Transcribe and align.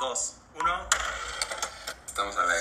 dos, 0.00 0.36
uno. 0.60 0.72
Estamos 2.06 2.36
a 2.36 2.44
ver. 2.44 2.56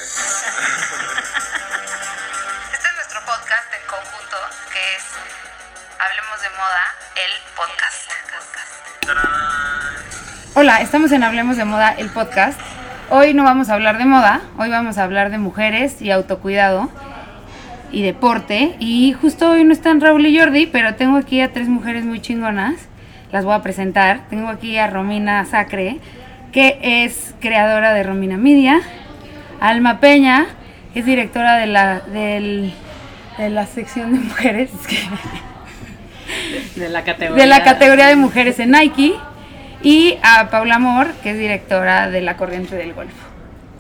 Este 2.74 2.88
es 2.88 2.96
nuestro 2.96 3.20
podcast 3.22 3.74
en 3.74 3.82
conjunto, 3.88 4.38
que 4.72 4.96
es 4.96 5.04
Hablemos 6.00 6.42
de 6.42 6.50
Moda, 6.52 6.96
el 7.16 7.32
podcast. 7.56 8.10
Hola, 10.56 10.82
estamos 10.82 11.12
en 11.12 11.24
Hablemos 11.24 11.58
de 11.58 11.66
Moda, 11.66 11.92
el 11.92 12.10
podcast. 12.10 12.60
Hoy 13.10 13.34
no 13.34 13.44
vamos 13.44 13.70
a 13.70 13.74
hablar 13.74 13.98
de 13.98 14.06
moda, 14.06 14.42
hoy 14.58 14.70
vamos 14.70 14.98
a 14.98 15.04
hablar 15.04 15.30
de 15.30 15.38
mujeres 15.38 16.02
y 16.02 16.12
autocuidado 16.12 16.90
y 17.92 18.02
deporte. 18.02 18.78
Y 18.80 19.12
justo 19.12 19.52
hoy 19.52 19.66
no 19.66 19.74
están 19.74 20.00
Raúl 20.00 20.26
y 20.26 20.40
Jordi, 20.40 20.68
pero 20.68 20.96
tengo 20.96 21.18
aquí 21.18 21.42
a 21.42 21.52
tres 21.52 21.68
mujeres 21.68 22.06
muy 22.06 22.22
chingonas. 22.22 22.76
Las 23.34 23.44
voy 23.44 23.56
a 23.56 23.62
presentar. 23.62 24.22
Tengo 24.30 24.48
aquí 24.48 24.78
a 24.78 24.88
Romina 24.88 25.44
Sacre, 25.44 26.00
que 26.56 26.80
es 26.82 27.36
creadora 27.42 27.94
de 27.94 28.02
Romina 28.04 28.38
Media. 28.38 28.80
Alma 29.60 30.00
Peña, 30.00 30.46
que 30.94 31.02
es 31.02 31.06
directora 31.06 31.58
de 31.58 31.66
la, 31.68 32.00
del- 32.00 32.74
de 33.38 33.50
la 33.50 33.66
sección 33.68 34.14
de 34.14 34.20
mujeres. 34.22 34.70
que- 34.88 36.80
De 36.80 36.88
la 36.88 37.04
categoría. 37.04 37.44
de 37.44 37.50
la 37.50 37.62
categoría 37.66 38.08
de 38.08 38.16
mujeres 38.16 38.58
en 38.60 38.72
Nike 38.72 39.16
y 39.84 40.18
a 40.24 40.50
Paula 40.50 40.76
Amor, 40.76 41.08
que 41.22 41.32
es 41.32 41.38
directora 41.38 42.10
de 42.10 42.22
la 42.22 42.38
Corriente 42.38 42.78
del 42.78 42.94
Golfo. 42.94 43.14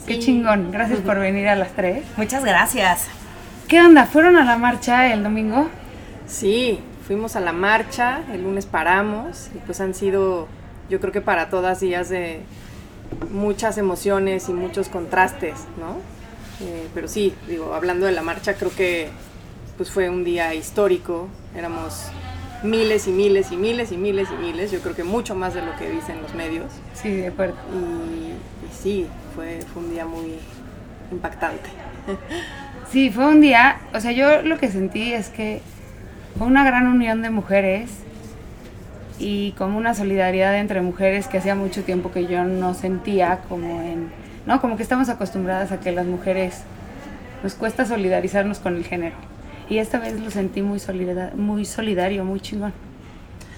Qué 0.05 0.19
chingón, 0.19 0.69
gracias 0.71 0.99
por 0.99 1.17
venir 1.17 1.47
a 1.47 1.55
las 1.55 1.69
tres. 1.69 2.03
Muchas 2.17 2.43
gracias. 2.43 3.07
¿Qué 3.69 3.81
onda? 3.81 4.05
¿Fueron 4.05 4.35
a 4.35 4.43
la 4.43 4.57
marcha 4.57 5.11
el 5.13 5.23
domingo? 5.23 5.69
Sí, 6.27 6.79
fuimos 7.07 7.37
a 7.37 7.39
la 7.39 7.53
marcha, 7.53 8.19
el 8.33 8.43
lunes 8.43 8.65
paramos 8.65 9.49
y 9.55 9.59
pues 9.59 9.79
han 9.81 9.93
sido, 9.95 10.49
yo 10.89 10.99
creo 10.99 11.13
que 11.13 11.21
para 11.21 11.49
todas 11.49 11.79
días 11.79 12.09
de 12.09 12.41
muchas 13.31 13.77
emociones 13.77 14.49
y 14.49 14.53
muchos 14.53 14.89
contrastes, 14.89 15.55
¿no? 15.79 15.97
Eh, 16.65 16.87
pero 16.93 17.07
sí, 17.07 17.33
digo, 17.47 17.73
hablando 17.73 18.05
de 18.05 18.11
la 18.11 18.21
marcha, 18.21 18.53
creo 18.55 18.71
que 18.75 19.09
pues 19.77 19.91
fue 19.91 20.09
un 20.09 20.23
día 20.23 20.53
histórico, 20.53 21.27
éramos 21.55 22.07
miles 22.63 23.07
y 23.07 23.11
miles 23.11 23.51
y 23.51 23.57
miles 23.57 23.91
y 23.91 23.97
miles 23.97 24.29
y 24.31 24.41
miles, 24.41 24.71
yo 24.71 24.79
creo 24.79 24.95
que 24.95 25.03
mucho 25.03 25.35
más 25.35 25.53
de 25.53 25.61
lo 25.61 25.75
que 25.77 25.89
dicen 25.89 26.21
los 26.21 26.33
medios. 26.33 26.71
Sí, 26.93 27.11
de 27.11 27.27
acuerdo. 27.27 27.55
Y, 27.73 28.31
y 28.31 28.73
sí, 28.73 29.07
fue, 29.35 29.59
fue 29.73 29.83
un 29.83 29.91
día 29.91 30.05
muy 30.05 30.37
impactante. 31.11 31.69
Sí, 32.91 33.09
fue 33.09 33.25
un 33.25 33.41
día, 33.41 33.79
o 33.93 33.99
sea, 33.99 34.11
yo 34.11 34.43
lo 34.43 34.59
que 34.59 34.69
sentí 34.69 35.11
es 35.11 35.29
que 35.29 35.61
fue 36.37 36.45
una 36.45 36.63
gran 36.63 36.87
unión 36.87 37.23
de 37.23 37.31
mujeres 37.31 37.89
y 39.19 39.51
como 39.53 39.77
una 39.77 39.93
solidaridad 39.93 40.57
entre 40.59 40.81
mujeres 40.81 41.27
que 41.27 41.37
hacía 41.37 41.55
mucho 41.55 41.83
tiempo 41.83 42.11
que 42.11 42.25
yo 42.27 42.43
no 42.43 42.73
sentía 42.73 43.39
como 43.49 43.81
en, 43.81 44.09
no, 44.45 44.59
como 44.61 44.77
que 44.77 44.83
estamos 44.83 45.09
acostumbradas 45.09 45.71
a 45.71 45.79
que 45.79 45.91
las 45.91 46.05
mujeres 46.05 46.61
nos 47.43 47.53
cuesta 47.55 47.85
solidarizarnos 47.85 48.59
con 48.59 48.75
el 48.75 48.83
género. 48.83 49.15
Y 49.69 49.77
esta 49.79 49.99
vez 49.99 50.19
lo 50.19 50.29
sentí 50.31 50.61
muy 50.61 50.79
solidar- 50.79 51.33
muy 51.35 51.65
solidario, 51.65 52.23
muy 52.25 52.39
chingón. 52.39 52.73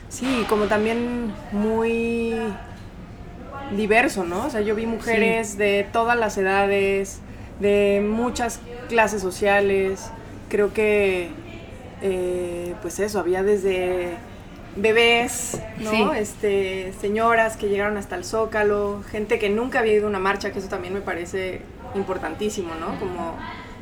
Sí, 0.09 0.45
como 0.47 0.65
también 0.65 1.33
muy 1.51 2.35
diverso, 3.75 4.23
¿no? 4.23 4.45
O 4.45 4.49
sea, 4.49 4.61
yo 4.61 4.75
vi 4.75 4.85
mujeres 4.85 5.57
de 5.57 5.85
todas 5.91 6.17
las 6.17 6.37
edades, 6.37 7.19
de 7.59 8.01
muchas 8.07 8.59
clases 8.87 9.21
sociales. 9.21 10.09
Creo 10.49 10.73
que, 10.73 11.29
eh, 12.01 12.73
pues 12.81 12.99
eso, 12.99 13.19
había 13.19 13.43
desde 13.43 14.13
bebés, 14.77 15.61
¿no? 15.79 15.91
Sí. 15.91 16.05
Este, 16.17 16.93
señoras 17.01 17.57
que 17.57 17.67
llegaron 17.67 17.97
hasta 17.97 18.15
el 18.15 18.23
Zócalo, 18.23 19.03
gente 19.09 19.39
que 19.39 19.49
nunca 19.49 19.79
había 19.79 19.93
ido 19.93 20.05
a 20.05 20.09
una 20.09 20.19
marcha, 20.19 20.51
que 20.51 20.59
eso 20.59 20.69
también 20.69 20.93
me 20.93 21.01
parece 21.01 21.61
importantísimo, 21.95 22.75
¿no? 22.75 22.99
Como 22.99 23.35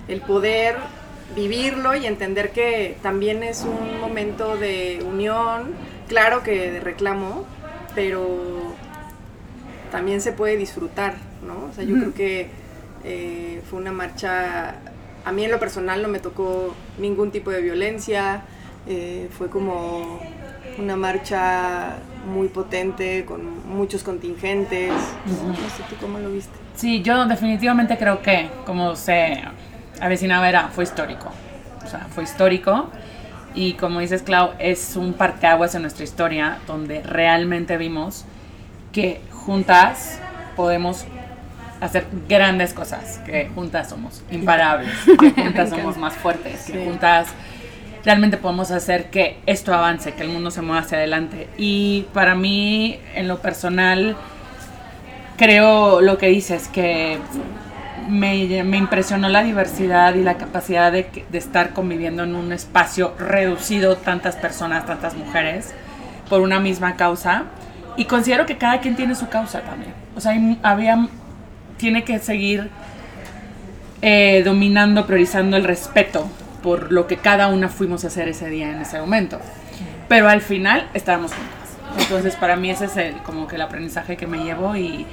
el 0.07 0.21
poder 0.21 0.75
vivirlo 1.35 1.95
y 1.95 2.05
entender 2.05 2.51
que 2.51 2.97
también 3.01 3.43
es 3.43 3.63
un 3.63 3.99
momento 3.99 4.57
de 4.57 5.03
unión, 5.05 5.73
claro 6.07 6.43
que 6.43 6.71
de 6.71 6.79
reclamo, 6.79 7.45
pero 7.93 8.73
también 9.91 10.21
se 10.21 10.31
puede 10.31 10.57
disfrutar, 10.57 11.15
¿no? 11.45 11.69
O 11.69 11.73
sea, 11.73 11.83
yo 11.83 11.95
creo 11.95 12.13
que 12.13 12.49
eh, 13.03 13.61
fue 13.69 13.79
una 13.79 13.91
marcha, 13.91 14.75
a 15.23 15.31
mí 15.31 15.45
en 15.45 15.51
lo 15.51 15.59
personal 15.59 16.01
no 16.01 16.07
me 16.07 16.19
tocó 16.19 16.75
ningún 16.99 17.31
tipo 17.31 17.49
de 17.51 17.61
violencia, 17.61 18.43
eh, 18.87 19.29
fue 19.35 19.49
como 19.49 20.19
una 20.77 20.95
marcha 20.95 21.95
muy 22.31 22.47
potente, 22.47 23.25
con 23.25 23.67
muchos 23.67 24.03
contingentes. 24.03 24.91
No 25.25 25.53
sé, 25.55 25.83
¿tú 25.89 25.95
cómo 25.99 26.19
lo 26.19 26.31
viste? 26.31 26.57
Sí, 26.75 27.01
yo 27.01 27.25
definitivamente 27.25 27.97
creo 27.97 28.21
que, 28.21 28.49
como 28.65 28.95
se 28.95 29.43
avecinaba, 30.01 30.49
era, 30.49 30.67
fue 30.69 30.83
histórico. 30.83 31.31
O 31.83 31.87
sea, 31.87 32.07
fue 32.09 32.23
histórico. 32.23 32.89
Y 33.53 33.73
como 33.73 34.01
dices, 34.01 34.21
Clau, 34.21 34.51
es 34.59 34.95
un 34.95 35.13
parteaguas 35.13 35.75
en 35.75 35.83
nuestra 35.83 36.03
historia 36.03 36.57
donde 36.67 37.01
realmente 37.03 37.77
vimos 37.77 38.25
que 38.91 39.21
juntas 39.31 40.19
podemos 40.55 41.05
hacer 41.79 42.05
grandes 42.27 42.73
cosas, 42.73 43.19
que 43.25 43.49
juntas 43.53 43.89
somos 43.89 44.23
imparables, 44.31 44.91
que 45.19 45.31
juntas 45.31 45.69
somos 45.69 45.97
más 45.97 46.13
fuertes, 46.13 46.65
que 46.65 46.85
juntas 46.85 47.27
realmente 48.05 48.37
podemos 48.37 48.69
hacer 48.69 49.09
que 49.09 49.37
esto 49.47 49.73
avance, 49.73 50.13
que 50.13 50.21
el 50.21 50.29
mundo 50.29 50.51
se 50.51 50.61
mueva 50.61 50.81
hacia 50.81 50.99
adelante. 50.99 51.49
Y 51.57 52.05
para 52.13 52.35
mí, 52.35 52.99
en 53.15 53.27
lo 53.27 53.39
personal, 53.39 54.15
creo 55.37 56.01
lo 56.01 56.17
que 56.19 56.27
dices, 56.27 56.67
que 56.67 57.17
me, 58.07 58.63
me 58.63 58.77
impresionó 58.77 59.27
la 59.27 59.43
diversidad 59.43 60.13
y 60.13 60.21
la 60.21 60.37
capacidad 60.37 60.91
de, 60.91 61.25
de 61.29 61.37
estar 61.37 61.73
conviviendo 61.73 62.23
en 62.23 62.35
un 62.35 62.53
espacio 62.53 63.15
reducido, 63.17 63.97
tantas 63.97 64.35
personas, 64.35 64.85
tantas 64.85 65.15
mujeres, 65.15 65.73
por 66.29 66.41
una 66.41 66.59
misma 66.59 66.95
causa. 66.95 67.45
Y 67.97 68.05
considero 68.05 68.45
que 68.45 68.57
cada 68.57 68.81
quien 68.81 68.95
tiene 68.95 69.15
su 69.15 69.29
causa 69.29 69.61
también. 69.61 69.93
O 70.15 70.21
sea, 70.21 70.37
había, 70.61 71.07
tiene 71.77 72.03
que 72.03 72.19
seguir 72.19 72.69
eh, 74.03 74.43
dominando, 74.45 75.07
priorizando 75.07 75.57
el 75.57 75.63
respeto 75.63 76.29
por 76.65 76.91
lo 76.91 77.05
que 77.05 77.17
cada 77.17 77.47
una 77.47 77.69
fuimos 77.69 78.03
a 78.03 78.07
hacer 78.07 78.27
ese 78.27 78.49
día 78.49 78.71
en 78.71 78.81
ese 78.81 78.99
momento. 78.99 79.39
Pero 80.09 80.27
al 80.27 80.41
final 80.41 80.89
estábamos 80.95 81.31
juntas. 81.31 82.01
Entonces 82.01 82.35
para 82.35 82.55
mí 82.55 82.71
ese 82.71 82.85
es 82.85 82.97
el, 82.97 83.17
como 83.17 83.47
que 83.47 83.55
el 83.55 83.61
aprendizaje 83.61 84.17
que 84.17 84.25
me 84.25 84.43
llevo 84.43 84.75
y, 84.75 85.05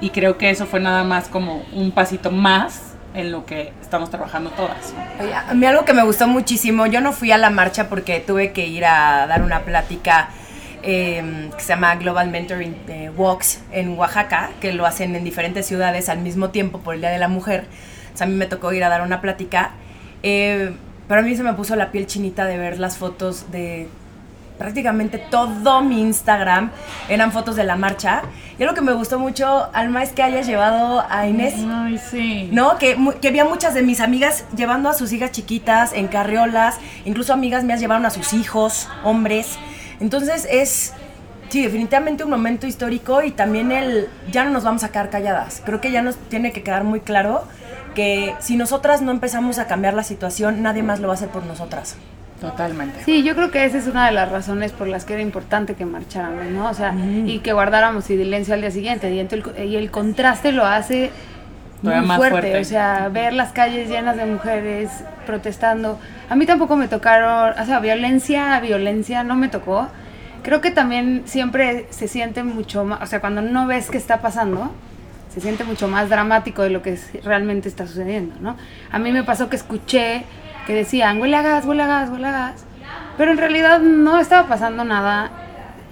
y 0.00 0.10
creo 0.10 0.36
que 0.36 0.50
eso 0.50 0.66
fue 0.66 0.80
nada 0.80 1.04
más 1.04 1.28
como 1.28 1.62
un 1.72 1.92
pasito 1.92 2.32
más 2.32 2.94
en 3.14 3.30
lo 3.30 3.46
que 3.46 3.72
estamos 3.80 4.10
trabajando 4.10 4.50
todas. 4.50 4.92
Oye, 5.20 5.32
a 5.32 5.54
mí 5.54 5.64
algo 5.64 5.84
que 5.84 5.94
me 5.94 6.02
gustó 6.02 6.26
muchísimo, 6.26 6.86
yo 6.86 7.00
no 7.00 7.12
fui 7.12 7.30
a 7.30 7.38
la 7.38 7.50
marcha 7.50 7.88
porque 7.88 8.18
tuve 8.18 8.52
que 8.52 8.66
ir 8.66 8.84
a 8.84 9.28
dar 9.28 9.42
una 9.42 9.60
plática 9.60 10.28
eh, 10.82 11.50
que 11.56 11.62
se 11.62 11.68
llama 11.68 11.94
Global 11.94 12.30
Mentoring 12.30 12.76
eh, 12.88 13.10
Walks 13.16 13.62
en 13.70 13.96
Oaxaca, 13.96 14.50
que 14.60 14.72
lo 14.72 14.84
hacen 14.86 15.14
en 15.14 15.24
diferentes 15.24 15.66
ciudades 15.66 16.08
al 16.08 16.18
mismo 16.18 16.50
tiempo 16.50 16.80
por 16.80 16.96
el 16.96 17.00
Día 17.00 17.10
de 17.10 17.18
la 17.18 17.28
Mujer. 17.28 17.64
O 18.12 18.16
sea, 18.16 18.26
a 18.26 18.30
mí 18.30 18.36
me 18.36 18.46
tocó 18.46 18.72
ir 18.72 18.82
a 18.82 18.88
dar 18.88 19.02
una 19.02 19.20
plática. 19.20 19.70
Eh, 20.22 20.72
pero 21.08 21.20
a 21.20 21.22
mí 21.22 21.36
se 21.36 21.42
me 21.42 21.52
puso 21.54 21.76
la 21.76 21.92
piel 21.92 22.06
chinita 22.06 22.44
de 22.44 22.58
ver 22.58 22.78
las 22.78 22.96
fotos 22.96 23.50
de 23.50 23.88
prácticamente 24.58 25.18
todo 25.18 25.82
mi 25.82 26.00
Instagram 26.00 26.70
eran 27.08 27.32
fotos 27.32 27.56
de 27.56 27.64
la 27.64 27.76
marcha. 27.76 28.22
Y 28.58 28.62
algo 28.62 28.74
que 28.74 28.80
me 28.80 28.92
gustó 28.92 29.18
mucho, 29.18 29.68
Alma, 29.72 30.02
es 30.02 30.12
que 30.12 30.22
hayas 30.22 30.46
llevado 30.46 31.04
a 31.08 31.26
Inés. 31.26 31.54
Ay, 31.68 31.98
sí. 31.98 32.48
¿no? 32.52 32.78
Que, 32.78 32.96
que 33.20 33.28
había 33.28 33.44
muchas 33.44 33.74
de 33.74 33.82
mis 33.82 34.00
amigas 34.00 34.44
llevando 34.56 34.88
a 34.88 34.94
sus 34.94 35.12
hijas 35.12 35.30
chiquitas 35.32 35.92
en 35.92 36.08
carriolas, 36.08 36.78
incluso 37.04 37.32
amigas 37.32 37.64
mías 37.64 37.80
llevaron 37.80 38.06
a 38.06 38.10
sus 38.10 38.32
hijos, 38.32 38.88
hombres. 39.04 39.58
Entonces 40.00 40.46
es, 40.50 40.94
sí, 41.50 41.62
definitivamente 41.62 42.24
un 42.24 42.30
momento 42.30 42.66
histórico 42.66 43.22
y 43.22 43.30
también 43.30 43.72
el, 43.72 44.08
ya 44.30 44.44
no 44.44 44.50
nos 44.50 44.64
vamos 44.64 44.84
a 44.84 44.88
quedar 44.88 45.10
calladas. 45.10 45.62
Creo 45.64 45.80
que 45.80 45.90
ya 45.90 46.02
nos 46.02 46.16
tiene 46.16 46.52
que 46.52 46.62
quedar 46.62 46.84
muy 46.84 47.00
claro 47.00 47.44
que 47.96 48.36
si 48.38 48.56
nosotras 48.56 49.02
no 49.02 49.10
empezamos 49.10 49.58
a 49.58 49.66
cambiar 49.66 49.94
la 49.94 50.04
situación, 50.04 50.62
nadie 50.62 50.84
más 50.84 51.00
lo 51.00 51.08
va 51.08 51.14
a 51.14 51.16
hacer 51.16 51.30
por 51.30 51.44
nosotras. 51.44 51.96
Totalmente. 52.40 53.02
Sí, 53.04 53.22
yo 53.22 53.34
creo 53.34 53.50
que 53.50 53.64
esa 53.64 53.78
es 53.78 53.86
una 53.86 54.06
de 54.06 54.12
las 54.12 54.30
razones 54.30 54.70
por 54.70 54.86
las 54.86 55.06
que 55.06 55.14
era 55.14 55.22
importante 55.22 55.74
que 55.74 55.86
marcháramos, 55.86 56.44
¿no? 56.46 56.68
O 56.68 56.74
sea, 56.74 56.94
y 56.94 57.38
que 57.38 57.54
guardáramos 57.54 58.04
silencio 58.04 58.52
al 58.52 58.60
día 58.60 58.70
siguiente. 58.70 59.10
Y 59.12 59.18
el, 59.18 59.44
y 59.66 59.76
el 59.76 59.90
contraste 59.90 60.52
lo 60.52 60.66
hace 60.66 61.10
muy 61.80 61.94
más 62.02 62.18
fuerte. 62.18 62.40
fuerte. 62.40 62.60
O 62.60 62.64
sea, 62.64 63.08
ver 63.08 63.32
las 63.32 63.52
calles 63.52 63.88
llenas 63.88 64.16
de 64.16 64.26
mujeres 64.26 64.90
protestando. 65.24 65.98
A 66.28 66.36
mí 66.36 66.44
tampoco 66.44 66.76
me 66.76 66.88
tocaron, 66.88 67.58
o 67.58 67.64
sea, 67.64 67.80
violencia, 67.80 68.60
violencia 68.60 69.24
no 69.24 69.34
me 69.34 69.48
tocó. 69.48 69.88
Creo 70.42 70.60
que 70.60 70.70
también 70.70 71.22
siempre 71.24 71.86
se 71.90 72.06
siente 72.06 72.42
mucho 72.44 72.84
más, 72.84 73.02
o 73.02 73.06
sea, 73.06 73.20
cuando 73.20 73.40
no 73.40 73.66
ves 73.66 73.90
qué 73.90 73.96
está 73.96 74.20
pasando, 74.20 74.70
se 75.36 75.42
siente 75.42 75.64
mucho 75.64 75.86
más 75.86 76.08
dramático 76.08 76.62
de 76.62 76.70
lo 76.70 76.80
que 76.80 76.98
realmente 77.22 77.68
está 77.68 77.86
sucediendo, 77.86 78.34
¿no? 78.40 78.56
A 78.90 78.98
mí 78.98 79.12
me 79.12 79.22
pasó 79.22 79.50
que 79.50 79.56
escuché 79.56 80.24
que 80.66 80.72
decían, 80.72 81.20
huele 81.20 81.36
a 81.36 81.42
gas, 81.42 81.66
huele 81.66 81.82
a 81.82 81.86
gas, 81.86 82.08
huele 82.08 82.26
a 82.28 82.32
gas, 82.32 82.64
pero 83.18 83.32
en 83.32 83.36
realidad 83.36 83.80
no 83.80 84.18
estaba 84.18 84.48
pasando 84.48 84.82
nada. 84.82 85.30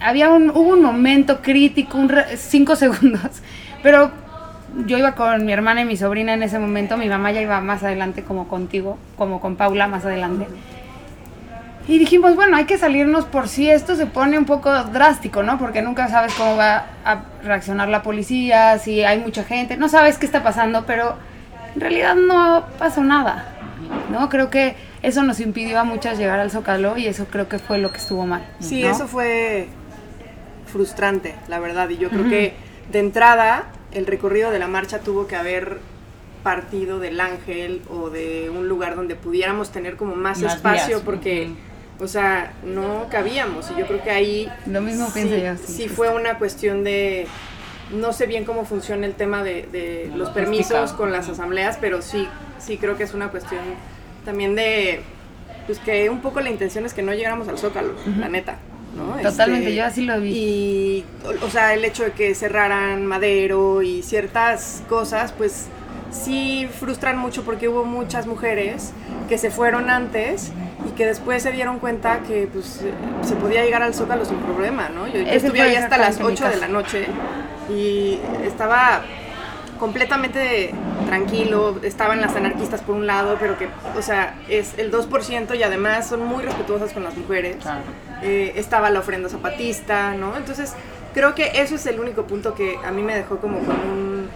Había 0.00 0.31
un, 0.31 0.49
hubo 0.49 0.70
un 0.70 0.81
momento 0.81 1.43
crítico, 1.43 1.99
cinco 2.38 2.75
segundos, 2.85 3.43
pero 3.82 4.12
yo 4.87 4.96
iba 4.96 5.12
con 5.12 5.44
mi 5.44 5.52
hermana 5.52 5.82
y 5.82 5.85
mi 5.85 5.99
sobrina 5.99 6.32
en 6.32 6.43
ese 6.43 6.58
momento, 6.58 6.96
mi 6.96 7.11
mamá 7.11 7.31
ya 7.31 7.43
iba 7.43 7.61
más 7.61 7.82
adelante 7.82 8.25
como 8.25 8.49
contigo, 8.49 8.96
como 9.19 9.43
con 9.43 9.56
Paula 9.56 9.88
más 9.88 10.06
adelante. 10.06 10.46
Y 11.86 11.98
dijimos, 11.98 12.34
bueno, 12.34 12.56
hay 12.56 12.64
que 12.64 12.78
salirnos 12.78 13.26
por 13.26 13.48
si 13.48 13.69
esto 13.69 13.94
se 13.94 14.06
pone 14.06 14.38
un 14.38 14.46
poco 14.46 14.72
drástico, 14.84 15.42
¿no? 15.42 15.58
Porque 15.58 15.82
nunca 15.82 16.08
sabes 16.08 16.32
cómo 16.34 16.56
va 16.56 16.86
a 17.04 17.25
reaccionar 17.42 17.88
la 17.88 18.02
policía, 18.02 18.78
si 18.78 19.04
hay 19.04 19.19
mucha 19.19 19.44
gente, 19.44 19.76
no 19.76 19.88
sabes 19.88 20.16
qué 20.16 20.25
está 20.25 20.42
pasando, 20.42 20.84
pero 20.86 21.16
en 21.75 21.81
realidad 21.81 22.14
no 22.14 22.64
pasó 22.78 23.02
nada, 23.02 23.52
¿no? 24.10 24.31
Creo 24.31 24.48
que 24.48 24.76
eso 25.02 25.22
nos 25.22 25.40
impidió 25.40 25.78
a 25.78 25.84
muchas 25.84 26.16
llegar 26.16 26.40
al 26.40 26.50
Zócalo 26.50 26.96
y 26.96 27.06
eso 27.06 27.26
creo 27.26 27.48
que 27.48 27.58
fue 27.58 27.76
lo 27.76 27.92
que 27.92 27.98
estuvo 27.98 28.25
mal. 28.25 28.46
Sí, 28.60 28.82
eso 28.82 29.06
fue 29.06 29.69
frustrante, 30.66 31.34
la 31.48 31.58
verdad. 31.58 31.90
Y 31.90 31.98
yo 31.98 32.08
creo 32.08 32.28
que 32.28 32.54
de 32.90 32.98
entrada 32.98 33.64
el 33.92 34.06
recorrido 34.06 34.50
de 34.50 34.58
la 34.58 34.69
marcha 34.69 35.00
tuvo 35.00 35.26
que 35.26 35.36
haber 35.36 35.81
partido 36.42 37.00
del 37.00 37.20
ángel 37.20 37.82
o 37.90 38.10
de 38.10 38.50
un 38.50 38.69
lugar 38.69 38.96
donde 38.96 39.16
pudiéramos 39.16 39.70
tener 39.72 39.96
como 39.96 40.14
más, 40.14 40.40
Más 40.40 40.54
espacio 40.54 41.02
porque, 41.02 41.50
o 42.05 42.09
sea, 42.09 42.53
no 42.65 43.06
cabíamos. 43.11 43.71
Y 43.71 43.79
yo 43.81 43.87
creo 43.87 44.03
que 44.03 44.11
ahí 44.11 44.49
Lo 44.67 44.81
mismo 44.81 45.06
sí, 45.06 45.12
pienso 45.15 45.37
yo, 45.37 45.56
sí, 45.56 45.73
sí 45.73 45.83
justo. 45.85 45.97
fue 45.97 46.09
una 46.11 46.39
cuestión 46.39 46.85
de... 46.85 47.27
No 47.91 48.12
sé 48.12 48.27
bien 48.27 48.45
cómo 48.45 48.65
funciona 48.65 49.06
el 49.06 49.15
tema 49.15 49.43
de, 49.43 50.11
los 50.15 50.31
permisos 50.31 50.93
con 50.93 51.12
las 51.12 51.29
asambleas, 51.29 51.77
pero 51.81 52.01
sí, 52.03 52.27
sí 52.59 52.79
creo 52.79 52.97
que 52.97 53.05
es 53.05 53.15
una 53.15 53.29
cuestión 53.29 53.61
también 54.25 54.55
de... 54.55 55.01
Pues 55.67 55.79
que 55.79 56.11
un 56.11 56.21
poco 56.21 56.41
la 56.41 56.51
intención 56.51 56.85
es 56.85 56.93
que 56.93 57.03
no 57.03 57.15
llegáramos 57.15 57.49
al 57.49 57.59
Zócalo, 57.59 57.95
la 58.19 58.29
neta. 58.29 58.59
¿no? 58.97 59.17
Totalmente, 59.23 59.69
Este, 59.69 59.77
yo 59.77 59.85
así 59.85 60.03
lo 60.03 60.21
vi. 60.21 60.31
y, 60.31 61.05
o, 61.25 61.47
o 61.47 61.51
sea, 61.51 61.75
el 61.75 61.85
hecho 61.85 62.05
de 62.05 62.12
que 62.12 62.35
cerraran 62.35 63.06
Madero 63.06 63.83
y 63.83 64.03
ciertas 64.03 64.83
cosas, 64.89 65.33
pues 65.33 65.67
sí 66.11 66.69
frustran 66.79 67.19
mucho 67.19 67.45
porque 67.45 67.69
hubo 67.69 67.85
muchas 67.85 68.27
mujeres 68.27 68.93
que 69.29 69.39
se 69.39 69.51
fueron 69.51 69.91
antes 69.91 70.53
y 70.86 70.90
que 70.90 71.06
después 71.06 71.42
se 71.42 71.52
dieron 71.52 71.78
cuenta 71.78 72.20
que 72.20 72.48
pues 72.52 72.82
eh, 72.82 72.92
se 73.22 73.36
podía 73.36 73.64
llegar 73.64 73.82
al 73.82 73.94
Zócalo 73.94 74.25
sin 74.25 74.38
problema, 74.38 74.88
¿no? 74.88 75.06
Yo, 75.06 75.20
estuve 75.20 75.62
ahí 75.62 75.76
hasta 75.76 75.98
las 75.98 76.10
exactamente 76.19 76.42
mi 76.42 76.48
8 76.48 76.54
de 76.54 76.60
la 76.60 76.69
noche 76.69 77.06
y 77.70 78.19
estaba 78.44 79.02
completamente 79.78 80.72
tranquilo, 81.06 81.78
estaban 81.82 82.20
las 82.20 82.34
anarquistas 82.36 82.81
por 82.81 82.94
un 82.94 83.06
lado, 83.06 83.36
pero 83.40 83.58
que, 83.58 83.69
o 83.96 84.02
sea, 84.02 84.34
es 84.48 84.78
el 84.78 84.90
2% 84.92 85.56
y 85.58 85.62
además 85.62 86.08
son 86.08 86.25
muy 86.25 86.42
respetuosas 86.44 86.92
con 86.92 87.02
las 87.02 87.16
mujeres 87.16 87.56
Claro. 87.56 87.81
eh, 88.22 88.52
estaba 88.56 88.90
la 88.90 89.00
ofrenda 89.00 89.28
zapatista, 89.28 90.14
¿no? 90.14 90.36
Entonces, 90.36 90.75
creo 91.12 91.34
que 91.34 91.60
eso 91.60 91.75
es 91.75 91.86
el 91.86 92.00
único 92.00 92.25
punto 92.25 92.54
que 92.54 92.78
a 92.84 92.90
mí 92.90 93.02
me 93.02 93.14
dejó 93.14 93.38
como 93.38 93.58
con 93.58 93.76
un 93.76 94.28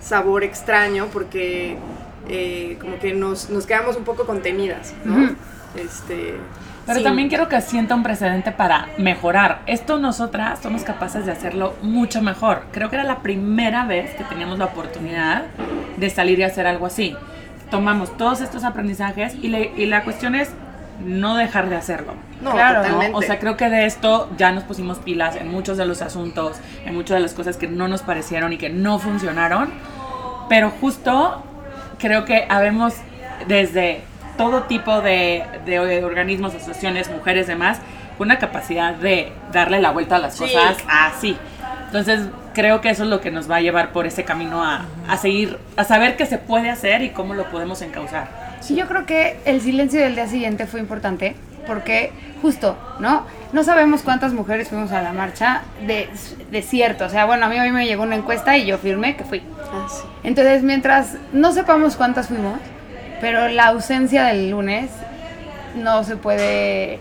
sabor 0.00 0.44
extraño, 0.44 1.08
porque 1.12 1.76
eh, 2.28 2.76
como 2.80 2.98
que 2.98 3.12
nos, 3.12 3.50
nos 3.50 3.66
quedamos 3.66 3.96
un 3.96 4.04
poco 4.04 4.26
contenidas, 4.26 4.92
¿no? 5.04 5.36
Este, 5.78 6.34
Pero 6.86 6.98
sí. 6.98 7.04
también 7.04 7.28
quiero 7.28 7.48
que 7.48 7.60
sienta 7.60 7.94
un 7.94 8.02
precedente 8.02 8.52
para 8.52 8.88
mejorar. 8.98 9.60
Esto 9.66 9.98
nosotras 9.98 10.58
somos 10.62 10.82
capaces 10.82 11.26
de 11.26 11.32
hacerlo 11.32 11.74
mucho 11.82 12.22
mejor. 12.22 12.64
Creo 12.72 12.88
que 12.90 12.96
era 12.96 13.04
la 13.04 13.18
primera 13.18 13.84
vez 13.84 14.14
que 14.14 14.24
teníamos 14.24 14.58
la 14.58 14.66
oportunidad 14.66 15.44
de 15.96 16.10
salir 16.10 16.38
y 16.38 16.42
hacer 16.44 16.66
algo 16.66 16.86
así. 16.86 17.14
Tomamos 17.70 18.16
todos 18.16 18.40
estos 18.40 18.62
aprendizajes 18.64 19.34
y, 19.42 19.48
le- 19.48 19.72
y 19.76 19.86
la 19.86 20.04
cuestión 20.04 20.34
es 20.34 20.50
no 21.04 21.36
dejar 21.36 21.68
de 21.68 21.76
hacerlo. 21.76 22.14
No, 22.40 22.52
Claro, 22.52 22.76
¿no? 22.76 22.82
¿no? 22.82 22.88
totalmente. 22.94 23.18
O 23.18 23.22
sea, 23.22 23.38
creo 23.38 23.56
que 23.56 23.68
de 23.68 23.84
esto 23.86 24.30
ya 24.38 24.52
nos 24.52 24.64
pusimos 24.64 24.98
pilas 24.98 25.36
en 25.36 25.48
muchos 25.48 25.76
de 25.76 25.84
los 25.84 26.00
asuntos, 26.00 26.56
en 26.86 26.94
muchas 26.94 27.16
de 27.16 27.20
las 27.20 27.34
cosas 27.34 27.56
que 27.56 27.66
no 27.66 27.88
nos 27.88 28.02
parecieron 28.02 28.52
y 28.52 28.58
que 28.58 28.70
no 28.70 28.98
funcionaron. 28.98 29.70
Pero 30.48 30.70
justo 30.70 31.42
creo 31.98 32.24
que 32.24 32.46
habemos 32.48 32.94
desde 33.48 34.02
todo 34.36 34.64
tipo 34.64 35.00
de, 35.00 35.44
de 35.64 35.78
organismos, 36.04 36.54
asociaciones, 36.54 37.10
mujeres, 37.10 37.46
demás, 37.46 37.78
con 38.18 38.28
una 38.28 38.38
capacidad 38.38 38.94
de 38.94 39.32
darle 39.52 39.80
la 39.80 39.90
vuelta 39.90 40.16
a 40.16 40.18
las 40.18 40.34
Sí. 40.36 40.44
cosas 40.44 40.76
así. 40.88 41.36
Entonces, 41.86 42.28
creo 42.54 42.80
que 42.80 42.90
eso 42.90 43.04
es 43.04 43.08
lo 43.08 43.20
que 43.20 43.30
nos 43.30 43.50
va 43.50 43.56
a 43.56 43.60
llevar 43.60 43.92
por 43.92 44.06
ese 44.06 44.24
camino 44.24 44.64
a, 44.64 44.86
a 45.08 45.16
seguir, 45.18 45.58
a 45.76 45.84
saber 45.84 46.16
qué 46.16 46.26
se 46.26 46.38
puede 46.38 46.70
hacer 46.70 47.02
y 47.02 47.10
cómo 47.10 47.34
lo 47.34 47.44
podemos 47.50 47.80
encauzar. 47.82 48.28
Sí, 48.60 48.74
yo 48.74 48.86
creo 48.86 49.06
que 49.06 49.38
el 49.44 49.60
silencio 49.60 50.00
del 50.00 50.14
día 50.14 50.26
siguiente 50.26 50.66
fue 50.66 50.80
importante 50.80 51.36
porque 51.66 52.12
justo, 52.42 52.76
¿no? 53.00 53.24
No 53.52 53.62
sabemos 53.62 54.02
cuántas 54.02 54.32
mujeres 54.32 54.68
fuimos 54.68 54.92
a 54.92 55.02
la 55.02 55.12
marcha 55.12 55.62
de, 55.86 56.08
de 56.50 56.62
cierto. 56.62 57.04
O 57.04 57.08
sea, 57.08 57.24
bueno, 57.26 57.46
a 57.46 57.48
mí 57.48 57.58
hoy 57.58 57.70
me 57.70 57.86
llegó 57.86 58.02
una 58.02 58.16
encuesta 58.16 58.56
y 58.56 58.66
yo 58.66 58.78
firmé 58.78 59.16
que 59.16 59.24
fui. 59.24 59.42
Ah, 59.72 59.86
sí. 59.88 60.02
Entonces, 60.24 60.62
mientras 60.62 61.14
no 61.32 61.52
sepamos 61.52 61.96
cuántas 61.96 62.28
fuimos, 62.28 62.58
pero 63.20 63.48
la 63.48 63.68
ausencia 63.68 64.24
del 64.24 64.50
lunes 64.50 64.90
no 65.74 66.04
se 66.04 66.16
puede 66.16 66.98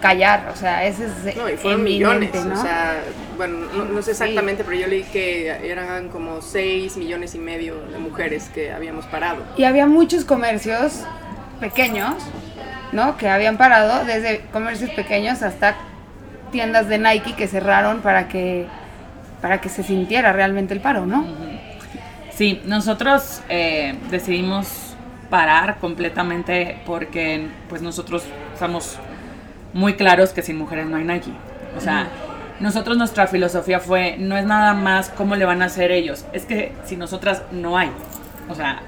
callar. 0.00 0.50
O 0.52 0.56
sea, 0.56 0.84
ese 0.84 1.06
es 1.06 1.36
No, 1.36 1.48
y 1.48 1.56
fueron 1.56 1.84
millones, 1.84 2.34
¿no? 2.44 2.54
o 2.54 2.62
sea, 2.62 3.02
bueno, 3.36 3.66
no, 3.74 3.84
no 3.84 4.02
sé 4.02 4.12
exactamente, 4.12 4.64
pero 4.64 4.76
yo 4.76 4.86
leí 4.86 5.02
que 5.04 5.48
eran 5.70 6.08
como 6.08 6.42
6 6.42 6.96
millones 6.96 7.34
y 7.34 7.38
medio 7.38 7.80
de 7.86 7.98
mujeres 7.98 8.50
que 8.54 8.72
habíamos 8.72 9.06
parado. 9.06 9.42
Y 9.56 9.64
había 9.64 9.86
muchos 9.86 10.24
comercios 10.24 11.04
pequeños, 11.60 12.14
¿no? 12.92 13.16
Que 13.16 13.28
habían 13.28 13.56
parado, 13.56 14.04
desde 14.04 14.40
comercios 14.52 14.90
pequeños 14.90 15.42
hasta 15.42 15.76
tiendas 16.50 16.88
de 16.88 16.98
Nike 16.98 17.34
que 17.34 17.48
cerraron 17.48 18.00
para 18.00 18.28
que 18.28 18.66
para 19.40 19.60
que 19.60 19.68
se 19.68 19.82
sintiera 19.82 20.32
realmente 20.32 20.72
el 20.72 20.80
paro, 20.80 21.04
¿no? 21.04 21.26
Sí, 22.32 22.62
nosotros 22.64 23.42
eh, 23.48 23.96
decidimos 24.08 24.91
parar 25.32 25.78
completamente 25.78 26.76
porque 26.84 27.46
pues 27.70 27.80
nosotros 27.80 28.22
estamos 28.52 28.98
muy 29.72 29.94
claros 29.94 30.28
que 30.34 30.42
sin 30.42 30.58
mujeres 30.58 30.84
no 30.88 30.98
hay 30.98 31.04
Nike. 31.04 31.32
O 31.74 31.80
sea, 31.80 32.06
nosotros 32.60 32.98
nuestra 32.98 33.26
filosofía 33.26 33.80
fue, 33.80 34.16
no 34.18 34.36
es 34.36 34.44
nada 34.44 34.74
más 34.74 35.08
cómo 35.08 35.34
le 35.34 35.46
van 35.46 35.62
a 35.62 35.64
hacer 35.64 35.90
ellos, 35.90 36.26
es 36.34 36.44
que 36.44 36.72
si 36.84 36.96
nosotras 36.96 37.44
no 37.50 37.78
hay. 37.78 37.90
O 38.50 38.54
sea, 38.54 38.82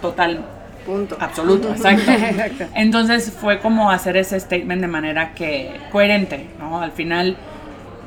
total, 0.00 0.42
Punto. 0.86 1.18
absoluto, 1.20 1.68
exacto. 1.68 2.10
Exacto. 2.10 2.64
Entonces 2.74 3.30
fue 3.38 3.58
como 3.58 3.90
hacer 3.90 4.16
ese 4.16 4.40
statement 4.40 4.80
de 4.80 4.88
manera 4.88 5.34
que 5.34 5.70
coherente, 5.92 6.46
¿no? 6.58 6.80
Al 6.80 6.92
final 6.92 7.36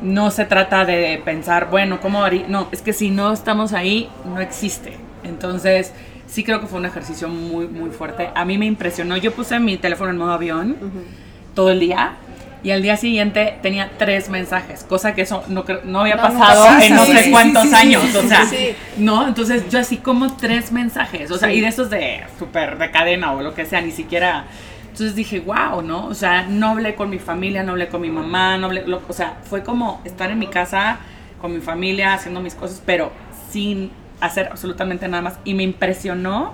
no 0.01 0.31
se 0.31 0.45
trata 0.45 0.83
de 0.83 1.21
pensar, 1.23 1.69
bueno, 1.69 2.01
¿cómo 2.01 2.23
haría? 2.23 2.47
No, 2.47 2.69
es 2.71 2.81
que 2.81 2.91
si 2.91 3.11
no 3.11 3.31
estamos 3.31 3.71
ahí, 3.71 4.09
no 4.25 4.41
existe. 4.41 4.97
Entonces, 5.23 5.93
sí 6.33 6.43
creo 6.43 6.59
que 6.59 6.65
fue 6.67 6.79
un 6.79 6.85
ejercicio 6.85 7.27
muy, 7.29 7.67
muy 7.67 7.91
fuerte. 7.91 8.29
A 8.33 8.43
mí 8.43 8.57
me 8.57 8.65
impresionó. 8.65 9.17
Yo 9.17 9.31
puse 9.33 9.59
mi 9.59 9.77
teléfono 9.77 10.09
en 10.09 10.17
modo 10.17 10.31
avión 10.31 10.75
todo 11.53 11.69
el 11.69 11.79
día. 11.79 12.13
Y 12.63 12.71
al 12.71 12.81
día 12.81 12.95
siguiente 12.95 13.59
tenía 13.61 13.91
tres 13.97 14.29
mensajes, 14.29 14.85
cosa 14.85 15.13
que 15.13 15.23
eso 15.23 15.43
no, 15.49 15.65
no 15.83 15.99
había 15.99 16.15
No, 16.15 16.21
pasado 16.21 16.63
pasa. 16.65 16.85
en 16.85 16.95
no 16.95 17.05
Sí, 17.05 17.11
sé 17.11 17.23
sí, 17.25 17.31
cuántos 17.31 17.73
años. 17.73 18.15
o 18.15 18.21
sea. 18.25 18.45
¿no? 18.97 19.27
Entonces 19.27 19.69
yo 19.69 19.79
así 19.79 19.97
como 19.97 20.37
tres 20.37 20.71
mensajes, 20.71 21.29
o 21.29 21.37
sea, 21.37 21.51
y 21.51 21.59
de 21.59 21.67
esos 21.67 21.89
de 21.89 22.23
súper 22.39 22.77
de 22.77 22.89
cadena 22.89 23.33
o 23.33 23.41
lo 23.41 23.53
que 23.53 23.65
sea, 23.65 23.81
ni 23.81 23.91
siquiera... 23.91 24.45
Entonces 24.83 25.13
dije, 25.13 25.41
wow, 25.41 25.81
¿no? 25.81 26.05
O 26.07 26.13
sea, 26.13 26.43
no 26.47 26.69
hablé 26.69 26.95
con 26.95 27.09
mi 27.09 27.19
familia, 27.19 27.63
no 27.63 27.71
hablé 27.73 27.89
con 27.89 27.99
mi 27.99 28.09
mamá, 28.09 28.57
no 28.57 28.67
hablé... 28.67 28.87
lo- 28.87 29.01
o 29.09 29.13
sea, 29.13 29.37
fue 29.43 29.61
como 29.63 30.01
estar 30.05 30.31
en 30.31 30.39
mi 30.39 30.47
casa 30.47 30.99
con 31.41 31.53
mi 31.53 31.59
familia, 31.59 32.13
haciendo 32.13 32.39
mis 32.39 32.55
cosas, 32.55 32.81
pero 32.85 33.11
sin 33.51 33.91
hacer 34.25 34.47
absolutamente 34.51 35.07
nada 35.07 35.21
más. 35.21 35.39
Y 35.43 35.53
me 35.53 35.63
impresionó 35.63 36.53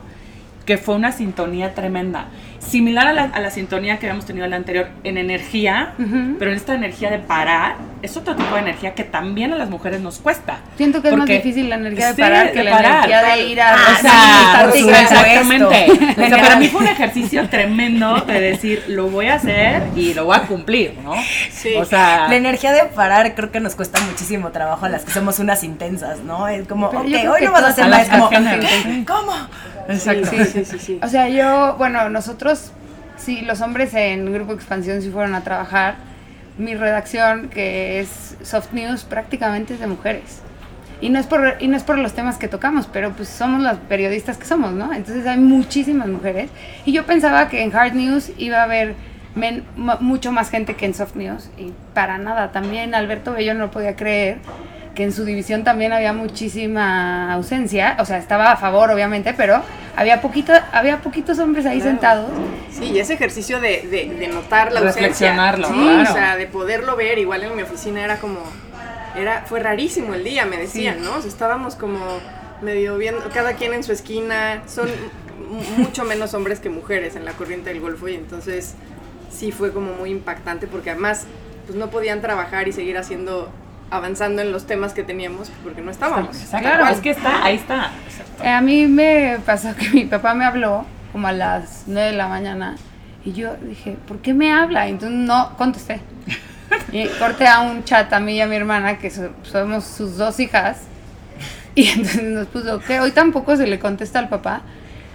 que 0.65 0.77
fue 0.77 0.95
una 0.95 1.11
sintonía 1.11 1.73
tremenda. 1.73 2.27
Similar 2.59 3.07
a 3.07 3.13
la, 3.13 3.23
a 3.23 3.39
la 3.39 3.49
sintonía 3.49 3.97
que 3.97 4.05
habíamos 4.05 4.25
tenido 4.25 4.45
en 4.45 4.51
la 4.51 4.57
anterior 4.57 4.87
en 5.03 5.17
energía, 5.17 5.93
pero 6.37 6.51
esta 6.51 6.75
energía 6.75 7.09
de 7.09 7.17
parar 7.19 7.75
es 8.01 8.15
otro 8.17 8.35
tipo 8.35 8.53
de 8.55 8.61
energía 8.61 8.93
que 8.95 9.03
también 9.03 9.51
a 9.53 9.55
las 9.57 9.69
mujeres 9.69 9.99
nos 10.01 10.19
cuesta. 10.19 10.59
Siento 10.77 11.01
que 11.01 11.09
es 11.09 11.15
más 11.17 11.27
difícil 11.27 11.69
la 11.69 11.75
energía 11.75 12.07
de 12.07 12.13
Sí, 12.15 12.21
parar 12.21 12.51
que 12.51 12.57
de 12.59 12.63
la 12.63 12.71
parar. 12.71 12.93
energía 13.09 13.21
de 13.35 13.43
ir 13.47 13.61
a 13.61 13.73
Ah, 13.73 13.77
o 13.91 13.95
sí, 13.95 14.01
sea, 14.01 14.59
por 14.63 14.71
sí, 14.73 14.79
supuesto. 14.79 15.13
exactamente. 15.15 15.85
O 16.23 16.27
sea, 16.27 16.41
para 16.41 16.55
mí 16.55 16.67
fue 16.69 16.81
un 16.81 16.87
ejercicio 16.87 17.49
tremendo 17.49 18.21
de 18.21 18.39
decir, 18.39 18.83
lo 18.87 19.07
voy 19.07 19.27
a 19.27 19.35
hacer 19.35 19.83
y 19.95 20.13
lo 20.13 20.25
voy 20.25 20.37
a 20.37 20.41
cumplir, 20.43 20.95
¿no? 21.03 21.13
Sí. 21.51 21.75
O 21.75 21.85
sea, 21.85 22.27
La 22.29 22.35
energía 22.35 22.71
de 22.71 22.85
parar 22.85 23.35
creo 23.35 23.51
que 23.51 23.59
nos 23.59 23.75
cuesta 23.75 23.99
muchísimo 24.01 24.49
trabajo 24.51 24.85
a 24.85 24.89
las 24.89 25.03
que 25.05 25.11
somos 25.11 25.39
unas 25.39 25.63
intensas, 25.63 26.19
¿no? 26.19 26.47
Es 26.47 26.67
como, 26.67 26.89
Pero 26.89 27.01
ok, 27.01 27.07
hoy 27.39 27.45
no 27.45 27.51
vas 27.51 27.63
a 27.63 27.67
hacer 27.67 27.85
Es 27.91 28.09
como. 28.09 28.29
¿Cómo? 29.07 29.33
exacto. 29.87 30.29
Sí, 30.29 30.45
sí, 30.45 30.65
sí, 30.65 30.79
sí. 30.79 30.99
O 31.03 31.07
sea, 31.07 31.27
yo, 31.29 31.75
bueno, 31.77 32.09
nosotros, 32.09 32.71
sí, 33.17 33.41
los 33.41 33.61
hombres 33.61 33.93
en 33.93 34.31
Grupo 34.33 34.53
Expansión 34.53 35.01
sí 35.01 35.09
fueron 35.09 35.35
a 35.35 35.41
trabajar. 35.41 35.95
Mi 36.59 36.75
redacción, 36.75 37.49
que 37.49 37.99
es 37.99 38.37
Soft 38.43 38.73
News, 38.73 39.03
prácticamente 39.05 39.73
es 39.73 39.79
de 39.79 39.87
mujeres. 39.87 40.41
Y 41.01 41.09
no 41.09 41.17
es 41.17 41.25
por, 41.25 41.55
y 41.59 41.67
no 41.69 41.77
es 41.77 41.83
por 41.83 41.97
los 41.97 42.13
temas 42.13 42.37
que 42.37 42.47
tocamos, 42.49 42.85
pero 42.85 43.11
pues 43.13 43.29
somos 43.29 43.61
las 43.61 43.77
periodistas 43.77 44.37
que 44.37 44.45
somos, 44.45 44.73
¿no? 44.73 44.93
Entonces 44.93 45.25
hay 45.25 45.37
muchísimas 45.37 46.07
mujeres. 46.09 46.49
Y 46.85 46.91
yo 46.91 47.05
pensaba 47.05 47.47
que 47.47 47.63
en 47.63 47.73
Hard 47.73 47.93
News 47.93 48.31
iba 48.37 48.57
a 48.59 48.63
haber 48.63 48.95
men- 49.33 49.63
mu- 49.77 49.93
mucho 50.01 50.33
más 50.33 50.49
gente 50.49 50.75
que 50.75 50.85
en 50.85 50.93
Soft 50.93 51.15
News. 51.15 51.49
Y 51.57 51.71
para 51.93 52.17
nada, 52.17 52.51
también 52.51 52.93
Alberto 52.93 53.31
Bello 53.31 53.53
no 53.53 53.61
lo 53.61 53.71
podía 53.71 53.95
creer 53.95 54.39
que 54.95 55.03
en 55.03 55.11
su 55.13 55.23
división 55.25 55.63
también 55.63 55.93
había 55.93 56.13
muchísima 56.13 57.31
ausencia, 57.33 57.95
o 57.99 58.05
sea, 58.05 58.17
estaba 58.17 58.51
a 58.51 58.57
favor 58.57 58.91
obviamente, 58.91 59.33
pero 59.33 59.61
había 59.95 60.21
poquito, 60.21 60.53
había 60.71 60.99
poquitos 61.01 61.39
hombres 61.39 61.65
ahí 61.65 61.77
Claro. 61.79 61.91
sentados. 61.91 62.31
Sí, 62.71 62.85
y 62.85 62.99
ese 62.99 63.13
ejercicio 63.13 63.59
de, 63.61 63.87
de, 63.89 64.15
de 64.17 64.27
notar 64.27 64.71
la 64.71 64.79
ausencia. 64.79 65.01
Reflexionarlo, 65.01 65.67
Sí, 65.67 65.73
claro. 65.73 66.09
o 66.09 66.13
sea, 66.13 66.35
de 66.37 66.47
poderlo 66.47 66.95
ver, 66.95 67.17
igual 67.19 67.43
en 67.43 67.55
mi 67.55 67.61
oficina 67.61 68.03
era 68.03 68.17
como, 68.17 68.39
era, 69.17 69.43
fue 69.47 69.59
rarísimo 69.59 70.13
el 70.13 70.23
día, 70.23 70.45
me 70.45 70.57
decían, 70.57 70.97
Sí. 70.99 71.03
¿no? 71.05 71.15
O 71.17 71.21
sea, 71.21 71.29
estábamos 71.29 71.75
como 71.75 71.99
medio 72.61 72.97
viendo, 72.97 73.21
cada 73.33 73.53
quien 73.53 73.73
en 73.73 73.83
su 73.83 73.91
esquina, 73.93 74.63
son 74.67 74.89
mucho 75.77 76.03
menos 76.03 76.33
hombres 76.33 76.59
que 76.59 76.69
mujeres 76.69 77.15
en 77.15 77.25
la 77.25 77.31
corriente 77.31 77.69
del 77.69 77.79
Golfo 77.79 78.07
y 78.07 78.15
entonces 78.15 78.75
sí 79.31 79.51
fue 79.51 79.71
como 79.71 79.93
muy 79.93 80.11
impactante 80.11 80.67
porque 80.67 80.91
además 80.91 81.25
pues 81.65 81.77
no 81.77 81.89
podían 81.89 82.21
trabajar 82.21 82.67
y 82.67 82.71
seguir 82.73 82.97
haciendo, 82.97 83.49
avanzando 83.91 84.41
en 84.41 84.51
los 84.51 84.65
temas 84.67 84.93
que 84.93 85.03
teníamos 85.03 85.51
porque 85.63 85.81
no 85.81 85.91
estábamos. 85.91 86.37
Claro. 86.59 86.87
Es 86.87 86.99
que 87.01 87.09
está, 87.11 87.43
ahí 87.43 87.55
está. 87.55 87.91
Eh, 88.43 88.49
a 88.49 88.61
mí 88.61 88.87
me 88.87 89.37
pasó 89.45 89.75
que 89.75 89.89
mi 89.89 90.05
papá 90.05 90.33
me 90.33 90.45
habló 90.45 90.85
como 91.11 91.27
a 91.27 91.31
las 91.31 91.83
9 91.87 92.11
de 92.11 92.15
la 92.17 92.27
mañana 92.27 92.75
y 93.25 93.33
yo 93.33 93.55
dije, 93.61 93.97
¿por 94.07 94.19
qué 94.19 94.33
me 94.33 94.53
habla? 94.53 94.87
Y 94.87 94.91
entonces 94.91 95.17
no 95.17 95.55
contesté. 95.57 96.01
Y 96.91 97.07
corté 97.07 97.47
a 97.47 97.61
un 97.61 97.83
chat 97.83 98.13
a 98.13 98.19
mí 98.19 98.35
y 98.35 98.41
a 98.41 98.47
mi 98.47 98.55
hermana, 98.55 98.99
que 98.99 99.09
so- 99.09 99.31
somos 99.41 99.83
sus 99.85 100.17
dos 100.17 100.39
hijas, 100.39 100.77
y 101.73 101.87
entonces 101.89 102.23
nos 102.23 102.45
puso 102.47 102.79
que 102.79 102.99
hoy 102.99 103.09
tampoco 103.11 103.55
se 103.57 103.65
le 103.65 103.79
contesta 103.79 104.19
al 104.19 104.29
papá. 104.29 104.61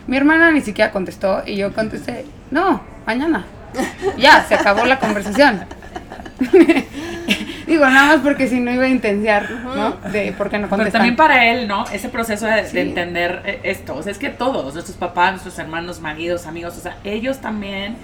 Mi 0.08 0.16
hermana 0.16 0.50
ni 0.50 0.60
siquiera 0.62 0.90
contestó 0.90 1.42
y 1.46 1.56
yo 1.56 1.72
contesté, 1.72 2.26
no, 2.50 2.80
mañana. 3.06 3.44
Ya, 4.18 4.44
se 4.48 4.54
acabó 4.56 4.84
la 4.84 4.98
conversación. 4.98 5.64
Digo, 7.66 7.86
nada 7.86 8.16
más 8.16 8.20
porque 8.24 8.48
si 8.48 8.60
no 8.60 8.70
iba 8.70 8.84
a 8.84 8.88
intensiar, 8.88 9.50
¿no? 9.50 9.92
De 10.10 10.32
por 10.32 10.50
qué 10.50 10.58
no 10.58 10.66
Pero 10.66 10.76
contestan. 10.76 10.92
también 10.92 11.16
para 11.16 11.46
él, 11.50 11.66
¿no? 11.66 11.84
Ese 11.92 12.08
proceso 12.08 12.46
de, 12.46 12.62
de 12.62 12.80
entender 12.82 13.42
eh, 13.44 13.60
esto. 13.64 13.94
O 13.94 14.02
sea, 14.02 14.12
es 14.12 14.18
que 14.18 14.30
todos, 14.30 14.74
nuestros 14.74 14.96
papás, 14.96 15.32
nuestros 15.32 15.58
hermanos, 15.58 16.00
maridos, 16.00 16.46
amigos, 16.46 16.76
o 16.76 16.80
sea, 16.80 16.96
ellos 17.04 17.38
también. 17.40 17.96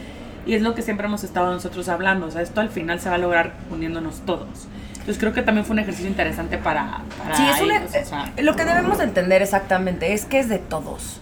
Y 0.47 0.55
es 0.55 0.63
lo 0.63 0.75
que 0.75 0.83
siempre 0.83 1.07
hemos 1.07 1.23
estado 1.25 1.53
nosotros 1.53 1.89
hablando. 1.89 2.27
O 2.27 2.31
sea, 2.31 2.43
esto 2.43 2.61
al 2.61 2.71
final 2.71 3.01
se 3.01 3.09
va 3.11 3.17
a 3.17 3.19
lograr 3.19 3.53
uniéndonos 3.71 4.21
todos. 4.25 4.67
Entonces 5.11 5.23
creo 5.23 5.33
que 5.33 5.43
también 5.43 5.65
fue 5.67 5.73
un 5.75 5.81
ejercicio 5.81 6.09
interesante 6.09 6.57
para, 6.57 7.01
para 7.21 7.35
Sí, 7.35 7.43
es 7.53 7.61
una- 7.61 7.79
ellos, 7.79 7.91
o 8.01 8.05
sea. 8.09 8.33
lo 8.41 8.55
que 8.55 8.65
debemos 8.65 8.99
de 8.99 9.03
entender 9.05 9.43
exactamente 9.43 10.13
es 10.13 10.25
que 10.25 10.39
es 10.39 10.49
de 10.49 10.59
todos. 10.59 11.21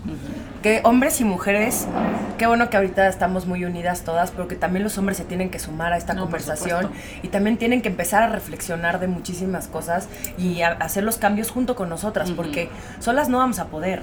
Que 0.63 0.83
hombres 0.85 1.23
y 1.23 1.25
mujeres, 1.25 1.89
qué 2.37 2.47
bueno 2.47 2.69
que 2.69 2.77
ahorita 2.77 3.09
estamos 3.09 3.47
muy 3.47 3.65
unidas 3.65 4.03
todas, 4.03 4.31
pero 4.31 4.47
que 4.47 4.57
también 4.57 4.85
los 4.85 4.99
hombres 4.99 5.17
se 5.17 5.25
tienen 5.25 5.49
que 5.49 5.59
sumar 5.59 5.95
a 5.95 5.97
esta 5.97 6.13
No, 6.13 6.21
conversación 6.25 6.91
y 7.23 7.29
también 7.29 7.57
tienen 7.57 7.81
que 7.81 7.89
empezar 7.89 8.23
a 8.25 8.29
reflexionar 8.29 9.01
de 9.01 9.07
muchísimas 9.09 9.69
cosas 9.69 10.07
y 10.37 10.61
a- 10.61 10.73
hacer 10.73 11.03
los 11.03 11.17
cambios 11.17 11.51
junto 11.51 11.75
con 11.75 11.89
nosotras, 11.89 12.31
porque 12.33 12.69
solas 12.99 13.31
no 13.31 13.39
vamos 13.39 13.59
a 13.59 13.69
poder. 13.69 14.03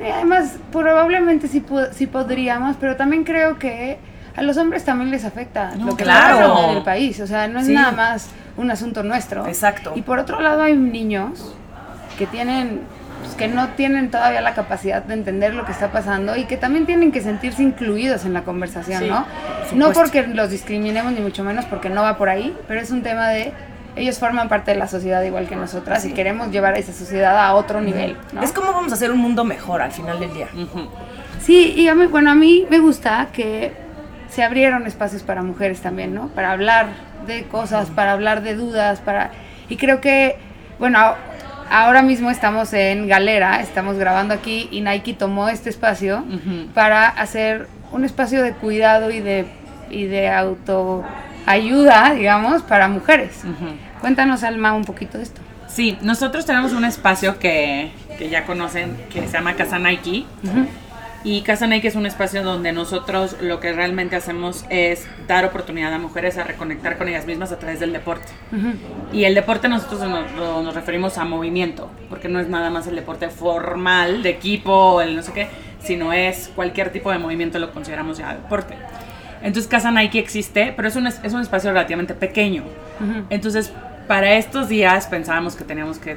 Eh, 0.00 0.10
Además, 0.12 0.54
probablemente 0.72 1.46
sí, 1.46 1.64
sí 1.92 2.08
podríamos, 2.08 2.74
pero 2.80 2.96
también 2.96 3.22
creo 3.22 3.60
que 3.60 3.98
a 4.38 4.42
los 4.42 4.56
hombres 4.56 4.84
también 4.84 5.10
les 5.10 5.24
afecta 5.24 5.72
No, 5.76 5.86
lo 5.86 5.96
que 5.96 6.04
claro. 6.04 6.36
pasando 6.38 6.70
en 6.70 6.76
el 6.78 6.82
país. 6.82 7.20
O 7.20 7.26
sea, 7.26 7.48
no 7.48 7.58
es 7.60 7.66
Sí. 7.66 7.72
nada 7.74 7.92
más 7.92 8.28
un 8.56 8.70
asunto 8.70 9.02
nuestro. 9.02 9.46
Exacto. 9.46 9.92
Y 9.94 10.02
por 10.02 10.18
otro 10.18 10.40
lado 10.40 10.62
hay 10.62 10.76
niños 10.76 11.54
que 12.18 12.26
tienen 12.26 12.80
pues, 13.22 13.34
que 13.34 13.48
no 13.48 13.68
tienen 13.70 14.10
todavía 14.12 14.40
la 14.40 14.54
capacidad 14.54 15.02
de 15.02 15.12
entender 15.14 15.52
lo 15.52 15.64
que 15.66 15.72
está 15.72 15.90
pasando 15.90 16.36
y 16.36 16.44
que 16.44 16.56
también 16.56 16.86
tienen 16.86 17.10
que 17.10 17.20
sentirse 17.20 17.62
incluidos 17.64 18.24
en 18.24 18.32
la 18.32 18.42
conversación, 18.42 19.02
Sí, 19.02 19.08
¿no? 19.10 19.26
por 19.70 19.76
No 19.76 19.92
porque 19.92 20.24
los 20.28 20.50
discriminemos 20.50 21.12
ni 21.12 21.20
mucho 21.20 21.42
menos 21.42 21.64
porque 21.64 21.90
no 21.90 22.02
va 22.02 22.16
por 22.16 22.28
ahí, 22.28 22.56
pero 22.68 22.80
es 22.80 22.92
un 22.92 23.02
tema 23.02 23.28
de 23.28 23.52
ellos 23.96 24.20
forman 24.20 24.48
parte 24.48 24.70
de 24.70 24.76
la 24.76 24.86
sociedad 24.86 25.20
igual 25.22 25.48
que 25.48 25.56
nosotras 25.56 26.04
y 26.04 26.12
queremos 26.12 26.52
llevar 26.52 26.74
a 26.74 26.78
esa 26.78 26.92
sociedad 26.92 27.36
a 27.44 27.54
otro 27.54 27.80
nivel, 27.80 28.16
¿no? 28.32 28.40
Es 28.42 28.52
como 28.52 28.70
vamos 28.72 28.92
a 28.92 28.94
hacer 28.94 29.10
un 29.10 29.18
mundo 29.18 29.42
mejor 29.44 29.82
al 29.82 29.90
final 29.90 30.20
del 30.20 30.32
día. 30.32 30.46
Sí, 31.40 31.72
y 31.76 31.88
a 31.88 31.96
mí, 31.96 32.06
bueno, 32.06 32.30
a 32.30 32.34
mí 32.36 32.66
me 32.70 32.78
gusta 32.78 33.28
que 33.32 33.72
se 34.30 34.42
abrieron 34.42 34.86
espacios 34.86 35.22
para 35.22 35.42
mujeres 35.42 35.80
también, 35.80 36.14
¿no? 36.14 36.28
Para 36.28 36.52
hablar 36.52 36.88
de 37.26 37.44
cosas, 37.44 37.88
para 37.90 38.12
hablar 38.12 38.42
de 38.42 38.54
dudas, 38.54 39.00
para... 39.00 39.30
Y 39.68 39.76
creo 39.76 40.00
que, 40.00 40.36
bueno, 40.78 41.14
ahora 41.70 42.02
mismo 42.02 42.30
estamos 42.30 42.72
en 42.72 43.08
Galera, 43.08 43.60
estamos 43.60 43.96
grabando 43.96 44.34
aquí 44.34 44.68
y 44.70 44.80
Nike 44.80 45.14
tomó 45.14 45.48
este 45.48 45.70
espacio 45.70 46.24
para 46.74 47.08
hacer 47.08 47.68
un 47.92 48.04
espacio 48.04 48.42
de 48.42 48.52
cuidado 48.52 49.10
y 49.10 49.20
de, 49.20 49.46
y 49.90 50.04
de 50.04 50.28
autoayuda, 50.28 52.14
digamos, 52.14 52.62
para 52.62 52.88
mujeres. 52.88 53.42
Cuéntanos, 54.00 54.44
Alma, 54.44 54.74
un 54.74 54.84
poquito 54.84 55.18
de 55.18 55.24
esto. 55.24 55.40
Sí, 55.68 55.98
nosotros 56.00 56.46
tenemos 56.46 56.72
un 56.72 56.84
espacio 56.84 57.38
que, 57.38 57.92
que 58.18 58.30
ya 58.30 58.44
conocen 58.44 58.96
que 59.10 59.26
se 59.26 59.32
llama 59.34 59.54
Casa 59.54 59.78
Nike. 59.78 60.24
Y 61.24 61.42
Casa 61.42 61.66
Nike 61.66 61.88
es 61.88 61.96
un 61.96 62.06
espacio 62.06 62.42
donde 62.42 62.72
nosotros 62.72 63.36
lo 63.40 63.58
que 63.58 63.72
realmente 63.72 64.14
hacemos 64.14 64.64
es 64.70 65.06
dar 65.26 65.44
oportunidad 65.44 65.92
a 65.92 65.98
mujeres 65.98 66.38
a 66.38 66.44
reconectar 66.44 66.96
con 66.96 67.08
ellas 67.08 67.26
mismas 67.26 67.50
a 67.50 67.58
través 67.58 67.80
del 67.80 67.92
deporte. 67.92 68.28
Y 69.12 69.24
el 69.24 69.34
deporte 69.34 69.68
nosotros 69.68 70.00
nos, 70.00 70.32
nos 70.32 70.74
referimos 70.74 71.18
a 71.18 71.24
movimiento, 71.24 71.90
porque 72.08 72.28
no 72.28 72.38
es 72.38 72.48
nada 72.48 72.70
más 72.70 72.86
el 72.86 72.94
deporte 72.94 73.28
formal 73.30 74.22
de 74.22 74.30
equipo, 74.30 75.00
el 75.00 75.16
no 75.16 75.22
sé 75.22 75.32
qué, 75.32 75.48
sino 75.80 76.12
es 76.12 76.50
cualquier 76.54 76.90
tipo 76.90 77.10
de 77.10 77.18
movimiento 77.18 77.58
lo 77.58 77.72
consideramos 77.72 78.18
ya 78.18 78.34
deporte. 78.34 78.74
Entonces 79.42 79.68
Casa 79.68 79.90
Nike 79.90 80.18
existe, 80.18 80.72
pero 80.74 80.88
es 80.88 80.96
un, 80.96 81.06
es 81.06 81.20
es 81.22 81.32
un 81.32 81.40
espacio 81.40 81.70
relativamente 81.70 82.14
pequeño. 82.14 82.62
Entonces 83.28 83.72
para 84.06 84.34
estos 84.34 84.68
días 84.68 85.06
pensábamos 85.06 85.54
que 85.54 85.64
teníamos 85.64 85.98
que 85.98 86.16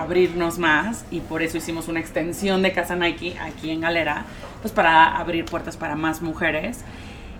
abrirnos 0.00 0.58
más 0.58 1.04
y 1.10 1.20
por 1.20 1.42
eso 1.42 1.58
hicimos 1.58 1.88
una 1.88 2.00
extensión 2.00 2.62
de 2.62 2.72
Casa 2.72 2.96
Nike 2.96 3.36
aquí 3.40 3.70
en 3.70 3.80
Galera, 3.80 4.24
pues 4.62 4.72
para 4.72 5.16
abrir 5.16 5.44
puertas 5.44 5.76
para 5.76 5.96
más 5.96 6.22
mujeres. 6.22 6.80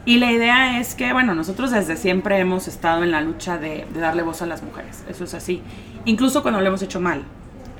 Y 0.04 0.18
la 0.18 0.32
idea 0.32 0.80
es 0.80 0.94
que, 0.94 1.12
bueno, 1.12 1.34
nosotros 1.34 1.70
desde 1.70 1.96
siempre 1.96 2.38
hemos 2.38 2.66
estado 2.68 3.04
en 3.04 3.10
la 3.10 3.20
lucha 3.20 3.58
de, 3.58 3.86
darle 3.94 4.22
voz 4.22 4.40
a 4.42 4.46
las 4.46 4.62
mujeres, 4.62 5.04
eso 5.08 5.24
es 5.24 5.34
así. 5.34 5.62
Incluso 6.04 6.42
cuando 6.42 6.60
lo 6.60 6.66
hemos 6.66 6.82
hecho 6.82 7.00
mal, 7.00 7.24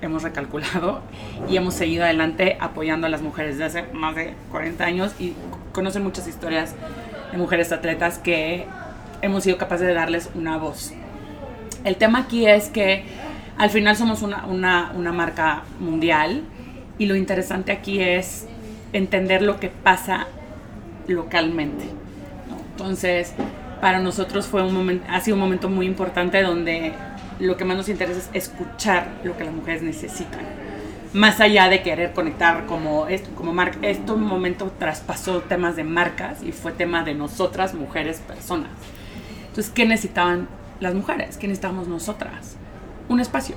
hemos 0.02 0.23
recalculado 0.23 1.00
y 1.49 1.56
hemos 1.56 1.75
seguido 1.75 2.04
adelante 2.04 2.56
apoyando 2.61 3.06
a 3.06 3.11
las 3.11 3.23
mujeres 3.23 3.58
desde 3.58 3.80
hace 3.80 3.92
más 3.94 4.14
de 4.14 4.35
40 4.50 4.85
años 4.85 5.12
y 5.18 5.35
conocen 5.73 6.02
muchas 6.02 6.28
historias 6.28 6.75
de 7.32 7.38
mujeres 7.38 7.73
atletas 7.73 8.18
que 8.18 8.66
hemos 9.23 9.44
sido 9.44 9.56
capaces 9.56 9.87
de 9.87 9.94
darles 9.94 10.30
una 10.35 10.56
voz. 10.58 10.92
El 11.85 11.97
tema 11.97 12.20
aquí 12.20 12.47
es 12.47 12.68
que 12.68 13.04
al 13.59 13.71
final 13.71 13.97
somos 13.97 14.23
una, 14.23 14.47
una, 14.47 14.93
una 14.95 15.12
marca 15.12 15.65
mundial 15.81 16.45
y 16.97 17.07
lo 17.07 17.17
interesante 17.17 17.73
aquí 17.73 18.00
es 18.00 18.47
entender 18.93 19.43
lo 19.43 19.59
que 19.59 19.69
pasa 19.69 20.29
localmente. 21.09 21.85
Entonces, 22.71 23.35
para 23.81 23.99
nosotros 23.99 24.47
fue 24.47 24.62
un 24.62 24.73
momento, 24.73 25.05
ha 25.11 25.21
sido 25.21 25.37
un 25.37 25.41
momento 25.41 25.69
muy 25.69 25.87
importante 25.87 26.43
donde 26.43 26.93
lo 27.41 27.57
que 27.57 27.65
más 27.65 27.77
nos 27.77 27.88
interesa 27.88 28.19
es 28.19 28.31
escuchar 28.33 29.09
lo 29.25 29.37
que 29.37 29.45
las 29.45 29.55
mujeres 29.55 29.83
necesitan. 29.83 30.41
Más 31.12 31.41
allá 31.41 31.69
de 31.69 31.83
querer 31.83 32.12
conectar 32.12 32.67
como 32.67 33.07
esto, 33.07 33.31
como 33.35 33.53
marca, 33.53 33.79
este 33.83 34.12
momento 34.12 34.73
traspasó 34.79 35.41
temas 35.41 35.75
de 35.75 35.85
marcas 35.85 36.43
y 36.43 36.53
fue 36.53 36.73
tema 36.73 37.03
de 37.03 37.15
nosotras, 37.15 37.75
mujeres, 37.75 38.21
personas. 38.21 38.71
Entonces, 39.49 39.73
¿qué 39.73 39.87
necesitaban 39.87 40.49
las 40.81 40.95
mujeres? 40.95 41.38
¿Qué 41.38 41.49
necesitamos 41.49 41.88
nosotras? 41.88 42.57
Un 43.09 43.21
espacio. 43.21 43.57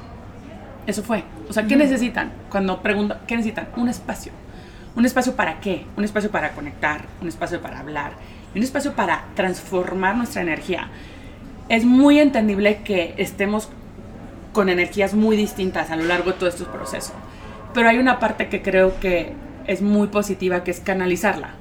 Eso 0.88 1.03
fue. 1.03 1.24
O 1.50 1.53
sea, 1.53 1.63
¿qué 1.67 1.75
necesitan? 1.75 2.31
Cuando 2.50 2.81
pregunto, 2.81 3.17
¿qué 3.27 3.36
necesitan? 3.36 3.67
Un 3.75 3.89
espacio. 3.89 4.31
¿Un 4.96 5.05
espacio 5.05 5.36
para 5.36 5.60
qué? 5.60 5.86
Un 5.96 6.03
espacio 6.03 6.31
para 6.31 6.51
conectar, 6.51 7.05
un 7.22 7.27
espacio 7.27 7.62
para 7.62 7.79
hablar, 7.79 8.13
un 8.55 8.62
espacio 8.62 8.93
para 8.93 9.25
transformar 9.36 10.17
nuestra 10.17 10.41
energía. 10.41 10.89
Es 11.70 11.86
muy 11.86 12.20
entendible 12.20 12.81
que 12.84 13.13
estemos 13.17 13.70
con 14.53 14.70
energías 14.70 15.13
muy 15.13 15.38
distintas 15.38 15.91
a 15.91 15.96
lo 15.96 16.03
largo 16.03 16.31
de 16.31 16.38
todo 16.38 16.50
este 16.50 16.65
proceso. 16.65 17.13
Pero 17.74 17.88
hay 17.88 18.00
una 18.00 18.20
parte 18.20 18.50
que 18.50 18.62
creo 18.62 19.00
que 19.00 19.34
es 19.67 19.81
muy 19.81 20.08
positiva, 20.08 20.63
que 20.63 20.72
es 20.72 20.81
canalizarla. 20.81 21.51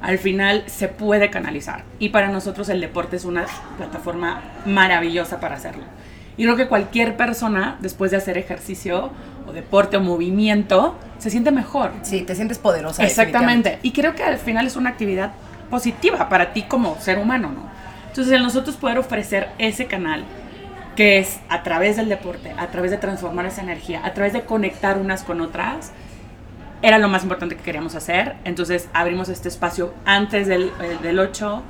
Al 0.00 0.18
final 0.18 0.62
se 0.66 0.88
puede 0.88 1.30
canalizar. 1.30 1.82
Y 1.98 2.10
para 2.10 2.28
nosotros 2.28 2.68
el 2.68 2.80
deporte 2.80 3.16
es 3.16 3.24
una 3.24 3.46
plataforma 3.76 4.42
maravillosa 4.64 5.40
para 5.40 5.56
hacerlo. 5.56 5.84
Y 6.36 6.44
creo 6.44 6.56
que 6.56 6.68
cualquier 6.68 7.16
persona, 7.16 7.76
después 7.80 8.10
de 8.10 8.18
hacer 8.18 8.36
ejercicio 8.36 9.10
o 9.46 9.52
deporte 9.52 9.96
o 9.96 10.00
movimiento, 10.00 10.94
se 11.18 11.30
siente 11.30 11.50
mejor. 11.50 11.92
Sí, 12.02 12.22
te 12.22 12.34
sientes 12.34 12.58
poderosa. 12.58 13.04
Exactamente. 13.04 13.78
Y 13.82 13.92
creo 13.92 14.14
que 14.14 14.22
al 14.22 14.38
final 14.38 14.66
es 14.66 14.76
una 14.76 14.90
actividad 14.90 15.32
positiva 15.70 16.28
para 16.28 16.52
ti 16.52 16.62
como 16.62 16.96
ser 17.00 17.18
humano, 17.18 17.50
¿no? 17.50 17.76
Entonces, 18.08 18.32
el 18.32 18.42
nosotros 18.42 18.76
poder 18.76 18.98
ofrecer 18.98 19.48
ese 19.58 19.86
canal, 19.86 20.24
que 20.94 21.18
es 21.18 21.40
a 21.48 21.62
través 21.62 21.96
del 21.96 22.08
deporte, 22.08 22.54
a 22.56 22.68
través 22.68 22.90
de 22.90 22.96
transformar 22.96 23.46
esa 23.46 23.62
energía, 23.62 24.00
a 24.04 24.14
través 24.14 24.32
de 24.32 24.42
conectar 24.42 24.98
unas 24.98 25.22
con 25.22 25.40
otras, 25.40 25.92
era 26.82 26.98
lo 26.98 27.08
más 27.08 27.22
importante 27.22 27.56
que 27.56 27.62
queríamos 27.62 27.94
hacer. 27.94 28.36
Entonces, 28.44 28.88
abrimos 28.92 29.28
este 29.28 29.48
espacio 29.48 29.92
antes 30.04 30.46
del, 30.46 30.72
eh, 30.80 30.98
del 31.02 31.18
8 31.18 31.62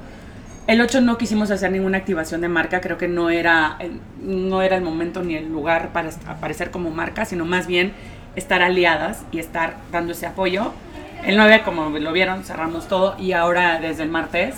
El 0.67 0.81
8 0.81 1.01
no 1.01 1.17
quisimos 1.17 1.53
hacer 1.53 1.71
ninguna 1.71 1.99
activación 1.99 2.41
de 2.41 2.49
marca, 2.49 2.81
creo 2.81 2.99
que 2.99 3.07
no 3.07 3.31
era, 3.31 3.79
no 4.21 4.63
era 4.63 4.75
el 4.75 4.83
momento 4.83 5.23
ni 5.23 5.37
el 5.37 5.49
lugar 5.49 5.91
para 5.93 6.11
aparecer 6.27 6.73
como 6.73 6.91
marca, 6.91 7.25
sino 7.25 7.45
más 7.45 7.69
bien 7.69 7.93
estar 8.35 8.63
aliadas 8.63 9.23
y 9.31 9.39
estar 9.39 9.77
dando 9.93 10.13
ese 10.13 10.27
apoyo. 10.27 10.73
El 11.25 11.37
9, 11.37 11.63
como 11.65 11.91
lo 11.91 12.13
vieron, 12.13 12.43
cerramos 12.43 12.89
todo 12.89 13.17
y 13.17 13.31
ahora 13.31 13.79
desde 13.79 14.03
el 14.03 14.09
martes 14.09 14.57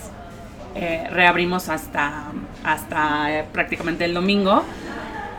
eh, 0.75 1.07
reabrimos 1.11 1.69
hasta, 1.69 2.33
hasta 2.65 3.41
eh, 3.41 3.45
prácticamente 3.53 4.07
el 4.07 4.15
domingo, 4.15 4.65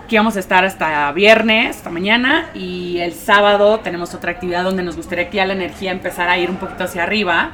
que 0.08 0.18
vamos 0.18 0.38
a 0.38 0.40
estar 0.40 0.66
hasta 0.66 1.12
viernes, 1.14 1.78
hasta 1.78 1.90
mañana, 1.90 2.50
y 2.54 3.00
el 3.00 3.14
sábado 3.14 3.80
tenemos 3.80 4.14
otra 4.14 4.32
actividad 4.32 4.64
donde 4.64 4.84
nos 4.84 4.96
gustaría 4.96 5.32
que 5.32 5.38
ya 5.38 5.46
la 5.46 5.54
energía 5.54 5.92
empezara 5.92 6.34
a 6.34 6.38
ir 6.38 6.52
un 6.52 6.58
poquito 6.58 6.84
hacia 6.84 7.02
arriba, 7.02 7.54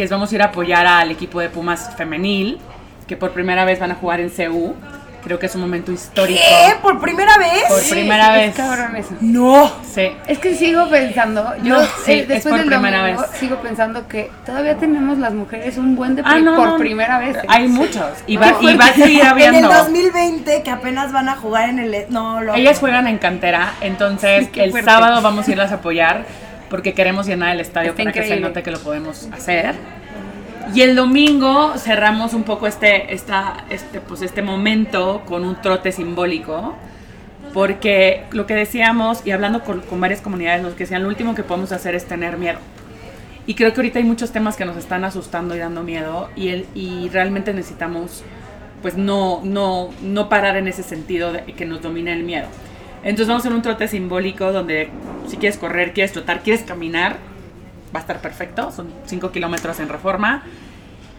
que 0.00 0.04
es 0.04 0.10
vamos 0.10 0.32
a 0.32 0.34
ir 0.34 0.40
a 0.40 0.46
apoyar 0.46 0.86
al 0.86 1.10
equipo 1.10 1.40
de 1.40 1.50
Pumas 1.50 1.90
femenil, 1.94 2.58
que 3.06 3.18
por 3.18 3.32
primera 3.32 3.66
vez 3.66 3.78
van 3.78 3.90
a 3.90 3.96
jugar 3.96 4.18
en 4.20 4.30
CU. 4.30 4.74
Creo 5.22 5.38
que 5.38 5.44
es 5.44 5.54
un 5.54 5.60
momento 5.60 5.92
histórico. 5.92 6.40
¿Qué? 6.40 6.76
¿Por 6.80 6.98
primera 6.98 7.36
vez? 7.36 7.64
Por 7.68 7.86
primera 7.90 8.40
Es 8.40 8.46
vez. 8.46 8.56
cabrón 8.56 8.96
eso. 8.96 9.10
No. 9.20 9.70
Sí. 9.82 10.10
Es 10.26 10.38
que 10.38 10.54
sigo 10.54 10.88
pensando, 10.88 11.52
yo 11.62 11.74
No, 11.74 11.82
eh, 11.82 11.86
sí, 12.06 12.12
es 12.20 12.28
después 12.28 12.44
por 12.52 12.58
del 12.60 12.68
primera 12.68 13.00
domingo 13.02 13.20
vez. 13.20 13.30
sigo 13.38 13.56
pensando 13.56 14.08
que 14.08 14.30
todavía 14.46 14.78
tenemos 14.78 15.18
las 15.18 15.34
mujeres 15.34 15.76
un 15.76 15.94
buen 15.94 16.16
de 16.16 16.22
Ah, 16.24 16.38
no, 16.38 16.56
por 16.56 16.68
no. 16.68 16.76
primera 16.78 17.18
vez. 17.18 17.36
¿eh? 17.36 17.42
Hay 17.48 17.66
Sí. 17.66 17.72
muchos. 17.74 18.06
Y 18.26 18.36
No, 18.36 18.40
va, 18.40 18.54
y 18.62 18.74
va 18.78 18.86
a 18.86 18.92
seguir 18.94 19.20
En 19.20 19.26
el 19.26 19.28
habiendo. 19.28 19.68
2020, 19.68 20.62
que 20.62 20.70
apenas 20.70 21.12
van 21.12 21.28
a 21.28 21.36
jugar 21.36 21.68
en 21.68 21.78
el... 21.80 22.06
No, 22.08 22.40
lo... 22.40 22.54
Ellas 22.54 22.78
juegan 22.78 23.06
en 23.06 23.18
cantera, 23.18 23.74
entonces 23.82 24.48
el 24.54 24.70
fuerte. 24.70 24.90
sábado 24.90 25.20
vamos 25.20 25.46
a 25.46 25.50
irlas 25.50 25.70
a 25.70 25.74
apoyar 25.74 26.24
porque 26.70 26.94
queremos 26.94 27.26
llenar 27.26 27.54
el 27.54 27.60
estadio 27.60 27.90
Está 27.90 28.04
para 28.04 28.12
que 28.12 28.20
se 28.20 28.26
increíble. 28.26 28.48
note 28.48 28.62
que 28.62 28.70
lo 28.70 28.78
podemos 28.78 29.28
hacer. 29.32 29.74
Y 30.72 30.82
el 30.82 30.94
domingo 30.94 31.74
cerramos 31.76 32.32
un 32.32 32.44
poco 32.44 32.66
este, 32.68 33.12
esta, 33.12 33.64
este, 33.70 34.00
pues 34.00 34.22
este 34.22 34.40
momento 34.40 35.22
con 35.26 35.44
un 35.44 35.60
trote 35.60 35.90
simbólico, 35.90 36.76
porque 37.52 38.24
lo 38.30 38.46
que 38.46 38.54
decíamos, 38.54 39.26
y 39.26 39.32
hablando 39.32 39.64
con, 39.64 39.80
con 39.80 40.00
varias 40.00 40.20
comunidades, 40.20 40.64
que 40.74 40.84
decían, 40.84 41.02
lo 41.02 41.08
último 41.08 41.34
que 41.34 41.42
podemos 41.42 41.72
hacer 41.72 41.96
es 41.96 42.06
tener 42.06 42.38
miedo. 42.38 42.60
Y 43.46 43.54
creo 43.54 43.72
que 43.72 43.80
ahorita 43.80 43.98
hay 43.98 44.04
muchos 44.04 44.30
temas 44.30 44.56
que 44.56 44.64
nos 44.64 44.76
están 44.76 45.04
asustando 45.04 45.56
y 45.56 45.58
dando 45.58 45.82
miedo, 45.82 46.30
y, 46.36 46.48
el, 46.50 46.66
y 46.74 47.08
realmente 47.08 47.52
necesitamos 47.52 48.22
pues 48.80 48.96
no, 48.96 49.40
no, 49.44 49.90
no 50.02 50.28
parar 50.28 50.56
en 50.56 50.68
ese 50.68 50.82
sentido 50.82 51.32
de 51.32 51.42
que 51.42 51.66
nos 51.66 51.82
domine 51.82 52.12
el 52.12 52.22
miedo. 52.22 52.46
Entonces 53.02 53.28
vamos 53.28 53.44
a 53.44 53.48
hacer 53.48 53.56
un 53.56 53.62
trote 53.62 53.88
simbólico 53.88 54.52
donde 54.52 54.90
si 55.26 55.36
quieres 55.36 55.58
correr, 55.58 55.92
quieres 55.92 56.12
trotar, 56.12 56.42
quieres 56.42 56.62
caminar, 56.62 57.16
va 57.94 57.98
a 57.98 58.02
estar 58.02 58.20
perfecto, 58.20 58.70
son 58.72 58.88
5 59.06 59.32
kilómetros 59.32 59.80
en 59.80 59.88
reforma. 59.88 60.42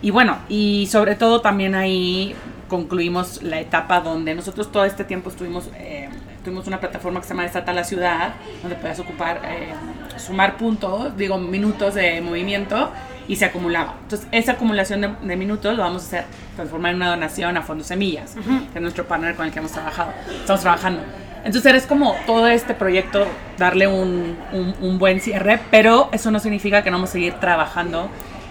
Y 0.02 0.12
bueno, 0.12 0.38
y 0.50 0.88
sobre 0.88 1.16
todo 1.16 1.42
también 1.42 1.76
ahí 1.76 2.36
concluimos 2.68 3.44
la 3.44 3.60
etapa 3.60 4.00
donde 4.00 4.34
nosotros 4.34 4.72
todo 4.72 4.86
este 4.86 5.04
tiempo 5.04 5.30
estuvimos, 5.30 5.70
eh, 5.76 6.10
tuvimos 6.44 6.68
una 6.68 6.80
plataforma 6.80 7.20
que 7.20 7.28
se 7.28 7.34
llama 7.34 7.44
Desata 7.44 7.74
la 7.74 7.84
Ciudad, 7.84 8.34
donde 8.62 8.78
podías 8.78 9.00
ocupar, 9.00 9.42
eh, 9.44 9.74
sumar 10.18 10.58
puntos, 10.58 11.16
digo, 11.18 11.38
minutos 11.38 11.96
de 11.96 12.22
movimiento 12.22 12.92
y 13.28 13.36
se 13.36 13.46
acumulaba. 13.46 13.96
Entonces, 14.04 14.28
esa 14.32 14.54
acumulación 14.54 15.02
de, 15.02 15.10
de 15.22 15.36
minutos 15.36 15.76
lo 15.76 15.84
vamos 15.84 16.04
a 16.04 16.06
hacer, 16.06 16.26
transformar 16.56 16.92
en 16.92 16.98
una 16.98 17.10
donación 17.10 17.58
a 17.58 17.62
Fondo 17.62 17.84
Semillas, 17.84 18.36
que 18.36 18.80
es 18.80 18.82
nuestro 18.82 19.06
partner 19.06 19.36
con 19.36 19.46
el 19.46 19.52
que 19.52 19.60
hemos 19.60 19.72
trabajado, 19.72 20.14
estamos 20.40 20.62
trabajando. 20.62 21.02
Entonces 21.44 21.74
es 21.74 21.86
como 21.88 22.16
todo 22.28 22.48
este 22.48 22.74
proyecto 22.74 23.26
darle 23.58 23.88
un, 23.88 24.38
un- 24.54 24.76
un 24.82 25.00
buen 25.00 25.20
cierre, 25.22 25.60
pero 25.72 26.10
eso 26.12 26.30
no 26.32 26.40
significa 26.40 26.84
que 26.84 26.92
no 26.92 26.98
vamos 26.98 27.10
a 27.10 27.14
seguir 27.14 27.34
trabajando 27.36 28.10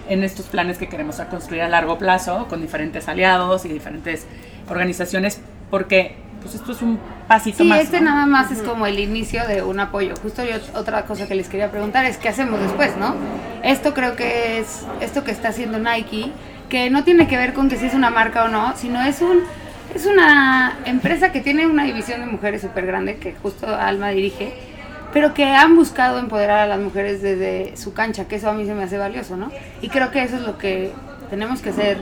en 0.09 0.23
estos 0.23 0.47
planes 0.47 0.77
que 0.77 0.87
queremos 0.89 1.19
a 1.21 1.29
construir 1.29 1.61
a 1.61 1.69
largo 1.69 1.97
plazo 1.97 2.47
con 2.49 2.59
diferentes 2.61 3.07
aliados 3.07 3.63
y 3.65 3.69
diferentes 3.69 4.25
organizaciones, 4.69 5.39
porque 5.69 6.15
pues 6.41 6.55
esto 6.55 6.71
es 6.71 6.81
un 6.81 6.99
pasito 7.27 7.59
Sí, 7.59 7.69
más. 7.69 7.81
este 7.81 8.01
¿no? 8.01 8.09
nada 8.11 8.25
más 8.25 8.51
es 8.51 8.61
como 8.63 8.87
el 8.87 8.99
inicio 8.99 9.47
de 9.47 9.61
un 9.61 9.79
apoyo. 9.79 10.15
Justo 10.23 10.43
yo 10.43 10.55
otra 10.77 11.03
cosa 11.05 11.27
que 11.27 11.35
les 11.35 11.47
quería 11.47 11.69
preguntar 11.69 12.05
es 12.05 12.17
qué 12.17 12.29
hacemos 12.29 12.59
después, 12.59 12.97
¿no? 12.97 13.13
Esto 13.63 13.93
creo 13.93 14.15
que 14.15 14.57
es 14.59 14.81
esto 15.01 15.23
que 15.23 15.29
está 15.31 15.49
haciendo 15.49 15.77
Nike, 15.77 16.31
que 16.67 16.89
no 16.89 17.03
tiene 17.03 17.27
que 17.27 17.37
ver 17.37 17.53
con 17.53 17.69
que 17.69 17.77
si 17.77 17.85
es 17.85 17.93
una 17.93 18.09
marca 18.09 18.43
o 18.45 18.47
no, 18.47 18.73
sino 18.75 19.01
es 19.03 19.21
un 19.21 19.41
es 19.95 20.05
una 20.05 20.77
empresa 20.85 21.31
que 21.31 21.41
tiene 21.41 21.67
una 21.67 21.83
división 21.83 22.21
de 22.21 22.27
mujeres 22.27 22.61
súper 22.61 22.85
grande 22.85 23.17
que 23.17 23.33
justo 23.41 23.67
Alma 23.67 24.09
dirige, 24.09 24.53
pero 25.13 25.33
que 25.33 25.45
han 25.45 25.75
buscado 25.75 26.19
empoderar 26.19 26.59
a 26.59 26.67
las 26.67 26.79
mujeres 26.79 27.21
desde 27.21 27.75
su 27.77 27.93
cancha, 27.93 28.27
que 28.27 28.37
eso 28.37 28.49
a 28.49 28.53
mí 28.53 28.65
se 28.65 28.73
me 28.73 28.83
hace 28.83 28.97
valioso, 28.97 29.35
¿no? 29.35 29.51
Y 29.81 29.89
creo 29.89 30.11
que 30.11 30.23
eso 30.23 30.37
es 30.37 30.43
lo 30.43 30.57
que 30.57 30.91
tenemos 31.29 31.61
que 31.61 31.69
hacer 31.71 31.97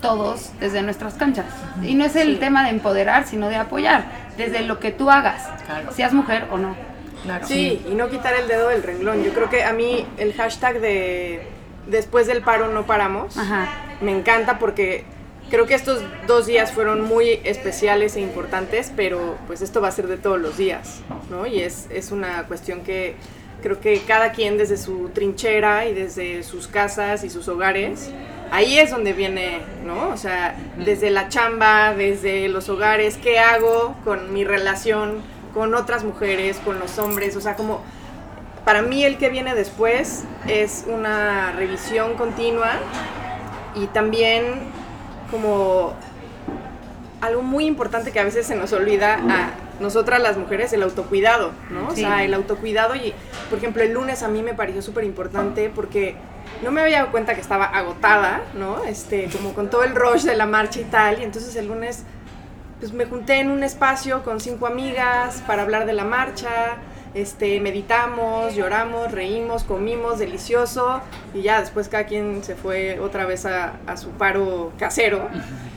todos 0.00 0.52
desde 0.60 0.82
nuestras 0.82 1.14
canchas. 1.14 1.46
Y 1.82 1.94
no 1.94 2.04
es 2.04 2.16
el 2.16 2.38
tema 2.38 2.64
de 2.64 2.70
empoderar, 2.70 3.26
sino 3.26 3.48
de 3.48 3.56
apoyar, 3.56 4.04
desde 4.36 4.62
lo 4.62 4.78
que 4.80 4.90
tú 4.90 5.10
hagas, 5.10 5.48
Claro. 5.66 5.92
seas 5.92 6.12
mujer 6.12 6.46
o 6.50 6.58
no. 6.58 6.74
Claro. 7.22 7.46
Sí, 7.46 7.82
y 7.90 7.94
no 7.94 8.10
quitar 8.10 8.34
el 8.34 8.48
dedo 8.48 8.68
del 8.68 8.82
renglón. 8.82 9.22
Yo 9.24 9.32
creo 9.32 9.48
que 9.48 9.64
a 9.64 9.72
mí 9.72 10.04
el 10.18 10.34
hashtag 10.34 10.80
de 10.80 11.46
después 11.86 12.26
del 12.26 12.42
paro 12.42 12.68
no 12.68 12.84
paramos 12.84 13.36
Ajá. 13.38 13.66
me 14.02 14.10
encanta 14.10 14.58
porque 14.58 15.04
creo 15.54 15.66
que 15.66 15.74
estos 15.74 16.02
dos 16.26 16.46
días 16.46 16.72
fueron 16.72 17.02
muy 17.02 17.38
especiales 17.44 18.16
e 18.16 18.20
importantes, 18.20 18.90
pero 18.96 19.38
pues 19.46 19.62
esto 19.62 19.80
va 19.80 19.86
a 19.86 19.92
ser 19.92 20.08
de 20.08 20.16
todos 20.16 20.40
los 20.40 20.56
días, 20.56 21.00
¿no? 21.30 21.46
Y 21.46 21.60
es, 21.60 21.86
es 21.90 22.10
una 22.10 22.42
cuestión 22.48 22.80
que 22.80 23.14
creo 23.62 23.78
que 23.78 24.00
cada 24.00 24.32
quien 24.32 24.58
desde 24.58 24.76
su 24.76 25.10
trinchera 25.10 25.86
y 25.86 25.94
desde 25.94 26.42
sus 26.42 26.66
casas 26.66 27.22
y 27.22 27.30
sus 27.30 27.46
hogares, 27.46 28.10
ahí 28.50 28.80
es 28.80 28.90
donde 28.90 29.12
viene, 29.12 29.60
¿no? 29.86 30.08
O 30.08 30.16
sea, 30.16 30.56
desde 30.76 31.10
la 31.10 31.28
chamba, 31.28 31.94
desde 31.94 32.48
los 32.48 32.68
hogares, 32.68 33.16
¿qué 33.16 33.38
hago 33.38 33.94
con 34.02 34.32
mi 34.32 34.42
relación 34.42 35.22
con 35.54 35.76
otras 35.76 36.02
mujeres, 36.02 36.56
con 36.64 36.80
los 36.80 36.98
hombres? 36.98 37.36
O 37.36 37.40
sea, 37.40 37.54
como 37.54 37.80
para 38.64 38.82
mí 38.82 39.04
el 39.04 39.18
que 39.18 39.28
viene 39.28 39.54
después 39.54 40.24
es 40.48 40.84
una 40.88 41.52
revisión 41.52 42.14
continua 42.14 42.72
y 43.76 43.86
también 43.86 44.83
como 45.34 45.94
algo 47.20 47.42
muy 47.42 47.66
importante 47.66 48.12
que 48.12 48.20
a 48.20 48.24
veces 48.24 48.46
se 48.46 48.54
nos 48.54 48.72
olvida 48.72 49.14
a 49.14 49.50
nosotras 49.80 50.22
las 50.22 50.36
mujeres, 50.36 50.72
el 50.72 50.84
autocuidado, 50.84 51.50
¿no? 51.70 51.90
Sí. 51.92 52.04
O 52.04 52.06
sea, 52.06 52.22
el 52.22 52.32
autocuidado 52.34 52.94
y, 52.94 53.12
por 53.50 53.58
ejemplo, 53.58 53.82
el 53.82 53.92
lunes 53.92 54.22
a 54.22 54.28
mí 54.28 54.44
me 54.44 54.54
pareció 54.54 54.80
súper 54.80 55.02
importante 55.02 55.72
porque 55.74 56.14
no 56.62 56.70
me 56.70 56.82
había 56.82 56.98
dado 56.98 57.10
cuenta 57.10 57.34
que 57.34 57.40
estaba 57.40 57.64
agotada, 57.64 58.42
¿no? 58.54 58.84
Este, 58.84 59.28
como 59.32 59.54
con 59.54 59.70
todo 59.70 59.82
el 59.82 59.96
rush 59.96 60.22
de 60.22 60.36
la 60.36 60.46
marcha 60.46 60.78
y 60.78 60.84
tal, 60.84 61.18
y 61.18 61.24
entonces 61.24 61.56
el 61.56 61.66
lunes 61.66 62.04
pues 62.78 62.92
me 62.92 63.06
junté 63.06 63.40
en 63.40 63.50
un 63.50 63.64
espacio 63.64 64.22
con 64.22 64.38
cinco 64.38 64.68
amigas 64.68 65.42
para 65.48 65.62
hablar 65.62 65.84
de 65.84 65.94
la 65.94 66.04
marcha, 66.04 66.76
este, 67.14 67.60
meditamos, 67.60 68.54
lloramos, 68.54 69.12
reímos, 69.12 69.62
comimos, 69.64 70.18
delicioso, 70.18 71.00
y 71.32 71.42
ya 71.42 71.60
después 71.60 71.88
cada 71.88 72.04
quien 72.04 72.42
se 72.44 72.54
fue 72.56 72.98
otra 73.00 73.24
vez 73.26 73.46
a, 73.46 73.74
a 73.86 73.96
su 73.96 74.10
paro 74.10 74.72
casero. 74.78 75.28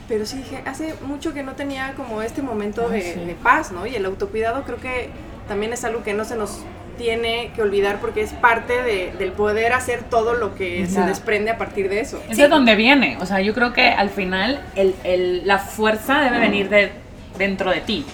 Pero 0.07 0.25
sí 0.25 0.37
dije, 0.37 0.61
hace 0.65 0.95
mucho 1.05 1.33
que 1.33 1.43
no 1.43 1.53
tenía 1.53 1.93
como 1.95 2.21
este 2.21 2.41
momento 2.41 2.89
de, 2.89 3.01
de 3.25 3.35
paz, 3.35 3.71
¿no? 3.71 3.85
Y 3.85 3.95
el 3.95 4.05
autocuidado 4.05 4.63
creo 4.63 4.77
que 4.77 5.09
también 5.47 5.73
es 5.73 5.83
algo 5.83 6.03
que 6.03 6.13
no 6.13 6.23
se 6.25 6.35
nos 6.35 6.59
tiene 6.97 7.51
que 7.55 7.61
olvidar 7.61 7.99
porque 7.99 8.21
es 8.21 8.33
parte 8.33 8.81
de- 8.81 9.11
del 9.19 9.31
poder 9.31 9.73
hacer 9.73 10.01
todo 10.03 10.33
lo 10.33 10.55
que 10.55 10.87
se 10.87 11.01
desprende 11.01 11.51
a 11.51 11.57
partir 11.57 11.89
de 11.89 11.99
eso. 11.99 12.19
Es 12.29 12.37
de 12.37 12.47
donde 12.47 12.75
viene. 12.75 13.17
O 13.21 13.25
sea, 13.27 13.39
yo 13.41 13.53
creo 13.53 13.71
que 13.71 13.89
al 13.89 14.09
final 14.09 14.59
el- 14.75 14.95
el- 15.03 15.45
la 15.45 15.59
fuerza 15.59 16.21
debe 16.21 16.39
venir 16.39 16.69
de 16.69 16.91
dentro 17.37 17.71
de 17.71 17.81
ti. 17.81 18.05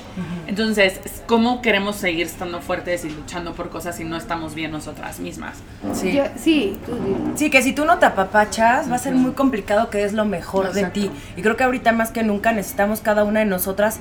Entonces, 0.48 1.00
¿cómo 1.26 1.62
queremos 1.62 1.96
seguir 1.96 2.26
estando 2.26 2.62
fuertes 2.62 3.06
y 3.06 3.10
luchando 3.10 3.54
por 3.54 3.70
cosas 3.70 3.96
si 3.96 4.04
no 4.04 4.18
estamos 4.18 4.56
bien 4.56 4.72
nosotras 4.72 5.20
mismas? 5.20 5.58
Sí. 5.94 6.14
Yo- 6.14 6.26
sí, 6.36 6.78
tú. 6.86 6.98
Sí, 7.36 7.50
que 7.50 7.62
si 7.62 7.74
tú 7.74 7.86
no 7.86 7.98
te 8.00 8.06
apapachas, 8.06 8.92
va 8.92 8.96
a 8.96 9.00
ser 9.00 9.16
muy 9.16 9.32
complicado 9.32 9.90
que 9.90 10.04
es 10.04 10.14
lo 10.14 10.26
mejor 10.26 10.74
de 10.74 10.86
ti. 10.86 11.10
Y 11.38 11.42
creo 11.42 11.56
que 11.58 11.64
ahorita 11.64 11.92
más 11.92 12.12
que 12.12 12.24
nunca 12.24 12.52
necesitamos 12.52 13.00
cada 13.02 13.24
una 13.24 13.40
de 13.40 13.46
nosotras 13.46 14.00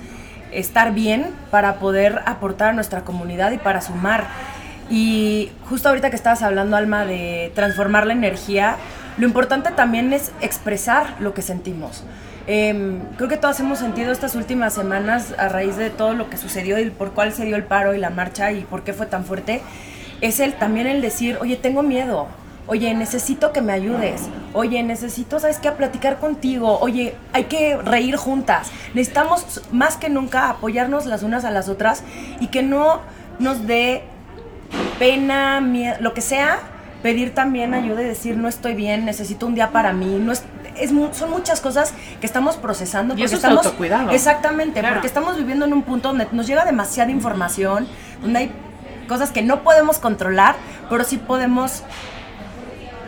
estar 0.53 0.93
bien 0.93 1.27
para 1.51 1.77
poder 1.77 2.21
aportar 2.27 2.71
a 2.71 2.73
nuestra 2.73 3.03
comunidad 3.03 3.53
y 3.53 3.59
para 3.59 3.81
sumar. 3.81 4.27
Y 4.91 5.51
justo 5.71 5.89
ahorita 5.89 6.11
que 6.11 6.17
estabas 6.17 6.43
hablando, 6.43 6.77
Alma, 6.77 7.05
de 7.07 7.51
transformar 7.55 8.07
la 8.07 8.13
energía, 8.13 8.77
lo 9.17 9.27
importante 9.27 9.71
también 9.71 10.13
es 10.13 10.33
expresar 10.41 11.17
lo 11.21 11.33
que 11.33 11.41
sentimos. 11.43 12.05
Em, 12.47 13.01
creo 13.17 13.29
que 13.29 13.37
todas 13.37 13.61
hemos 13.61 13.79
sentido 13.79 14.11
estas 14.11 14.35
últimas 14.35 14.75
semanas 14.75 15.35
a 15.39 15.49
raíz 15.49 15.77
de 15.77 15.91
todo 15.91 16.13
lo 16.15 16.29
que 16.29 16.37
sucedió 16.37 16.79
y 16.79 16.91
por 16.91 17.13
cuál 17.13 17.33
se 17.33 17.45
dio 17.45 17.57
el 17.57 17.65
paro 17.65 17.95
y 17.95 17.99
la 17.99 18.11
marcha 18.11 18.51
y 18.53 18.63
por 18.63 18.83
qué 18.83 18.93
fue 18.93 19.07
tan 19.07 19.25
fuerte. 19.25 19.63
Es 20.21 20.41
el, 20.41 20.55
también 20.55 20.87
el 20.87 21.03
decir, 21.03 21.39
oye, 21.41 21.57
tengo 21.57 21.83
miedo, 21.83 22.27
oye, 22.67 22.95
necesito 22.95 23.53
que 23.53 23.61
me 23.61 23.73
ayudes, 23.73 24.23
oye, 24.53 24.83
necesito, 24.83 25.39
¿sabes 25.39 25.59
qué? 25.59 25.69
A 25.69 25.77
platicar 25.77 26.19
contigo, 26.19 26.79
oye, 26.81 27.15
hay 27.33 27.45
que 27.45 27.77
reír 27.77 28.17
juntas. 28.17 28.71
Necesitamos 28.95 29.63
más 29.71 29.97
que 29.97 30.09
nunca 30.09 30.51
apoyarnos 30.51 31.07
las 31.07 31.23
unas 31.23 31.45
a 31.45 31.51
las 31.51 31.69
otras 31.69 32.03
y 32.41 32.49
que 32.49 32.63
no 32.63 33.01
nos 33.39 33.67
dé 33.67 34.03
pena, 34.99 35.61
miedo, 35.61 35.97
lo 36.01 36.15
que 36.15 36.21
sea, 36.21 36.59
pedir 37.03 37.35
también 37.35 37.75
ayuda 37.75 38.03
y 38.03 38.07
decir, 38.07 38.37
no 38.37 38.49
estoy 38.49 38.75
bien, 38.75 39.05
necesito 39.05 39.47
un 39.47 39.55
día 39.55 39.71
para 39.71 39.93
mí. 39.93 40.19
No 40.21 40.33
es, 40.33 40.45
es 40.77 40.91
son 41.17 41.31
muchas 41.31 41.61
cosas 41.61 41.93
que 42.21 42.27
estamos 42.27 42.57
procesando. 42.57 43.15
Y 43.15 43.17
porque 43.19 43.25
eso 43.27 43.35
es 43.37 43.43
estamos, 43.45 43.65
autocuidado. 43.67 44.11
Exactamente, 44.11 44.81
Claro. 44.81 44.95
porque 44.97 45.07
estamos 45.09 45.37
viviendo 45.37 45.65
en 45.67 45.73
un 45.73 45.83
punto 45.83 46.09
donde 46.09 46.27
nos 46.33 46.47
llega 46.47 46.65
demasiada 46.65 47.11
información, 47.11 47.87
donde 48.21 48.39
hay 48.39 48.53
cosas 49.09 49.31
que 49.31 49.43
no 49.43 49.63
podemos 49.63 49.99
controlar, 49.99 50.57
pero 50.89 51.05
sí 51.05 51.19
podemos, 51.19 51.83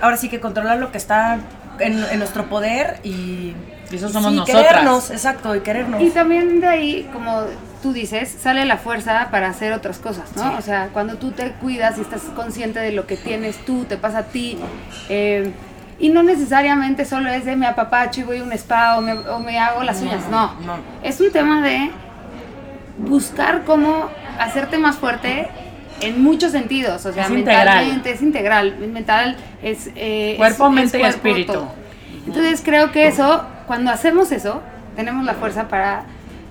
ahora 0.01 0.17
sí 0.17 0.29
que 0.29 0.41
controlar 0.41 0.79
lo 0.79 0.91
que 0.93 0.99
está 0.99 1.39
en, 1.79 2.05
en 2.05 2.19
nuestro 2.19 2.47
poder 2.49 3.01
y... 3.03 3.55
Y 3.91 3.97
eso 3.97 4.09
somos 4.09 4.31
sí, 4.33 4.39
nosotras. 4.39 4.67
querernos, 4.67 5.11
exacto, 5.11 5.55
y 5.55 5.61
querernos. 5.61 6.01
Y 6.03 6.11
también 6.11 6.59
de 6.61 6.67
ahí, 6.67 7.11
como 7.13 7.43
tú 7.83 7.93
dices, 7.93 8.35
sale 8.43 8.65
la 8.65 8.79
fuerza 8.79 9.29
para 9.31 9.49
hacer 9.49 9.73
otras 9.73 9.99
cosas, 9.99 10.25
¿no? 10.35 10.43
Sí. 10.43 10.55
O 10.59 10.63
sea, 10.63 10.89
cuando 10.93 11.17
tú 11.17 11.31
te 11.31 11.53
cuidas 11.53 11.99
y 11.99 12.01
estás 12.01 12.23
consciente 12.35 12.81
de 12.81 12.91
lo 12.93 13.07
que 13.07 13.17
tienes 13.17 13.57
tú, 13.65 13.85
te 13.85 13.97
pasa 13.97 14.19
a 14.21 14.23
ti, 14.25 14.59
eh, 15.11 15.53
y 15.99 16.09
no 16.09 16.23
necesariamente 16.23 17.05
solo 17.05 17.31
es 17.31 17.45
de 17.45 17.57
me 17.57 17.67
apapacho 17.67 18.21
y 18.21 18.25
voy 18.25 18.39
a 18.39 18.43
un 18.45 18.53
spa 18.53 18.97
o 18.99 19.01
me, 19.01 19.13
o 19.13 19.39
me 19.41 19.59
hago 19.59 19.83
las 19.83 20.01
uñas, 20.03 20.29
no. 20.31 20.53
no. 20.67 20.77
Es 21.03 21.21
un 21.21 21.31
tema 21.33 21.61
de 21.63 21.91
buscar 22.99 23.63
cómo 23.65 24.09
hacerte 24.39 24.79
más 24.79 24.97
fuerte 24.97 25.49
en 26.01 26.23
muchos 26.23 26.53
sentidos, 26.53 27.07
o 27.07 27.13
sea, 27.13 27.25
Es 27.25 27.31
integral. 27.31 27.67
mentalmente, 27.67 28.11
es 28.13 28.23
integral, 28.23 28.77
mental 28.79 29.37
es... 29.63 29.91
eh, 29.95 30.35
Cuerpo, 30.37 30.67
es- 30.67 30.71
es 30.71 30.75
mente 30.93 30.99
y 30.99 31.03
espíritu. 31.03 31.53
todo. 31.53 31.73
Entonces 32.27 32.63
creo 32.65 32.91
que 32.91 33.07
eso, 33.07 33.45
cuando 33.67 33.91
hacemos 33.91 34.33
eso, 34.33 34.61
tenemos 34.97 35.25
la 35.25 35.35
fuerza 35.35 35.69
para 35.69 36.05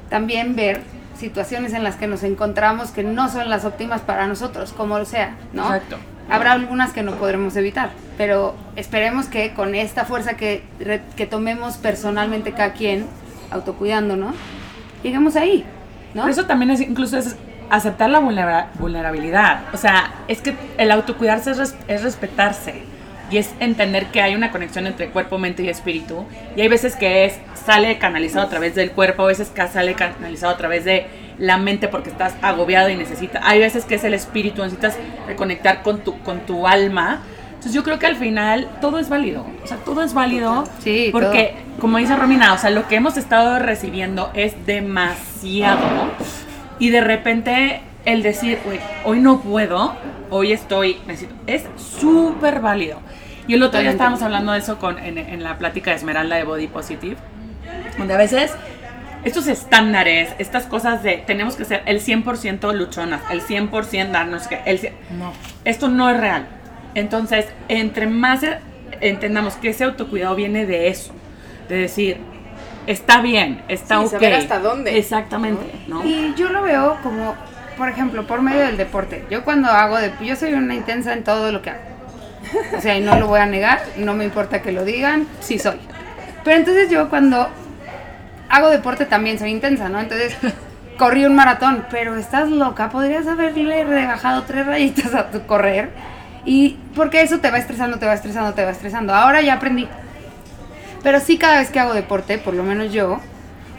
también 0.10 0.56
ver 0.56 0.82
situaciones 1.18 1.74
en 1.74 1.84
las 1.84 1.96
que 1.96 2.08
nos 2.08 2.24
encontramos 2.24 2.92
que 2.92 3.04
no 3.04 3.30
son 3.30 3.50
las 3.50 3.66
óptimas 3.66 4.02
para 4.02 4.28
nosotros, 4.28 4.74
como 4.74 4.98
lo 5.00 5.06
sea, 5.06 5.36
¿no? 5.54 5.64
Exacto. 5.64 5.98
Habrá 6.30 6.54
algunas 6.54 6.94
que 6.94 7.04
no 7.04 7.14
podremos 7.16 7.56
evitar, 7.56 7.92
pero 8.18 8.56
esperemos 8.76 9.26
que 9.28 9.54
con 9.54 9.76
esta 9.76 10.06
fuerza 10.06 10.36
que, 10.36 10.64
que 11.16 11.26
tomemos 11.26 11.78
personalmente 11.78 12.54
cada 12.54 12.74
quien, 12.74 13.06
autocuidándonos, 13.52 14.34
lleguemos 15.04 15.36
ahí, 15.36 15.66
¿no? 16.14 16.22
Por 16.24 16.32
eso 16.32 16.46
también 16.46 16.72
es 16.72 16.82
incluso 16.82 17.18
es 17.18 17.36
aceptar 17.70 18.10
la 18.10 18.20
vulnera- 18.20 18.68
vulnerabilidad. 18.80 19.64
O 19.74 19.78
sea, 19.78 20.14
es 20.28 20.42
que 20.42 20.56
el 20.78 20.92
autocuidarse 20.92 21.52
es, 21.52 21.76
es 21.88 22.04
respetarse 22.04 22.84
y 23.30 23.38
es 23.38 23.52
entender 23.60 24.08
que 24.08 24.22
hay 24.22 24.36
una 24.36 24.52
conexión 24.52 24.88
entre 24.88 25.10
cuerpo, 25.10 25.38
mente 25.38 25.64
y 25.64 25.70
espíritu. 25.70 26.26
Y 26.56 26.62
hay 26.62 26.68
veces 26.68 26.96
que 26.96 27.26
es 27.26 27.38
sale 27.66 27.98
canalizado 27.98 28.46
a 28.46 28.50
través 28.50 28.76
del 28.76 28.92
cuerpo, 28.92 29.24
a 29.24 29.28
veces 29.28 29.50
que 29.50 29.68
sale 29.68 29.94
canalizado 29.96 30.54
a 30.54 30.58
través 30.58 30.86
de 30.86 31.08
la 31.38 31.58
mente 31.58 31.88
porque 31.88 32.10
estás 32.10 32.36
agobiado 32.42 32.90
y 32.90 32.96
necesitas. 32.96 33.42
Hay 33.46 33.60
veces 33.60 33.86
que 33.86 33.96
es 33.96 34.04
el 34.04 34.14
espíritu, 34.14 34.62
necesitas 34.62 34.98
reconectar 35.28 35.82
con 35.82 36.00
tu, 36.00 36.20
con 36.20 36.42
tu 36.42 36.68
alma. 36.68 37.22
Entonces 37.48 37.74
yo 37.74 37.84
creo 37.84 37.98
que 37.98 38.08
al 38.08 38.18
final 38.18 38.68
todo 38.82 39.00
es 39.00 39.10
válido. 39.10 39.46
O 39.64 39.68
sea, 39.68 39.78
todo 39.78 40.04
es 40.04 40.14
válido. 40.14 40.66
Sí, 40.80 41.10
Porque, 41.12 41.56
como 41.80 41.98
dice 41.98 42.16
Romina, 42.16 42.54
o 42.54 42.58
sea, 42.58 42.70
lo 42.70 42.88
que 42.88 42.96
hemos 42.96 43.16
estado 43.18 43.58
recibiendo 43.60 44.32
es 44.34 44.66
demasiado. 44.66 46.12
Y 46.80 46.90
de 46.90 47.02
repente 47.02 47.82
el 48.06 48.22
decir, 48.22 48.60
"Güey, 48.66 48.80
hoy 49.06 49.20
no 49.22 49.40
puedo, 49.40 49.96
hoy 50.30 50.52
estoy, 50.52 50.98
necesito, 51.08 51.34
es 51.48 51.66
súper 51.78 52.60
válido. 52.60 53.00
Y 53.48 53.54
el 53.54 53.64
otro 53.64 53.80
día 53.80 53.92
estábamos 53.92 54.22
hablando 54.22 54.52
de 54.52 54.60
eso 54.60 54.78
con, 54.78 55.00
en, 55.00 55.18
en 55.18 55.44
la 55.44 55.58
plática 55.58 55.92
de 55.92 55.98
Esmeralda 55.98 56.36
de 56.36 56.44
Body 56.44 56.68
Positive, 56.68 57.16
donde 57.98 58.14
a 58.14 58.18
veces 58.18 58.52
estos 59.24 59.48
estándares, 59.48 60.34
estas 60.40 60.66
cosas 60.66 61.04
de 61.04 61.18
tenemos 61.26 61.56
que 61.56 61.66
ser 61.66 61.82
el 61.86 62.02
100% 62.02 62.74
luchonas, 62.74 63.22
el 63.32 63.42
100% 63.42 64.12
darnos 64.12 64.48
que, 64.48 64.60
el, 64.66 64.80
No. 65.18 65.32
esto 65.66 65.88
no 65.90 66.10
es 66.10 66.20
real. 66.20 66.48
Entonces, 66.96 67.48
entre 67.70 68.08
más 68.08 68.42
entendamos 69.02 69.56
que 69.56 69.70
ese 69.70 69.84
autocuidado 69.86 70.36
viene 70.36 70.66
de 70.66 70.90
eso, 70.90 71.14
de 71.70 71.76
decir, 71.78 72.18
está 72.88 73.22
bien, 73.22 73.62
está 73.68 74.00
Sí, 74.00 74.06
ok. 74.06 74.12
saber 74.12 74.34
hasta 74.36 74.60
dónde. 74.60 74.98
Exactamente, 74.98 75.64
¿no? 75.88 76.04
Y 76.04 76.34
yo 76.36 76.50
lo 76.50 76.62
veo 76.62 76.98
como, 77.02 77.36
por 77.78 77.90
ejemplo, 77.90 78.28
por 78.28 78.42
medio 78.42 78.60
del 78.62 78.78
deporte. 78.78 79.26
Yo 79.32 79.44
cuando 79.44 79.70
hago 79.70 79.98
de, 79.98 80.12
yo 80.24 80.36
soy 80.36 80.54
una 80.54 80.76
intensa 80.76 81.14
en 81.14 81.24
todo 81.24 81.52
lo 81.52 81.62
que 81.62 81.72
hago. 81.72 81.82
O 82.78 82.82
sea, 82.82 82.96
y 82.98 83.02
no 83.02 83.18
lo 83.18 83.28
voy 83.28 83.40
a 83.40 83.46
negar, 83.46 83.82
no 83.98 84.14
me 84.14 84.26
importa 84.26 84.62
que 84.62 84.72
lo 84.74 84.84
digan, 84.86 85.26
sí 85.40 85.58
soy. 85.58 85.78
Pero 86.44 86.58
entonces 86.58 86.90
yo 86.90 87.10
cuando 87.10 87.48
hago 88.54 88.70
deporte 88.70 89.06
también 89.06 89.40
soy 89.40 89.50
intensa, 89.50 89.90
¿no? 89.90 90.00
Entonces 90.00 90.38
corrí 90.98 91.26
un 91.26 91.36
maratón, 91.36 91.86
pero 91.90 92.16
estás 92.16 92.50
loca, 92.50 92.90
podrías 92.90 93.26
haberle 93.28 93.84
rebajado 93.84 94.44
tres 94.44 94.66
rayitas 94.68 95.16
a 95.16 95.32
tu 95.32 95.46
correr. 95.48 95.90
Y 96.46 96.78
porque 96.94 97.22
eso 97.22 97.40
te 97.40 97.50
va 97.50 97.58
estresando, 97.58 97.98
te 97.98 98.06
va 98.06 98.14
estresando, 98.14 98.54
te 98.54 98.64
va 98.64 98.72
estresando. 98.72 99.16
Ahora 99.16 99.42
ya 99.42 99.56
aprendí. 99.56 99.88
Pero 101.02 101.20
sí 101.20 101.38
cada 101.38 101.60
vez 101.60 101.72
que 101.72 101.80
hago 101.80 101.94
deporte, 101.94 102.38
por 102.38 102.54
lo 102.54 102.64
menos 102.64 102.94
yo, 102.94 103.20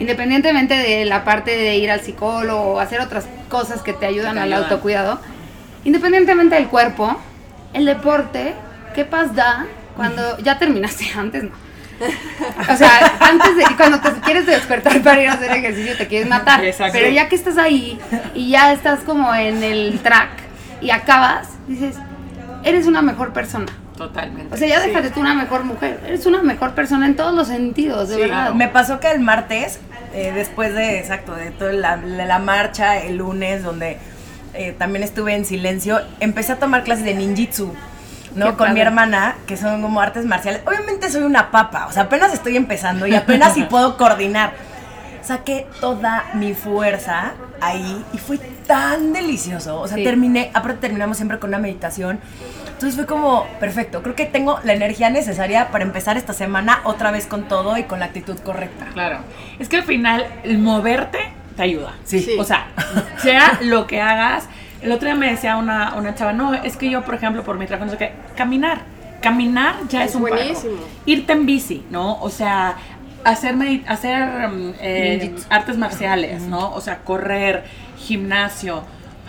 independientemente 0.00 0.74
de 0.74 1.04
la 1.04 1.24
parte 1.24 1.56
de 1.56 1.76
ir 1.76 1.90
al 1.90 2.00
psicólogo 2.00 2.74
o 2.74 2.80
hacer 2.80 3.00
otras 3.00 3.26
cosas 3.48 3.80
que 3.82 3.92
te 3.92 4.06
ayudan 4.06 4.34
te 4.34 4.40
al 4.40 4.52
ayudan. 4.52 4.62
autocuidado, 4.64 5.20
independientemente 5.84 6.56
del 6.56 6.66
cuerpo, 6.66 7.16
el 7.74 7.84
deporte, 7.84 8.54
¿qué 8.94 9.04
paz 9.04 9.34
da 9.36 9.66
cuando 9.96 10.36
ya 10.38 10.58
terminaste 10.58 11.06
antes? 11.16 11.44
No. 11.44 11.63
O 12.72 12.76
sea, 12.76 13.16
antes 13.20 13.56
de 13.56 13.64
cuando 13.76 14.00
te 14.00 14.10
quieres 14.20 14.46
despertar 14.46 15.02
para 15.02 15.22
ir 15.22 15.28
a 15.28 15.32
hacer 15.34 15.50
ejercicio 15.52 15.96
te 15.96 16.06
quieres 16.06 16.28
matar, 16.28 16.64
Exacto. 16.64 16.92
pero 16.94 17.10
ya 17.10 17.28
que 17.28 17.36
estás 17.36 17.58
ahí 17.58 17.98
y 18.34 18.50
ya 18.50 18.72
estás 18.72 19.00
como 19.00 19.34
en 19.34 19.62
el 19.62 20.00
track 20.00 20.30
y 20.80 20.90
acabas, 20.90 21.48
dices, 21.66 21.96
eres 22.62 22.86
una 22.86 23.02
mejor 23.02 23.32
persona. 23.32 23.66
Totalmente. 23.96 24.52
O 24.54 24.56
sea, 24.58 24.66
ya 24.66 24.80
déjate 24.80 25.10
tú 25.10 25.20
una 25.20 25.34
mejor 25.34 25.62
mujer. 25.64 26.00
Eres 26.06 26.26
una 26.26 26.42
mejor 26.42 26.74
persona 26.74 27.06
en 27.06 27.14
todos 27.14 27.32
los 27.34 27.46
sentidos, 27.46 28.08
de 28.08 28.14
Sí, 28.16 28.20
verdad. 28.22 28.52
Me 28.52 28.66
pasó 28.68 28.98
que 28.98 29.10
el 29.10 29.20
martes, 29.20 29.78
eh, 30.12 30.32
después 30.34 30.74
de, 30.74 30.98
exacto, 30.98 31.34
de 31.34 31.50
toda 31.52 31.72
la 31.72 32.38
marcha, 32.40 32.98
el 32.98 33.18
lunes, 33.18 33.62
donde 33.62 33.98
eh, 34.54 34.74
también 34.78 35.02
estuve 35.02 35.34
en 35.34 35.44
silencio, 35.44 36.00
empecé 36.20 36.52
a 36.52 36.56
tomar 36.58 36.84
clases 36.84 37.04
de 37.04 37.14
ninjitsu, 37.14 37.72
¿no? 38.34 38.46
Qué 38.50 38.56
Con 38.56 38.74
mi 38.74 38.80
hermana, 38.80 39.36
que 39.46 39.56
son 39.56 39.80
como 39.82 40.00
artes 40.00 40.24
marciales. 40.24 40.62
Obviamente 40.66 41.10
soy 41.10 41.22
una 41.22 41.50
papa, 41.50 41.86
o 41.88 41.92
sea, 41.92 42.04
apenas 42.04 42.32
estoy 42.34 42.56
empezando 42.56 43.06
y 43.06 43.14
apenas 43.14 43.54
si 43.54 43.62
puedo 43.70 43.96
coordinar. 43.96 44.52
Saqué 45.22 45.66
toda 45.80 46.24
mi 46.34 46.52
fuerza 46.52 47.32
ahí 47.62 48.04
y 48.12 48.18
fue 48.18 48.36
tan 48.66 49.14
delicioso. 49.14 49.80
O 49.80 49.88
sea, 49.88 49.96
Sí. 49.96 50.04
terminé, 50.04 50.50
aparte 50.52 50.80
terminamos 50.80 51.16
siempre 51.16 51.38
con 51.38 51.48
una 51.48 51.58
meditación. 51.58 52.20
Entonces 52.66 52.94
fue 52.96 53.06
como, 53.06 53.46
perfecto, 53.58 54.02
creo 54.02 54.14
que 54.14 54.26
tengo 54.26 54.60
la 54.64 54.74
energía 54.74 55.08
necesaria 55.08 55.68
para 55.70 55.84
empezar 55.84 56.18
esta 56.18 56.34
semana 56.34 56.80
otra 56.84 57.10
vez 57.10 57.26
con 57.26 57.44
todo 57.48 57.78
y 57.78 57.84
con 57.84 58.00
la 58.00 58.06
actitud 58.06 58.36
correcta. 58.40 58.86
Claro. 58.92 59.18
Es 59.58 59.70
que 59.70 59.76
al 59.78 59.84
final, 59.84 60.26
el 60.42 60.58
moverte 60.58 61.20
te 61.56 61.62
ayuda. 61.62 61.94
Sí. 62.04 62.20
Sí. 62.20 62.36
O 62.38 62.44
sea, 62.44 62.66
sea 63.22 63.58
lo 63.62 63.86
que 63.86 64.02
hagas. 64.02 64.44
El 64.84 64.92
otro 64.92 65.06
día 65.06 65.14
me 65.16 65.30
decía 65.30 65.56
una, 65.56 65.94
una 65.94 66.14
chava, 66.14 66.32
no, 66.32 66.54
es 66.54 66.76
que 66.76 66.90
yo, 66.90 67.02
por 67.04 67.14
ejemplo, 67.14 67.42
por 67.42 67.58
mi 67.58 67.66
trabajo, 67.66 67.86
no 67.86 67.92
sé 67.92 67.98
qué, 67.98 68.12
caminar. 68.36 68.82
Caminar 69.22 69.76
ya 69.88 70.04
es, 70.04 70.10
Es 70.10 70.16
un 70.16 70.22
paro. 70.24 70.34
buenísimo. 70.36 70.74
Irte 71.06 71.32
en 71.32 71.46
bici, 71.46 71.84
¿no? 71.90 72.20
O 72.20 72.28
sea, 72.28 72.76
hacer, 73.24 73.54
hacer 73.88 74.48
mm, 74.48 74.72
eh, 74.80 75.34
artes 75.48 75.78
marciales, 75.78 76.42
¿no? 76.42 76.70
O 76.74 76.80
sea, 76.82 76.98
correr, 76.98 77.64
gimnasio. 77.98 78.82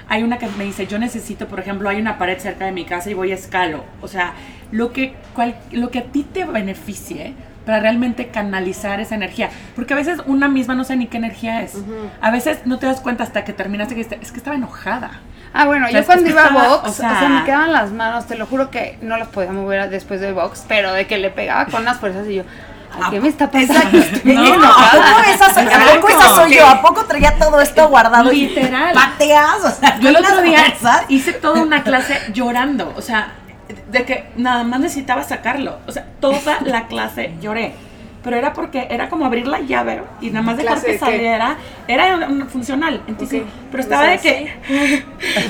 Hay 0.09 0.21
una 0.23 0.37
que 0.37 0.47
me 0.57 0.65
dice, 0.65 0.85
yo 0.85 0.99
necesito, 0.99 1.47
por 1.47 1.59
ejemplo, 1.61 1.87
hay 1.89 1.99
una 1.99 2.17
pared 2.17 2.37
cerca 2.39 2.65
de 2.65 2.71
mi 2.73 2.83
casa 2.85 3.09
y 3.09 3.13
voy 3.13 3.31
a 3.31 3.35
escalo. 3.35 3.83
O 4.01 4.07
sea, 4.09 4.33
lo 4.71 4.91
que, 4.91 5.13
cual- 5.33 5.55
lo 5.71 5.89
que 5.89 5.99
a 5.99 6.03
ti 6.03 6.23
te 6.23 6.43
beneficie 6.45 7.33
para 7.65 7.79
realmente 7.79 8.27
canalizar 8.27 8.99
esa 8.99 9.15
energía. 9.15 9.49
Porque 9.75 9.93
a 9.93 9.97
veces 9.97 10.19
una 10.27 10.47
misma 10.47 10.75
no 10.75 10.83
sabe 10.83 10.97
ni 10.97 11.07
qué 11.07 11.17
energía 11.17 11.63
es. 11.63 11.75
A 12.21 12.29
veces 12.29 12.59
no 12.65 12.77
te 12.77 12.85
das 12.85 13.01
cuenta 13.01 13.23
hasta 13.23 13.43
que 13.45 13.53
terminaste 13.53 13.95
que 13.95 14.01
es 14.01 14.07
que 14.31 14.37
estaba 14.37 14.55
enojada. 14.55 15.21
Ah, 15.57 15.65
bueno, 15.65 15.89
yo 15.89 16.05
cuando 16.05 16.29
iba 16.29 16.47
a 16.47 16.49
box, 16.49 16.83
o 16.83 16.89
o 16.89 16.91
sea, 16.91 17.29
me 17.29 17.45
quedaban 17.45 17.71
las 17.71 17.91
manos, 17.91 18.27
te 18.27 18.35
lo 18.35 18.45
juro 18.45 18.69
que 18.69 18.97
no 19.01 19.15
las 19.15 19.29
podía 19.29 19.53
mover 19.53 19.89
después 19.89 20.19
del 20.19 20.33
box, 20.33 20.65
pero 20.67 20.91
de 20.91 21.07
que 21.07 21.17
le 21.17 21.29
pegaba 21.29 21.65
con 21.67 21.85
las 21.85 21.97
fuerzas 21.97 22.27
y 22.27 22.35
yo, 22.35 22.43
ay, 22.93 23.03
¿qué 23.11 23.21
me 23.21 23.29
está 23.29 23.49
pasando? 23.49 23.97
Estoy 23.97 24.35
No, 24.35 24.65
¿a 24.65 24.91
poco 24.91 25.21
esa 25.33 25.53
soy, 25.53 25.65
¿a 25.67 25.95
poco 25.95 26.09
esa 26.09 26.35
soy 26.35 26.55
yo? 26.55 26.67
¿A 26.67 26.81
poco 26.81 27.05
traía 27.05 27.37
todo 27.39 27.61
esto 27.61 27.87
guardado? 27.87 28.33
y 28.33 28.47
Literal. 28.49 28.93
Pateas, 28.93 29.63
o 29.63 29.71
sea, 29.71 29.97
Yo 29.99 30.09
el 30.09 30.17
otro 30.17 30.41
día 30.41 30.59
fuerzas. 30.59 31.03
hice 31.07 31.31
toda 31.31 31.61
una 31.61 31.83
clase 31.83 32.19
llorando, 32.33 32.93
o 32.97 33.01
sea, 33.01 33.35
de 33.91 34.03
que 34.03 34.29
nada 34.35 34.65
más 34.65 34.81
necesitaba 34.81 35.23
sacarlo, 35.23 35.79
o 35.87 35.91
sea, 35.93 36.05
toda 36.19 36.59
la 36.65 36.87
clase 36.87 37.33
lloré. 37.39 37.73
Pero 38.25 38.35
era 38.37 38.51
porque 38.53 38.87
era 38.89 39.07
como 39.07 39.25
abrir 39.25 39.47
la 39.47 39.61
llave 39.61 40.01
y 40.19 40.31
nada 40.31 40.41
más 40.41 40.57
dejar 40.57 40.73
¿Clase 40.73 40.85
que 40.87 40.91
de 40.93 40.97
qué? 40.99 41.05
saliera. 41.05 41.55
Era 41.87 42.15
un- 42.15 42.41
un 42.41 42.47
funcional. 42.49 43.01
Entonces, 43.07 43.43
Ok. 43.43 43.47
pero 43.71 43.83
estaba 43.83 44.01
O 44.03 44.07
de 44.07 44.17
sea, 44.17 44.31
que. 44.33 45.03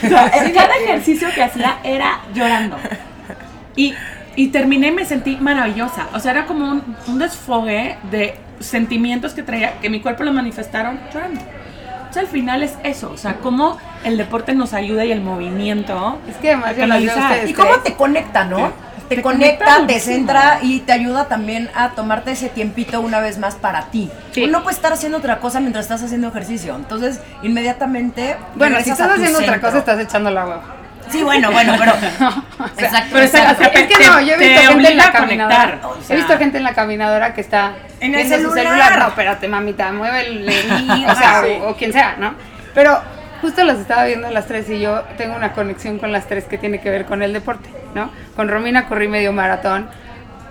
o 0.06 0.08
sea, 0.10 0.32
cada 0.54 0.76
ejercicio 0.84 1.30
que 1.34 1.42
hacía 1.42 1.78
era 1.84 2.20
llorando. 2.34 2.76
Y, 3.78 3.94
y 4.36 4.48
terminé 4.50 4.88
y 4.88 4.92
me 4.92 5.06
sentí 5.06 5.38
maravillosa. 5.38 6.08
O 6.14 6.20
sea, 6.20 6.32
era 6.32 6.46
como 6.46 6.70
un, 6.70 6.96
un 7.08 7.18
desfogue 7.18 7.98
de 8.12 8.36
sentimientos 8.60 9.34
que 9.34 9.42
traía, 9.44 9.80
que 9.80 9.90
mi 9.90 10.00
cuerpo 10.02 10.24
lo 10.24 10.34
manifestaron 10.34 11.00
llorando. 11.14 11.42
O 12.10 12.14
sea, 12.14 12.22
al 12.22 12.28
final 12.28 12.62
es 12.64 12.74
eso. 12.84 13.12
O 13.12 13.18
sea, 13.18 13.36
cómo 13.38 13.78
el 14.04 14.18
deporte 14.18 14.54
nos 14.54 14.74
ayuda 14.74 15.04
y 15.06 15.12
el 15.12 15.22
movimiento. 15.22 16.20
Es 16.30 16.36
que 16.38 16.50
además 16.52 16.74
canalizar. 16.74 17.48
¿Y 17.48 17.54
cómo 17.54 17.76
te 17.80 17.94
conecta, 17.96 18.44
no? 18.46 18.72
Te, 19.10 19.18
Te 19.18 19.22
conecta, 19.22 19.66
conecta 19.66 19.88
te 19.88 20.00
centra 20.00 20.60
y 20.62 20.80
te 20.82 20.92
ayuda 20.94 21.26
también 21.28 21.70
a 21.76 21.90
tomarte 21.92 22.32
ese 22.32 22.50
tiempito 22.50 23.02
una 23.02 23.20
vez 23.20 23.38
más 23.38 23.56
para 23.56 23.86
ti. 23.86 24.10
Sí. 24.32 24.48
No 24.48 24.64
puedes 24.64 24.78
estar 24.78 24.94
haciendo 24.94 25.18
otra 25.20 25.40
cosa 25.40 25.60
mientras 25.60 25.86
estás 25.86 26.04
haciendo 26.04 26.28
ejercicio. 26.30 26.76
Entonces, 26.76 27.20
inmediatamente. 27.44 28.36
Bueno, 28.56 28.78
si 28.82 28.90
estás 28.90 29.12
haciendo 29.12 29.40
otra 29.40 29.60
cosa, 29.62 29.80
estás 29.80 30.00
echando 30.00 30.30
la 30.32 30.46
hueva. 30.46 30.62
Sí, 31.10 31.22
bueno, 31.22 31.52
bueno, 31.52 31.76
pero. 31.78 31.92
exacto. 32.78 33.10
pero 33.14 33.26
exacto. 33.26 33.54
o 33.54 33.56
sea, 33.58 33.68
Es 33.68 33.88
que 33.88 33.96
te- 33.96 34.06
no, 34.10 34.22
yo 34.22 34.34
he 34.34 34.38
visto 34.38 34.72
gente 34.72 34.90
en 34.92 34.98
la 34.98 35.12
caminadora. 35.12 35.80
o 35.84 36.02
sea. 36.02 36.16
He 36.16 36.18
visto 36.18 36.38
gente 36.38 36.58
en 36.58 36.64
la 36.64 36.74
caminadora 36.74 37.34
que 37.36 37.42
está 37.42 37.74
En 38.00 38.16
el 38.16 38.26
viendo 38.28 38.50
su 38.50 38.56
celular. 38.56 38.98
No, 39.00 39.08
espérate, 39.10 39.48
mamita, 39.48 39.92
muévele. 39.92 40.52
o 41.08 41.16
sea, 41.16 41.42
Sí. 41.44 41.52
o, 41.62 41.70
o 41.70 41.76
quien 41.76 41.94
sea, 41.94 42.16
¿no? 42.18 42.34
Pero 42.74 43.00
justo 43.42 43.64
las 43.64 43.80
estaba 43.80 44.06
viendo 44.06 44.28
a 44.28 44.32
las 44.32 44.48
tres 44.48 44.70
y 44.70 44.80
yo 44.80 45.02
tengo 45.18 45.36
una 45.36 45.54
conexión 45.54 46.00
con 46.00 46.12
las 46.12 46.28
tres 46.28 46.46
que 46.46 46.58
tiene 46.58 46.80
que 46.80 46.90
ver 46.90 47.06
con 47.06 47.22
el 47.24 47.34
deporte, 47.34 47.70
¿no? 47.94 48.10
Con 48.36 48.48
Romina 48.50 48.88
corrí 48.88 49.08
medio 49.08 49.32
maratón. 49.34 49.88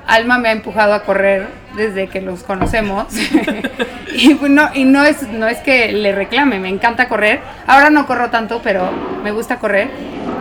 Alma 0.07 0.37
me 0.39 0.51
ha 0.51 0.53
empujado 0.53 0.93
a 0.93 1.03
correr 1.03 1.49
desde 1.77 2.09
que 2.09 2.21
los 2.21 2.43
conocemos. 2.43 3.07
y 4.15 4.35
no, 4.35 4.69
y 4.75 4.85
no 4.85 5.03
es, 5.05 5.23
no 5.29 5.49
es 5.49 5.59
que 5.59 5.93
le 5.93 6.13
reclame, 6.13 6.59
me 6.61 6.69
encanta 6.69 7.09
correr. 7.09 7.41
Ahora 7.67 7.89
no 7.91 8.07
corro 8.07 8.29
tanto, 8.31 8.61
pero 8.63 8.91
me 9.23 9.31
gusta 9.31 9.59
correr. 9.59 9.89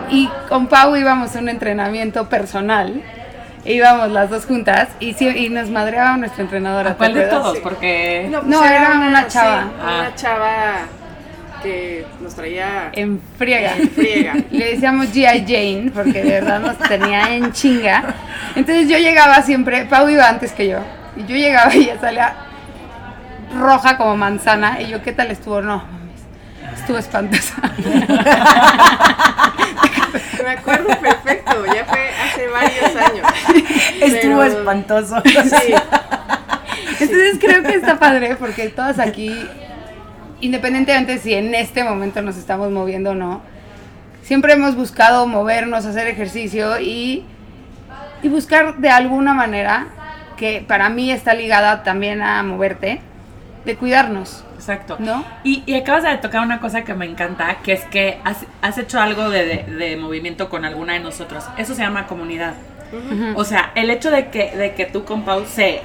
Y 0.09 0.29
con 0.49 0.67
Pau 0.67 0.95
íbamos 0.97 1.35
a 1.35 1.39
un 1.39 1.47
entrenamiento 1.49 2.27
personal. 2.27 3.01
Íbamos 3.65 4.11
las 4.11 4.29
dos 4.29 4.45
juntas 4.45 4.89
y, 4.99 5.13
sí- 5.13 5.29
y 5.29 5.49
nos 5.49 5.69
madreaba 5.69 6.17
nuestra 6.17 6.43
entrenadora. 6.43 6.91
¿A 6.91 6.95
cuál 6.95 7.13
¿te 7.13 7.19
de 7.19 7.25
todos? 7.27 7.59
Porque... 7.59 8.27
No, 8.29 8.65
era 8.65 8.91
una 8.97 9.27
chava. 9.27 9.61
sí, 9.63 9.69
Ah. 9.81 9.97
una 10.01 10.15
chava 10.15 10.73
que 11.63 12.05
nos 12.21 12.35
traía 12.35 12.89
En 12.93 13.19
friega. 13.37 13.75
en 13.77 13.89
friega. 13.89 14.33
Le 14.51 14.65
decíamos 14.73 15.07
G.I. 15.13 15.45
Jane 15.47 15.91
porque 15.93 16.21
de 16.23 16.31
verdad 16.41 16.59
nos 16.59 16.77
tenía 16.77 17.33
en 17.33 17.51
chinga. 17.53 18.03
Entonces 18.55 18.87
yo 18.89 18.97
llegaba 18.97 19.41
siempre, 19.41 19.85
Pau 19.85 20.07
iba 20.09 20.27
antes 20.29 20.51
que 20.51 20.67
yo, 20.67 20.79
y 21.15 21.21
yo 21.21 21.35
llegaba 21.35 21.73
y 21.73 21.83
ella 21.85 21.99
salía 21.99 22.35
roja 23.57 23.97
como 23.97 24.15
manzana. 24.17 24.81
Y 24.81 24.87
yo, 24.89 25.01
¿qué 25.01 25.13
tal 25.13 25.31
estuvo? 25.31 25.61
No, 25.61 25.77
mames, 25.77 26.79
estuvo 26.79 26.97
espantosa. 26.97 27.55
Me 30.43 30.49
acuerdo 30.51 30.87
perfecto, 30.99 31.65
ya 31.73 31.85
fue 31.85 32.09
hace 32.23 32.47
varios 32.47 32.95
años. 32.95 33.27
Estuvo 34.01 34.39
Pero- 34.39 34.43
espantoso. 34.43 35.21
Sí, 35.25 35.73
Entonces 36.99 37.37
creo 37.39 37.63
que 37.63 37.75
está 37.75 37.97
padre 37.99 38.35
porque 38.35 38.69
todas 38.69 38.99
aquí, 38.99 39.33
independientemente 40.45 41.17
si 41.17 41.33
en 41.33 41.53
este 41.55 41.83
momento 41.83 42.21
nos 42.21 42.37
estamos 42.37 42.71
moviendo 42.71 43.11
o 43.11 43.15
no, 43.15 43.41
siempre 44.21 44.53
hemos 44.53 44.75
buscado 44.75 45.25
movernos, 45.27 45.85
hacer 45.85 46.07
ejercicio 46.07 46.79
y, 46.79 47.23
y 48.21 48.29
buscar 48.29 48.77
de 48.77 48.89
alguna 48.89 49.33
manera, 49.33 49.87
que 50.37 50.63
para 50.67 50.89
mí 50.89 51.11
está 51.11 51.33
ligada 51.33 51.83
también 51.83 52.21
a 52.21 52.41
moverte, 52.43 53.01
de 53.65 53.75
cuidarnos, 53.77 54.43
Exacto. 54.55 54.97
¿no? 54.99 55.23
Y, 55.43 55.63
y 55.65 55.75
acabas 55.75 56.03
de 56.03 56.17
tocar 56.17 56.41
una 56.41 56.59
cosa 56.59 56.83
que 56.83 56.93
me 56.93 57.05
encanta, 57.05 57.57
que 57.63 57.73
es 57.73 57.85
que 57.85 58.19
has, 58.25 58.37
has 58.61 58.77
hecho 58.77 58.99
algo 58.99 59.29
de, 59.29 59.45
de- 59.45 59.75
de 59.75 59.95
movimiento 59.97 60.49
con 60.49 60.65
alguna 60.65 60.93
de 60.93 60.99
nosotros. 60.99 61.45
Eso 61.57 61.73
se 61.75 61.81
llama 61.81 62.07
comunidad. 62.07 62.53
O 63.35 63.43
sea, 63.43 63.71
el 63.75 63.89
hecho 63.89 64.11
de 64.11 64.27
que, 64.27 64.55
de 64.55 64.73
que 64.75 64.85
tú 64.85 65.03
con 65.03 65.23
Pau 65.23 65.45
se 65.47 65.81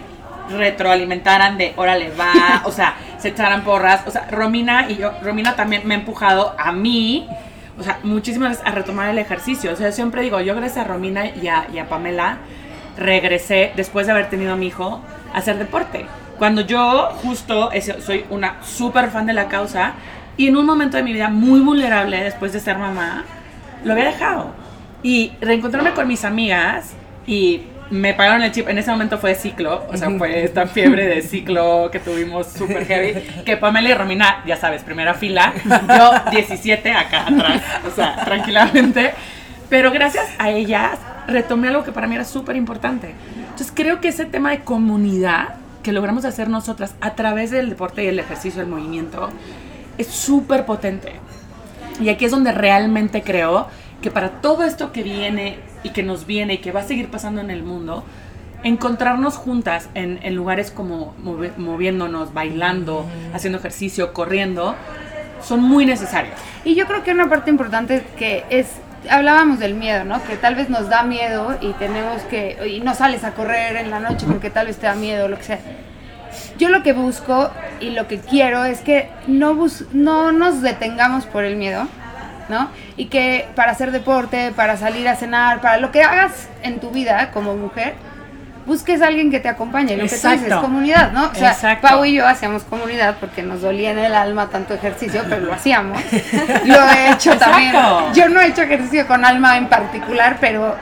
retroalimentaran 0.49 1.59
de 1.59 1.73
órale 1.77 2.11
va, 2.11 2.63
o 2.65 2.73
sea, 2.73 2.95
se 3.19 3.29
echaran 3.29 3.63
porras. 3.63 4.03
O 4.07 4.11
sea, 4.11 4.27
Romina 4.31 4.91
y 4.91 4.97
yo, 4.97 5.13
Romina 5.23 5.57
también 5.57 5.83
me 5.85 5.95
ha 5.95 5.99
empujado 5.99 6.55
a 6.59 6.73
mí, 6.73 7.29
o 7.79 7.83
sea, 7.83 7.99
muchísimas 8.03 8.51
veces 8.51 8.67
a 8.67 8.71
retomar 8.71 9.11
el 9.11 9.19
ejercicio. 9.19 9.73
O 9.73 9.77
sea, 9.77 9.89
yo 9.89 9.93
siempre 9.93 10.23
digo, 10.23 10.41
yo 10.41 10.55
gracias 10.55 10.85
a 10.85 10.89
Romina 10.89 11.27
y 11.27 11.49
a, 11.49 11.67
y 11.73 11.79
a 11.79 11.89
Pamela 11.89 12.39
regresé, 12.97 13.73
después 13.77 14.07
de 14.07 14.13
haber 14.13 14.29
tenido 14.29 14.53
a 14.53 14.57
mi 14.57 14.67
hijo, 14.67 15.01
a 15.33 15.39
hacer 15.39 15.59
deporte. 15.59 16.07
Cuando 16.39 16.61
yo 16.61 17.11
justo 17.23 17.71
soy 18.01 18.25
una 18.31 18.63
súper 18.63 19.11
fan 19.11 19.27
de 19.27 19.33
la 19.33 19.49
causa 19.49 19.95
y 20.37 20.47
en 20.47 20.57
un 20.57 20.67
momento 20.67 20.97
de 20.97 21.03
mi 21.03 21.13
vida 21.13 21.29
muy 21.29 21.61
vulnerable 21.61 22.23
después 22.23 22.53
de 22.53 22.61
ser 22.61 22.79
mamá, 22.79 23.25
lo 23.85 23.93
había 23.93 24.07
dejado. 24.07 24.53
Y 25.03 25.33
reencontrarme 25.41 25.93
con 25.93 26.07
mis 26.07 26.25
amigas 26.25 26.95
y 27.27 27.63
me 27.91 28.15
pagaron 28.15 28.43
el 28.43 28.53
chip. 28.53 28.69
En 28.69 28.79
ese 28.79 28.91
momento 28.91 29.19
fue 29.19 29.35
ciclo, 29.35 29.87
o 29.91 29.97
sea, 29.97 30.11
fue 30.11 30.45
esta 30.45 30.67
fiebre 30.67 31.07
de 31.07 31.23
ciclo 31.23 31.91
que 31.91 31.99
tuvimos 31.99 32.47
súper 32.49 32.87
heavy. 32.87 33.21
Que 33.45 33.57
Pamela 33.57 33.89
y 33.91 33.95
Romina, 33.95 34.43
ya 34.47 34.57
sabes, 34.57 34.83
primera 34.83 35.15
fila. 35.15 35.53
Yo 35.65 36.31
17 36.31 36.93
acá 36.93 37.27
atrás, 37.27 37.63
o 37.87 37.95
sea, 37.95 38.25
tranquilamente. 38.25 39.13
Pero 39.69 39.91
gracias 39.91 40.27
a 40.39 40.51
ellas 40.51 40.99
retomé 41.27 41.69
algo 41.69 41.85
que 41.85 41.93
para 41.93 42.07
mí 42.07 42.15
era 42.15 42.25
súper 42.25 42.57
importante. 42.57 43.15
Entonces 43.39 43.71
creo 43.75 44.01
que 44.01 44.09
ese 44.09 44.25
tema 44.25 44.51
de 44.51 44.61
comunidad 44.61 45.57
que 45.83 45.93
logramos 45.93 46.25
hacer 46.25 46.49
nosotras 46.49 46.95
a 47.01 47.15
través 47.15 47.51
del 47.51 47.69
deporte 47.69 48.05
y 48.05 48.09
el 48.09 48.19
ejercicio, 48.19 48.63
el 48.63 48.69
movimiento, 48.69 49.31
es 49.99 50.07
súper 50.07 50.65
potente. 50.65 51.13
Y 52.01 52.09
aquí 52.09 52.25
es 52.25 52.31
donde 52.31 52.53
realmente 52.53 53.23
creo 53.23 53.69
que 54.01 54.11
para 54.11 54.31
todo 54.41 54.65
esto 54.65 54.93
que 54.93 55.03
viene 55.03 55.59
y 55.83 55.91
que 55.91 56.03
nos 56.03 56.27
viene 56.27 56.55
y 56.55 56.59
que 56.59 56.73
va 56.73 56.81
a 56.81 56.85
seguir 56.85 57.09
pasando 57.09 57.41
en 57.41 57.51
el 57.51 57.63
mundo, 57.63 58.05
encontrarnos 58.65 59.37
juntas 59.37 59.89
en, 59.95 60.19
en 60.23 60.35
lugares 60.35 60.71
como 60.71 61.15
movi- 61.23 61.57
moviéndonos, 61.57 62.35
bailando, 62.35 63.07
haciendo 63.33 63.59
ejercicio, 63.59 64.13
corriendo, 64.13 64.75
son 65.43 65.63
muy 65.63 65.87
necesarios. 65.87 66.35
Y 66.65 66.75
yo 66.75 66.87
creo 66.87 67.05
que 67.05 67.13
una 67.13 67.29
parte 67.29 67.51
importante 67.51 68.03
que 68.19 68.45
es, 68.51 68.67
hablábamos 69.09 69.61
del 69.61 69.75
miedo, 69.75 70.05
¿no? 70.05 70.23
Que 70.25 70.37
tal 70.37 70.57
vez 70.57 70.69
nos 70.69 70.89
da 70.89 71.05
miedo 71.05 71.57
y 71.61 71.73
tenemos 71.75 72.23
que, 72.23 72.59
y 72.69 72.81
no 72.81 72.95
sales 72.97 73.23
a 73.23 73.33
correr 73.35 73.77
en 73.77 73.91
la 73.91 74.01
noche 74.01 74.27
porque 74.27 74.51
tal 74.51 74.67
vez 74.67 74.79
te 74.79 74.87
da 74.87 74.97
miedo, 74.97 75.29
lo 75.29 75.37
que 75.39 75.45
sea. 75.45 75.61
Yo 76.59 76.69
lo 76.69 76.83
que 76.83 76.93
busco 76.93 77.51
y 77.81 77.91
lo 77.91 78.09
que 78.09 78.19
quiero 78.19 78.65
es 78.65 78.81
que 78.81 79.09
no, 79.29 79.55
bus 79.55 79.85
no 79.93 80.33
nos 80.33 80.61
detengamos 80.61 81.25
por 81.27 81.45
el 81.45 81.55
miedo, 81.55 81.87
¿no? 82.49 82.71
Y 82.97 83.07
que 83.07 83.49
para 83.55 83.73
hacer 83.73 83.91
deporte, 83.93 84.53
para 84.55 84.77
salir 84.77 85.09
a 85.09 85.17
cenar, 85.17 85.61
para 85.61 85.79
lo 85.79 85.91
que 85.91 86.03
hagas 86.03 86.49
en 86.63 86.81
tu 86.81 86.91
vida 86.91 87.31
como 87.33 87.55
mujer, 87.57 87.95
busques 88.69 89.01
a 89.01 89.07
alguien 89.07 89.31
que 89.31 89.41
te 89.41 89.49
acompañe, 89.49 89.97
lo 89.97 90.05
que 90.05 90.17
tú 90.17 90.29
dices, 90.29 90.55
comunidad, 90.57 91.11
¿no? 91.13 91.31
O 91.31 91.35
sea, 91.35 91.53
Exacto. 91.53 91.89
Pau 91.89 92.05
y 92.05 92.15
yo 92.15 92.29
hacíamos 92.29 92.63
comunidad 92.65 93.17
porque 93.19 93.43
nos 93.43 93.63
dolía 93.63 93.91
en 93.91 93.99
el 93.99 94.15
alma 94.15 94.49
tanto 94.51 94.75
ejercicio, 94.75 95.25
pero 95.29 95.41
lo 95.41 95.55
hacíamos. 95.55 96.01
Lo 96.65 96.89
he 96.91 97.11
hecho 97.13 97.33
Exacto. 97.33 97.39
también. 97.39 97.75
Yo 98.15 98.29
no 98.29 98.41
he 98.41 98.49
hecho 98.49 98.63
ejercicio 98.63 99.07
con 99.07 99.25
Alma 99.25 99.57
en 99.57 99.69
particular, 99.69 100.37
pero 100.41 100.77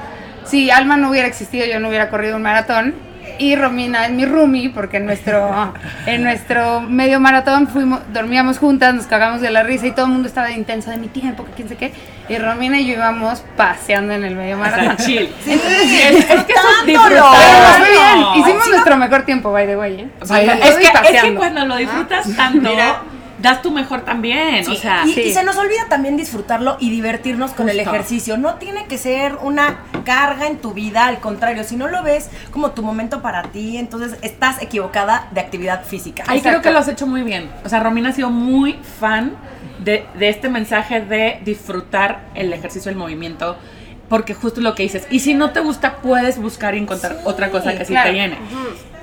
si 0.45 0.71
Alma 0.71 0.97
no 0.97 1.11
hubiera 1.11 1.29
existido, 1.29 1.65
yo 1.65 1.79
no 1.79 1.89
hubiera 1.89 2.11
corrido 2.11 2.37
un 2.37 2.43
maratón. 2.43 3.06
Y 3.39 3.55
Romina 3.57 4.07
es 4.07 4.13
mi 4.13 4.25
roomie, 4.25 4.71
porque 4.71 4.97
en 4.97 5.07
nuestro, 5.07 5.73
en 6.07 6.25
nuestro 6.25 6.81
medio 6.81 7.21
maratón 7.21 7.69
fuimos, 7.69 8.01
dormíamos 8.13 8.59
juntas, 8.59 8.95
nos 8.95 9.07
cagamos 9.07 9.41
de 9.41 9.51
la 9.51 9.63
risa 9.63 9.87
y 9.87 9.91
todo 9.91 10.07
el 10.07 10.13
mundo 10.13 10.29
estaba 10.29 10.51
intenso 10.51 10.91
de 10.91 10.97
mi 10.97 11.09
tiempo, 11.09 11.45
que 11.45 11.53
quién 11.53 11.69
sé 11.69 11.77
qué. 11.77 11.93
Y 12.29 12.39
Romina 12.39 12.81
y 12.81 12.87
yo 12.87 12.95
íbamos 12.95 13.45
paseando 13.57 14.15
en 14.15 14.25
el 14.25 14.35
medio 14.35 14.59
O 14.59 14.65
sea, 14.65 14.71
maratón. 14.71 14.97
chill. 15.05 15.31
Entonces, 15.47 15.83
es, 15.83 16.31
es 16.31 16.45
que 16.45 16.53
es 16.53 16.99
fue 16.99 17.91
bien. 17.91 18.27
Hicimos 18.37 18.69
nuestro 18.69 18.97
mejor 18.97 19.23
tiempo, 19.23 19.53
by 19.53 19.67
the 19.67 19.77
way. 19.77 20.01
¿eh? 20.01 20.09
Bailando 20.27 20.65
Es 20.65 20.77
y 20.77 20.81
que, 20.81 21.17
es 21.17 21.23
que 21.23 21.35
cuando 21.35 21.65
lo 21.67 21.77
disfrutas 21.77 22.35
tanto, 22.37 22.69
Mira. 22.71 22.97
Das 23.47 23.63
tu 23.63 23.71
mejor 23.71 24.03
también. 24.03 24.69
o 24.69 24.75
sea, 24.75 25.05
y, 25.07 25.13
sí. 25.13 25.21
y 25.23 25.33
se 25.33 25.43
nos 25.45 25.57
olvida 25.57 25.87
también 25.89 26.17
disfrutarlo 26.17 26.77
y 26.81 26.91
divertirnos 26.91 27.53
con 27.53 27.69
el 27.69 27.81
ejercicio. 27.81 28.37
No 28.37 28.55
tiene 28.55 28.87
que 28.87 28.99
ser 28.99 29.37
una 29.43 29.79
carga 30.05 30.47
en 30.47 30.59
tu 30.59 30.73
vida, 30.73 31.07
al 31.07 31.21
contrario, 31.21 31.65
si 31.65 31.77
no 31.77 31.89
lo 31.89 32.03
ves 32.03 32.29
como 32.51 32.73
tu 32.73 32.83
momento 32.83 33.23
para 33.23 33.43
ti, 33.45 33.77
entonces 33.77 34.19
estás 34.23 34.61
equivocada 34.63 35.29
de 35.33 35.41
actividad 35.41 35.85
física. 35.85 36.25
Ahí 36.27 36.41
creo 36.41 36.63
que 36.63 36.71
lo 36.71 36.79
has 36.79 36.89
hecho 36.89 37.07
muy 37.07 37.23
bien. 37.23 37.51
O 37.65 37.69
sea, 37.69 37.81
Romina 37.81 38.11
ha 38.11 38.13
sido 38.13 38.31
muy 38.31 38.75
fan 39.01 39.37
de, 39.79 40.05
de 40.19 40.29
este 40.29 40.49
mensaje 40.49 41.01
de 41.01 41.41
disfrutar 41.45 42.21
el 42.35 42.53
ejercicio, 42.53 42.91
el 42.91 42.97
movimiento, 42.97 43.57
porque 44.09 44.35
justo 44.35 44.61
lo 44.61 44.75
que 44.75 44.83
dices. 44.85 45.07
Y 45.11 45.21
si 45.21 45.35
no 45.35 45.51
te 45.51 45.61
gusta, 45.61 45.97
puedes 45.97 46.39
buscar 46.39 46.75
y 46.75 46.79
encontrar 46.79 47.13
Sí, 47.15 47.19
otra 47.25 47.51
cosa 47.51 47.77
que 47.77 47.85
sí 47.85 47.93
claro. 47.93 48.11
te 48.11 48.15
llene. 48.17 48.37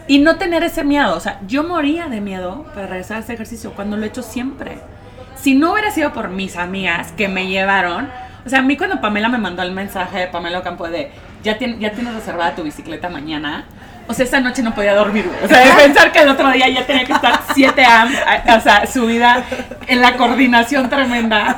Y 0.08 0.20
no 0.20 0.36
tener 0.38 0.63
ese 0.63 0.84
miedo. 0.84 1.16
O 1.16 1.20
sea, 1.20 1.39
yo 1.48 1.63
moría 1.63 2.08
de 2.08 2.20
miedo 2.22 2.66
para 2.74 2.88
regresar 2.88 3.18
a 3.18 3.20
ese 3.22 3.34
ejercicio 3.34 3.72
cuando 3.74 3.96
lo 3.98 4.04
he 4.04 4.08
hecho 4.08 4.24
siempre. 4.24 4.78
Si 5.36 5.56
no 5.56 5.72
hubiera 5.74 5.92
sido 5.92 6.13
por 6.13 6.30
mis 6.30 6.56
amigas 6.58 7.12
que 7.13 7.28
me 7.28 7.48
llevaron, 7.48 8.10
o 8.46 8.50
sea, 8.50 8.60
a 8.60 8.62
mí 8.62 8.76
cuando 8.78 9.00
Pamela 9.02 9.30
me 9.30 9.38
mandó 9.38 9.62
el 9.63 9.72
mensaje 9.72 10.20
de 10.20 10.28
Pamela 10.28 10.60
Ocampo 10.60 10.88
de 10.89 11.12
ya, 11.44 11.58
tien- 11.58 11.80
ya 11.80 11.92
tienes 11.92 12.13
reservada 12.13 12.56
tu 12.56 12.63
bicicleta 12.63 13.10
mañana, 13.10 13.66
o 14.08 14.13
sea, 14.13 14.26
esa 14.26 14.39
noche 14.42 14.62
no 14.63 14.74
podía 14.76 14.94
dormir, 14.96 15.26
güey. 15.28 15.44
O 15.44 15.48
sea, 15.48 15.60
de 15.66 15.72
pensar 15.84 16.12
que 16.12 16.20
el 16.20 16.30
otro 16.30 16.50
día 16.52 16.68
ya 16.70 16.86
tenía 16.86 17.06
que 17.06 17.13
estar 17.13 17.39
7 17.54 17.86
am, 17.86 18.13
o 18.58 18.62
sea, 18.62 18.86
subida 18.86 19.44
en 19.88 20.02
la 20.02 20.16
coordinación 20.18 20.89
tremenda, 20.89 21.58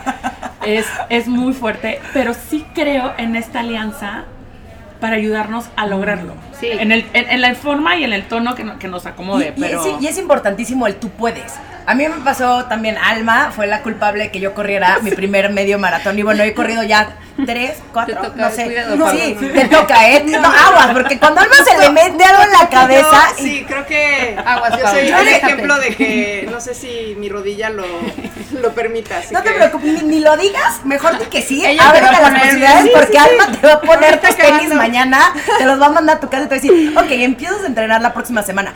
es, 0.65 0.85
es 1.09 1.27
muy 1.27 1.53
fuerte, 1.53 1.99
pero 2.13 2.33
sí 2.33 2.65
creo 2.73 3.13
en 3.17 3.35
esta 3.35 3.59
alianza 3.61 4.23
para 4.99 5.15
ayudarnos 5.17 5.65
a 5.75 5.85
lograrlo. 5.87 6.33
Sí. 6.71 6.77
En, 6.79 6.91
el, 6.91 7.05
en, 7.13 7.29
en 7.29 7.41
la 7.41 7.55
forma 7.55 7.95
y 7.97 8.03
en 8.03 8.13
el 8.13 8.27
tono 8.27 8.55
que, 8.55 8.63
no- 8.63 8.79
que 8.79 8.87
nos 8.87 9.05
acomode, 9.05 9.53
Y, 9.55 9.59
y 9.59 9.61
pero... 9.63 9.83
es, 9.97 10.01
y 10.01 10.07
es 10.07 10.17
importantísimo 10.17 10.87
el 10.87 10.95
tú 10.95 11.09
puedes. 11.09 11.53
A 11.87 11.93
mí 11.93 12.07
me 12.07 12.15
pasó 12.23 12.65
también, 12.65 12.97
Alma 12.97 13.51
fue 13.55 13.67
la 13.67 13.81
culpable 13.83 14.31
que 14.31 14.39
yo 14.39 14.55
corriera 14.55 14.97
mi 15.03 15.11
primer 15.11 15.51
medio 15.51 15.77
maratón. 15.77 16.17
Y 16.17 16.23
bueno, 16.23 16.41
he 16.43 16.53
corrido 16.55 16.81
ya 16.83 17.15
tres, 17.45 17.73
cuatro, 17.93 18.15
Te 18.21 18.27
toca, 18.29 18.41
no 18.41 18.49
sé. 18.51 18.63
cuidado, 18.65 19.11
sí, 19.11 19.35
te 19.53 19.65
toca, 19.65 20.09
¿eh? 20.09 20.23
No, 20.25 20.47
aguas, 20.47 20.87
porque 20.93 21.19
cuando 21.19 21.41
Alma 21.41 21.55
se 21.63 21.77
le 21.77 21.89
mete 21.91 22.23
algo 22.23 22.41
en 22.43 22.51
la 22.53 22.69
cabeza... 22.69 23.27
Yo, 23.37 23.43
y- 23.45 23.47
sí, 23.49 23.65
creo 23.67 23.85
que 23.85 24.35
Aguas, 24.43 24.79
yo 24.79 24.87
soy 24.87 25.07
el 25.09 25.27
ejemplo 25.27 25.77
de 25.77 25.95
que 25.95 26.47
no 26.51 26.59
sé 26.59 26.73
si 26.73 27.15
mi 27.19 27.29
rodilla 27.29 27.69
lo, 27.69 27.85
lo 28.59 28.71
permita. 28.73 29.19
Así 29.19 29.31
no 29.33 29.43
te 29.43 29.51
preocupes, 29.51 29.85
ni, 29.85 30.01
ni 30.09 30.19
lo 30.21 30.35
digas, 30.37 30.83
mejor 30.85 31.19
di 31.19 31.25
que 31.25 31.43
sí. 31.43 31.63
Ábrete 31.65 32.05
las 32.19 32.31
posibilidades 32.31 32.83
sí, 32.83 32.91
porque 32.95 33.11
sí, 33.11 33.17
Alma 33.17 33.59
te 33.59 33.67
va 33.67 33.73
a 33.73 33.81
poner 33.81 34.21
tus 34.21 34.35
tenis 34.35 34.73
mañana, 34.73 35.19
te 35.59 35.65
los 35.65 35.79
va 35.79 35.85
a 35.87 35.89
mandar 35.89 36.17
a 36.17 36.19
tu 36.19 36.29
casa 36.29 36.45
y 36.45 36.47
te 36.47 36.55
va 36.55 36.59
a 36.59 36.61
decir, 36.61 36.97
ok, 36.97 37.11
empiezas 37.11 37.61
a 37.63 37.67
entrenar 37.67 38.01
la 38.01 38.11
próxima 38.13 38.41
semana. 38.41 38.73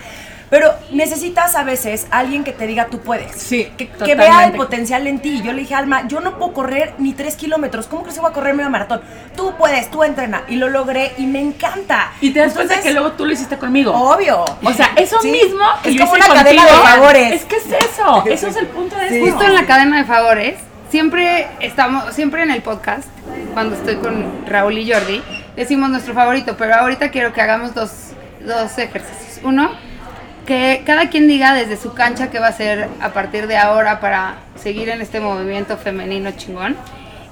Pero 0.50 0.74
necesitas 0.92 1.56
a 1.56 1.64
veces 1.64 2.08
alguien 2.10 2.44
que 2.44 2.52
te 2.52 2.66
diga 2.66 2.88
tú 2.88 3.00
puedes. 3.00 3.40
Sí, 3.40 3.72
que, 3.78 4.16
vea 4.16 4.46
el 4.46 4.54
potencial 4.54 5.06
en 5.06 5.20
ti. 5.20 5.40
Y 5.40 5.44
Yo 5.44 5.54
le 5.54 5.62
dije, 5.62 5.76
Alma, 5.76 6.08
yo 6.08 6.22
no 6.22 6.38
puedo 6.38 6.54
correr 6.54 6.94
ni 6.98 7.14
tres 7.14 7.36
kilómetros. 7.36 7.88
¿Cómo 7.88 8.02
crees 8.02 8.16
que 8.16 8.22
voy 8.22 8.32
a 8.32 8.34
correr 8.34 8.56
medio 8.56 8.70
maratón? 8.70 9.02
Tú 9.36 9.54
puedes, 9.58 9.92
tú 9.92 10.04
entrena. 10.04 10.44
Y 10.48 10.56
lo 10.56 10.70
logré 10.70 11.14
y 11.18 11.28
me 11.28 11.40
encanta. 11.40 12.14
Y 12.20 12.32
te 12.32 12.40
das 12.40 12.54
cuenta 12.54 12.82
que 12.82 12.92
luego 12.92 13.12
tú 13.12 13.26
lo 13.26 13.34
hiciste 13.34 13.58
conmigo. 13.58 13.92
Obvio. 13.94 14.44
O 14.64 14.74
sea, 14.74 14.92
eso 14.96 15.22
Sí, 15.22 15.32
mismo 15.32 15.66
que 15.84 15.90
es 15.90 15.96
yo 15.96 16.06
como 16.06 16.18
hice 16.18 16.26
una 16.32 16.44
cadena 16.44 16.66
de 16.66 16.72
favores. 16.72 17.34
Es 17.34 17.46
que 17.46 17.56
es 17.58 17.66
eso. 17.66 18.24
Eso 18.30 18.48
es 18.48 18.56
el 18.56 18.68
punto 18.68 18.96
de 18.96 19.10
Sí. 19.10 19.20
Justo 19.22 19.44
en 19.44 19.54
la 19.54 19.66
cadena 19.66 19.98
de 19.98 20.06
favores, 20.06 20.56
siempre 20.90 21.48
estamos, 21.60 22.14
siempre 22.14 22.44
en 22.44 22.52
el 22.52 22.62
podcast, 22.62 23.08
cuando 23.54 23.76
estoy 23.76 23.96
con 23.98 24.46
Raúl 24.48 24.78
y 24.78 24.92
Jordi, 24.92 25.22
decimos 25.56 25.90
nuestro 25.90 26.14
favorito, 26.14 26.56
pero 26.58 26.76
ahorita 26.76 27.12
quiero 27.12 27.34
que 27.34 27.42
hagamos 27.42 27.74
dos, 27.74 27.92
dos 28.42 28.78
ejercicios. 28.78 29.40
Uno, 29.44 29.72
que 30.50 30.82
cada 30.84 31.12
quien 31.12 31.28
diga 31.28 31.54
desde 31.54 31.78
su 31.78 31.94
cancha 31.94 32.32
qué 32.32 32.40
va 32.40 32.48
a 32.48 32.50
hacer 32.50 32.90
a 33.02 33.10
partir 33.10 33.46
de 33.46 33.56
ahora 33.56 34.00
para 34.00 34.38
seguir 34.56 34.90
en 34.90 35.00
este 35.00 35.20
movimiento 35.20 35.78
femenino 35.78 36.32
chingón. 36.32 36.76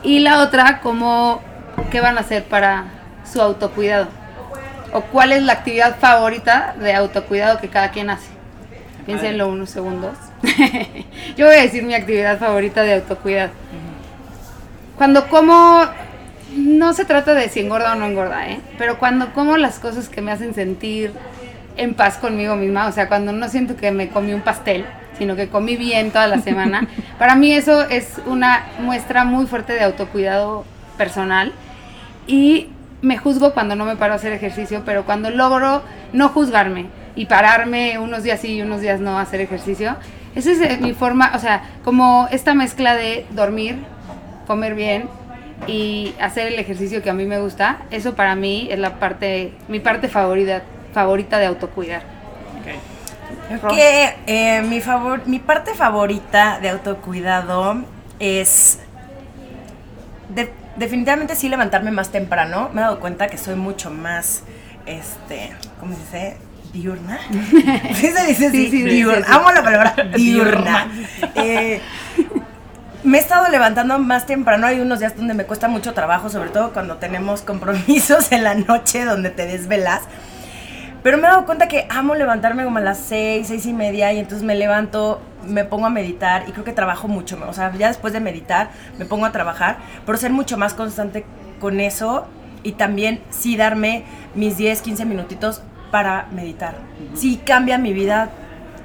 Y 0.04 0.20
la 0.20 0.44
otra, 0.44 0.82
como 0.82 1.42
qué 1.90 2.00
van 2.00 2.20
a 2.20 2.22
hacer 2.22 2.44
para 2.44 2.86
su 3.26 3.42
autocuidado. 3.42 4.08
O 4.94 5.02
cuál 5.02 5.32
es 5.32 5.42
la 5.42 5.54
actividad 5.54 5.98
favorita 5.98 6.76
de 6.80 6.94
autocuidado 6.94 7.60
que 7.60 7.70
cada 7.70 7.90
quien 7.90 8.12
hace. 8.12 8.28
Piénsenlo 9.08 9.48
unos 9.48 9.72
segundos. 9.72 10.16
Yo 11.38 11.48
voy 11.48 11.56
a 11.56 11.62
decir 11.64 11.82
mi 11.82 11.96
actividad 11.96 12.38
favorita 12.38 12.84
de 12.84 12.94
autocuidado. 12.94 13.50
Cuando 14.96 15.28
como, 15.28 15.88
no 16.56 16.94
se 16.94 17.04
trata 17.04 17.34
de 17.34 17.50
si 17.50 17.62
engorda 17.62 17.94
o 17.94 17.96
no 17.96 18.06
engorda, 18.06 18.48
¿eh? 18.48 18.60
Pero 18.78 19.00
cuando 19.00 19.34
como 19.34 19.58
las 19.58 19.80
cosas 19.80 20.08
que 20.08 20.22
me 20.22 20.32
hacen 20.32 20.54
sentir 20.54 21.14
en 21.78 21.94
paz 21.94 22.18
conmigo 22.18 22.56
misma, 22.56 22.88
o 22.88 22.92
sea, 22.92 23.08
cuando 23.08 23.32
no 23.32 23.48
siento 23.50 23.76
que 23.76 23.92
me 23.92 24.10
comí 24.10 24.34
un 24.34 24.42
pastel, 24.42 24.86
sino 25.18 25.36
que 25.36 25.48
comí 25.48 25.76
bien 25.76 26.12
toda 26.12 26.28
la 26.28 26.40
semana, 26.40 26.88
para 27.20 27.36
mí 27.36 27.52
eso 27.54 27.84
es 27.84 28.20
una 28.26 28.66
muestra 28.80 29.24
muy 29.24 29.46
fuerte 29.46 29.74
de 29.74 29.84
autocuidado 29.84 30.66
personal. 30.98 31.54
Y 32.28 32.70
me 33.02 33.18
juzgo 33.18 33.54
cuando 33.54 33.76
no 33.76 33.86
me 33.86 33.96
paro 33.96 34.14
a 34.14 34.16
hacer 34.16 34.34
ejercicio, 34.34 34.84
pero 34.86 35.06
cuando 35.06 35.30
logro 35.30 35.84
no 36.14 36.30
juzgarme 36.30 36.88
y 37.16 37.26
pararme 37.26 38.00
unos 38.00 38.24
días 38.24 38.42
sí 38.42 38.56
y 38.56 38.62
unos 38.62 38.82
días 38.82 39.00
no 39.00 39.18
a 39.18 39.22
hacer 39.22 39.40
ejercicio, 39.42 39.96
esa 40.36 40.52
es 40.52 40.62
eh, 40.62 40.78
mi 40.82 40.94
forma, 40.94 41.32
o 41.36 41.40
sea, 41.40 41.64
como 41.84 42.28
esta 42.32 42.54
mezcla 42.54 42.96
de 42.96 43.26
dormir, 43.32 43.78
comer 44.46 44.76
bien 44.76 45.10
y 45.66 46.14
hacer 46.22 46.48
el 46.48 46.60
ejercicio 46.60 47.02
que 47.02 47.10
a 47.10 47.14
mí 47.14 47.26
me 47.26 47.40
gusta, 47.40 47.80
eso 47.92 48.16
para 48.16 48.36
mí 48.36 48.68
es 48.70 48.78
la 48.78 49.00
parte, 49.00 49.54
mi 49.68 49.80
parte 49.80 50.08
favorita, 50.08 50.62
favorita 51.02 51.38
de 51.38 51.46
autocuidar. 51.46 52.02
Que 53.70 54.16
eh, 54.26 54.62
mi, 54.64 54.82
favor, 54.82 55.22
mi 55.28 55.38
parte 55.38 55.76
favorita 55.76 56.58
de 56.60 56.70
autocuidado 56.70 57.84
es 58.20 58.80
de- 60.30 60.52
definitivamente 60.76 61.36
sí 61.36 61.50
levantarme 61.50 61.92
más 61.92 62.10
temprano. 62.10 62.70
Me 62.74 62.82
he 62.82 62.84
dado 62.84 63.00
cuenta 63.00 63.28
que 63.28 63.38
soy 63.38 63.54
mucho 63.54 63.92
más, 63.92 64.42
este, 64.88 65.54
¿cómo 65.80 65.94
se 65.94 66.00
dice? 66.02 66.38
Diurna. 66.74 67.20
¿Sí 67.94 68.08
se 68.08 68.26
dice 68.26 68.50
Sí, 68.50 68.66
así? 68.66 68.66
sí, 68.66 68.72
sí, 68.72 68.84
diurna. 68.84 69.18
sí, 69.20 69.24
sí. 69.32 69.38
Amo 69.38 69.52
la 69.52 69.62
palabra 69.64 69.96
diurna. 70.16 70.88
Eh, 71.36 71.80
me 73.04 73.20
he 73.20 73.22
estado 73.22 73.48
levantando 73.50 74.00
más 74.00 74.26
temprano. 74.26 74.66
Hay 74.66 74.80
unos 74.80 74.98
días 75.00 75.16
donde 75.16 75.36
me 75.36 75.46
cuesta 75.46 75.68
mucho 75.68 75.94
trabajo, 75.94 76.30
sobre 76.32 76.50
todo 76.50 76.74
cuando 76.74 76.96
tenemos 76.98 77.42
compromisos 77.44 78.32
en 78.32 78.44
la 78.44 78.56
noche 78.56 79.06
donde 79.06 79.30
te 79.30 79.46
desvelas. 79.46 80.02
Pero 81.04 81.18
me 81.18 81.28
he 81.28 81.30
dado 81.30 81.46
cuenta 81.46 81.68
que 81.68 81.88
amo 81.90 82.16
levantarme 82.16 82.64
como 82.64 82.80
a 82.80 82.82
las 82.82 82.98
seis, 82.98 83.48
seis 83.48 83.66
y 83.66 83.74
media 83.74 84.12
y 84.14 84.20
entonces 84.20 84.44
me 84.44 84.56
levanto, 84.56 85.22
me 85.46 85.64
pongo 85.64 85.86
a 85.86 85.90
meditar 85.90 86.44
y 86.48 86.52
creo 86.52 86.64
que 86.66 86.74
trabajo 86.74 87.08
mucho. 87.08 87.38
O 87.48 87.54
sea, 87.54 87.72
ya 87.76 87.88
después 87.88 88.14
de 88.14 88.20
meditar 88.20 88.72
me 88.98 89.06
pongo 89.06 89.26
a 89.26 89.32
trabajar, 89.32 89.78
pero 90.06 90.18
ser 90.18 90.32
mucho 90.32 90.58
más 90.58 90.74
constante 90.74 91.26
con 91.60 91.80
eso 91.80 92.28
y 92.64 92.74
también 92.74 93.22
sí 93.30 93.56
darme 93.56 94.04
mis 94.36 94.58
10, 94.58 94.82
15 94.82 95.06
minutitos 95.06 95.62
para 95.92 96.28
meditar. 96.32 96.76
Sí 97.16 97.42
cambia 97.46 97.78
mi 97.78 97.94
vida 97.94 98.30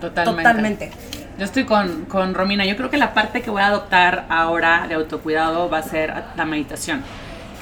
Totalmente. 0.01 0.43
totalmente. 0.43 0.91
Yo 1.39 1.45
estoy 1.45 1.65
con, 1.65 2.05
con 2.05 2.35
Romina. 2.35 2.65
Yo 2.65 2.77
creo 2.77 2.91
que 2.91 2.99
la 2.99 3.15
parte 3.15 3.43
que 3.43 3.51
voy 3.51 3.63
a 3.63 3.67
adoptar 3.67 4.27
ahora 4.29 4.87
de 4.87 4.95
autocuidado 4.95 5.69
va 5.71 5.79
a 5.79 5.83
ser 5.83 6.13
la 6.37 6.45
meditación. 6.45 7.03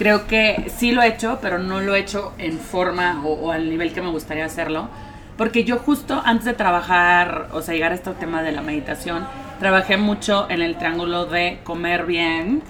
Creo 0.00 0.26
que 0.26 0.72
sí 0.74 0.92
lo 0.92 1.02
he 1.02 1.08
hecho, 1.08 1.40
pero 1.42 1.58
no 1.58 1.82
lo 1.82 1.94
he 1.94 2.00
hecho 2.00 2.32
en 2.38 2.58
forma 2.58 3.20
o, 3.22 3.34
o 3.34 3.52
al 3.52 3.68
nivel 3.68 3.92
que 3.92 4.00
me 4.00 4.08
gustaría 4.08 4.46
hacerlo. 4.46 4.88
Porque 5.36 5.64
yo 5.64 5.76
justo 5.76 6.22
antes 6.24 6.46
de 6.46 6.54
trabajar, 6.54 7.48
o 7.52 7.60
sea, 7.60 7.74
llegar 7.74 7.92
a 7.92 7.96
este 7.96 8.10
tema 8.12 8.42
de 8.42 8.50
la 8.52 8.62
meditación, 8.62 9.26
trabajé 9.58 9.98
mucho 9.98 10.46
en 10.48 10.62
el 10.62 10.78
triángulo 10.78 11.26
de 11.26 11.60
comer 11.64 12.06
bien, 12.06 12.62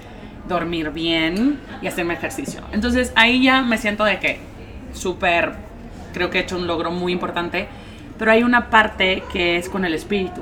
dormir 0.49 0.91
bien 0.91 1.61
y 1.81 1.87
hacerme 1.87 2.15
ejercicio. 2.15 2.63
Entonces 2.73 3.13
ahí 3.15 3.45
ya 3.45 3.63
me 3.63 3.79
siento 3.79 4.03
de 4.03 4.19
que 4.19 4.41
súper, 4.93 5.53
creo 6.13 6.31
que 6.31 6.39
he 6.39 6.43
hecho 6.43 6.57
un 6.57 6.67
logro 6.67 6.91
muy 6.91 7.13
importante, 7.13 7.69
pero 8.19 8.33
hay 8.33 8.43
una 8.43 8.71
parte 8.71 9.23
que 9.33 9.57
es 9.57 9.69
con 9.69 9.85
el 9.85 9.95
espíritu, 9.95 10.41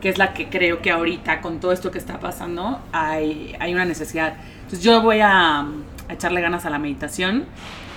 que 0.00 0.08
es 0.08 0.16
la 0.16 0.32
que 0.32 0.48
creo 0.48 0.80
que 0.80 0.90
ahorita 0.90 1.42
con 1.42 1.60
todo 1.60 1.72
esto 1.72 1.90
que 1.90 1.98
está 1.98 2.18
pasando 2.20 2.80
hay, 2.90 3.54
hay 3.60 3.74
una 3.74 3.84
necesidad. 3.84 4.32
Entonces 4.62 4.82
yo 4.82 5.02
voy 5.02 5.20
a, 5.20 5.66
a 6.08 6.14
echarle 6.14 6.40
ganas 6.40 6.64
a 6.66 6.70
la 6.70 6.78
meditación. 6.78 7.44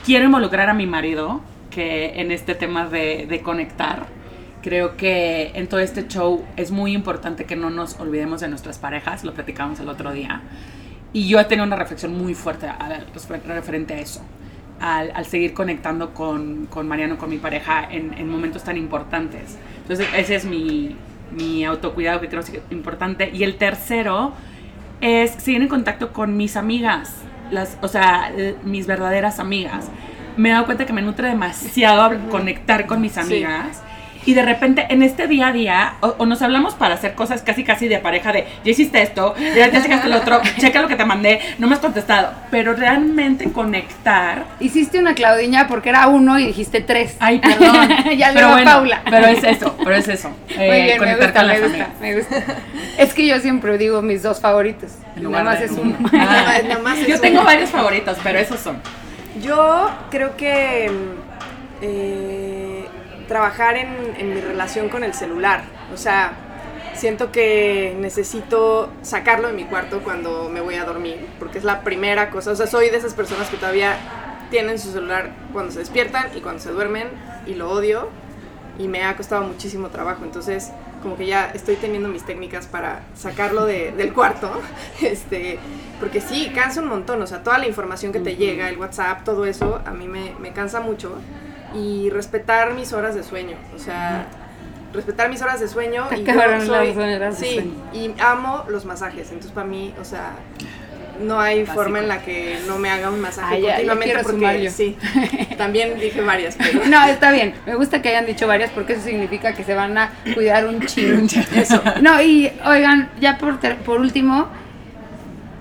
Quiero 0.06 0.26
involucrar 0.26 0.70
a 0.70 0.74
mi 0.74 0.86
marido 0.88 1.41
que 1.72 2.20
en 2.22 2.32
este 2.32 2.56
tema 2.56 2.88
de, 2.88 3.26
de 3.28 3.41
conectar. 3.41 4.06
Creo 4.62 4.98
que 4.98 5.52
en 5.54 5.68
todo 5.68 5.80
este 5.80 6.08
show 6.08 6.44
es 6.58 6.72
muy 6.72 6.94
importante 6.94 7.46
que 7.46 7.56
no 7.56 7.70
nos 7.70 8.00
olvidemos 8.00 8.41
de 8.41 8.48
nuestras 8.48 8.80
parejas, 8.80 9.24
lo 9.24 9.34
platicamos 9.34 9.80
el 9.80 9.89
otro 9.89 10.12
día. 10.12 10.41
Y 11.13 11.28
yo 11.28 11.39
he 11.39 11.46
tenido 11.46 11.65
una 11.68 11.76
reflexión 11.76 12.18
muy 12.18 12.34
fuerte 12.34 12.68
a- 12.68 12.74
a- 12.74 13.54
referente 13.54 13.94
a 13.94 14.00
eso, 14.00 14.22
al, 14.80 15.12
al 15.13 15.26
seguir 15.26 15.54
conectando 15.54 16.13
con, 16.13 16.65
con 16.65 16.88
Mariano, 16.88 17.18
con 17.18 17.30
mi 17.30 17.38
pareja, 17.38 17.88
en, 17.89 18.13
en 18.18 18.28
momentos 18.28 18.63
tan 18.63 18.76
importantes. 18.76 19.58
Entonces, 19.84 20.08
ese 20.18 20.36
es 20.36 20.46
mi, 20.46 20.96
mi 21.32 21.63
autocuidado 21.63 22.20
que 22.20 22.28
creo 22.28 22.44
que 22.44 22.58
es 22.58 22.63
importante. 22.72 23.30
Y 23.34 23.44
el 23.44 23.58
tercero 23.58 24.34
es 25.00 25.32
seguir 25.32 25.62
en 25.62 25.68
contacto 25.68 26.12
con 26.12 26.36
mis 26.38 26.58
amigas, 26.58 27.15
las, 27.52 27.78
o 27.82 27.88
sea, 27.88 28.32
mis 28.64 28.88
verdaderas 28.88 29.40
amigas. 29.40 29.90
Me 30.38 30.50
he 30.50 30.52
dado 30.52 30.66
cuenta 30.66 30.86
que 30.86 30.94
me 30.94 31.02
nutre 31.02 31.30
demasiado 31.30 32.30
conectar 32.30 32.88
con 32.88 33.02
mis 33.02 33.18
amigas. 33.18 33.82
Y 34.26 34.34
de 34.34 34.42
repente 34.42 34.86
en 34.90 35.04
este 35.04 35.28
día 35.28 35.48
a 35.48 35.52
día, 35.52 35.94
o, 36.02 36.16
o 36.18 36.26
nos 36.26 36.42
hablamos 36.42 36.74
para 36.74 36.96
hacer 36.96 37.14
cosas 37.14 37.42
casi 37.44 37.64
casi 37.64 37.88
de 37.88 38.00
pareja 38.00 38.32
de, 38.32 38.46
ya 38.64 38.72
hiciste 38.72 39.02
esto, 39.02 39.36
ya, 39.38 39.68
ya 39.70 39.82
checaste 39.82 40.10
lo 40.10 40.18
otro, 40.18 40.42
checa 40.60 40.82
lo 40.82 40.88
que 40.88 40.96
te 40.96 41.06
mandé, 41.06 41.40
no 41.60 41.68
me 41.68 41.76
has 41.76 41.80
contestado. 41.80 42.32
Pero 42.52 42.74
realmente 42.74 43.52
conectar, 43.52 44.46
Hiciste 44.60 45.00
una 45.00 45.14
Claudiña 45.14 45.68
porque 45.68 45.90
era 45.90 46.08
uno 46.08 46.40
y 46.40 46.48
dijiste 46.48 46.82
tres. 46.82 47.16
ay, 47.20 47.40
perdón. 47.40 47.90
ya 48.18 48.30
le 48.30 48.36
pero 48.36 48.50
bueno, 48.50 48.72
Paula. 48.72 49.02
Pero 49.10 49.28
es 49.28 49.44
eso, 49.44 49.76
pero 49.84 49.96
es 49.96 50.08
eso. 50.08 50.30
Muy 50.56 50.66
eh, 50.66 50.88
me 50.94 50.98
conectar 50.98 51.26
gusta, 51.28 51.40
con 51.42 51.48
me 51.48 51.60
gusta, 51.60 51.68
amigas. 51.86 51.90
me 52.02 52.16
gusta. 52.16 52.36
Es 52.98 53.14
que 53.14 53.28
yo 53.28 53.40
siempre 53.40 53.78
digo 53.78 54.02
mis 54.02 54.24
dos 54.24 54.40
favoritos. 54.40 54.92
Nada 55.16 55.44
más 55.44 55.62
es 55.62 55.72
uno. 55.72 55.96
Ah, 56.14 56.58
Nada 56.68 56.82
más 56.82 56.98
es 56.98 57.08
yo 57.08 57.14
uno. 57.14 57.22
tengo 57.22 57.44
varios 57.44 57.70
favoritos, 57.70 58.18
pero 58.24 58.40
esos 58.40 58.60
son. 58.60 58.82
Yo 59.42 59.92
creo 60.10 60.36
que 60.38 60.90
mm, 60.90 61.82
eh, 61.82 62.55
trabajar 63.28 63.78
en, 63.78 64.16
en 64.18 64.34
mi 64.34 64.42
relación 64.42 64.90
con 64.90 65.04
el 65.04 65.14
celular. 65.14 65.64
O 65.94 65.98
sea, 65.98 66.34
siento 66.94 67.32
que 67.32 67.96
necesito 68.00 68.91
sacarlo 69.02 69.47
de 69.47 69.54
mi 69.54 69.66
cuarto 69.66 70.02
cuando 70.04 70.49
me 70.49 70.62
voy 70.62 70.76
a 70.76 70.86
dormir, 70.86 71.26
porque 71.39 71.58
es 71.58 71.64
la 71.64 71.82
primera 71.82 72.30
cosa. 72.30 72.52
O 72.52 72.56
sea, 72.56 72.68
soy 72.68 72.89
de 72.89 72.97
esas 72.97 73.14
personas 73.14 73.49
que 73.49 73.58
todavía 73.58 73.97
tienen 74.49 74.80
su 74.80 74.91
celular 74.91 75.32
cuando 75.54 75.72
se 75.72 75.80
despiertan 75.80 76.28
y 76.36 76.41
cuando 76.41 76.62
se 76.62 76.72
duermen 76.72 77.08
y 77.47 77.56
lo 77.56 77.70
odio 77.72 78.10
y 78.78 78.88
me 78.88 79.04
ha 79.04 79.16
costado 79.16 79.43
muchísimo 79.43 79.89
trabajo. 79.89 80.24
Entonces, 80.24 80.72
como 81.02 81.18
que 81.18 81.26
ya 81.26 81.52
estoy 81.54 81.76
teniendo 81.76 82.10
mis 82.10 82.26
técnicas 82.26 82.66
para 82.68 83.02
sacarlo 83.16 83.66
de- 83.66 83.91
del 83.91 84.14
cuarto. 84.14 84.52
Este, 85.02 85.60
porque 85.99 86.20
sí, 86.22 86.52
cansa 86.54 86.82
un 86.82 86.88
montón. 86.89 87.22
O 87.22 87.28
sea, 87.28 87.43
toda 87.43 87.58
la 87.58 87.68
información 87.68 88.12
que 88.12 88.20
te 88.20 88.36
llega, 88.36 88.70
el 88.70 88.78
WhatsApp, 88.78 89.24
todo 89.24 89.45
eso, 89.45 89.82
a 89.86 89.91
mí 89.91 90.08
me, 90.08 90.34
me 90.39 90.52
cansa 90.52 90.80
mucho. 90.80 91.16
Y 91.76 92.09
respetar 92.09 92.73
mis 92.73 92.93
horas 92.93 93.15
de 93.15 93.23
sueño. 93.23 93.57
O 93.76 93.80
sea, 93.80 94.26
respetar 94.93 95.30
mis 95.30 95.41
horas 95.41 95.59
de 95.59 95.67
sueño. 95.67 96.07
Te 96.09 96.17
y 96.19 96.23
yo 96.23 96.32
acabaron 96.32 96.65
soy- 96.65 96.88
las 96.93 96.97
horas 96.97 97.39
de 97.39 97.47
sí, 97.47 97.53
sueño. 97.55 97.71
y 97.93 98.13
amo 98.21 98.63
los 98.69 98.86
masajes. 98.86 99.28
Entonces, 99.30 99.51
para 99.51 99.67
mí, 99.67 99.93
o 99.99 100.05
sea, 100.05 100.32
no 101.21 101.39
hay 101.39 101.65
forma 101.65 101.99
en 101.99 102.09
la 102.09 102.21
que 102.21 102.59
no 102.67 102.78
me 102.78 102.89
haga 102.89 103.09
un 103.09 103.21
masaje 103.21 103.55
Ah, 103.55 103.59
ya- 103.59 103.67
ya 103.67 103.76
continuamente 103.76 104.05
quiero 104.13 104.30
sumar 104.30 104.51
porque 104.53 104.63
yo. 104.65 104.71
sí. 104.71 104.97
También 105.57 105.97
dije 105.99 106.21
varias, 106.21 106.55
pero 106.57 106.86
No, 106.89 107.05
está 107.07 107.32
bien. 107.32 107.53
Me 107.65 107.76
gusta 107.76 108.01
que 108.01 108.09
hayan 108.09 108.26
dicho 108.26 108.47
varias 108.47 108.69
porque 108.71 108.93
eso 108.93 109.03
significa 109.03 109.53
que 109.53 109.63
se 109.63 109.73
van 109.76 109.97
a 109.97 110.11
cuidar 110.34 110.65
un 110.67 110.82
chingo. 110.86 111.26
eso. 111.55 111.82
No, 112.01 112.21
y 112.21 112.51
oigan, 112.65 113.09
ya 113.19 113.38
por, 113.38 113.59
ter- 113.61 113.78
por 113.78 113.99
último, 114.01 114.47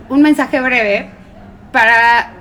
un 0.09 0.23
mensaje 0.23 0.61
breve 0.61 1.11
para 1.73 2.33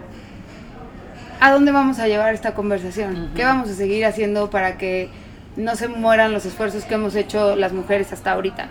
a 1.46 1.52
dónde 1.52 1.72
vamos 1.72 2.00
a 2.00 2.08
llevar 2.08 2.34
esta 2.34 2.54
conversación. 2.54 3.32
¿Qué 3.36 3.44
vamos 3.44 3.70
a 3.70 3.74
seguir 3.74 4.06
haciendo 4.06 4.50
para 4.50 4.78
que 4.78 5.10
no 5.58 5.76
se 5.76 5.88
mueran 5.88 6.32
los 6.32 6.46
esfuerzos 6.46 6.86
que 6.86 6.94
hemos 6.96 7.16
hecho 7.16 7.56
las 7.56 7.74
mujeres 7.74 8.12
hasta 8.14 8.32
ahorita? 8.32 8.68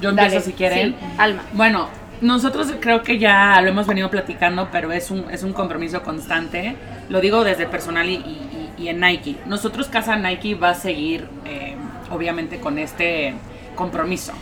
Yo 0.00 0.10
empiezo 0.10 0.30
Dale. 0.36 0.44
si 0.44 0.52
quieren. 0.52 0.96
Sí, 0.98 1.06
Alma. 1.18 1.42
Bueno, 1.52 1.88
nosotros 2.20 2.72
creo 2.80 3.02
que 3.02 3.18
ya 3.18 3.60
lo 3.60 3.68
hemos 3.68 3.86
venido 3.86 4.10
platicando, 4.10 4.68
pero 4.72 4.92
es 4.92 5.10
un, 5.10 5.30
es 5.30 5.42
un 5.42 5.52
compromiso 5.52 6.02
constante. 6.02 6.76
Lo 7.08 7.20
digo 7.20 7.44
desde 7.44 7.66
personal 7.66 8.08
y, 8.08 8.14
y- 8.14 8.70
y 8.78 8.88
en 8.88 9.00
Nike. 9.00 9.36
Nosotros, 9.46 9.88
Casa 9.88 10.16
Nike, 10.16 10.54
va 10.56 10.70
a 10.70 10.74
seguir, 10.74 11.28
eh, 11.44 11.76
obviamente, 12.10 12.58
con 12.60 12.78
este 12.78 13.34
compromiso. 13.76 14.32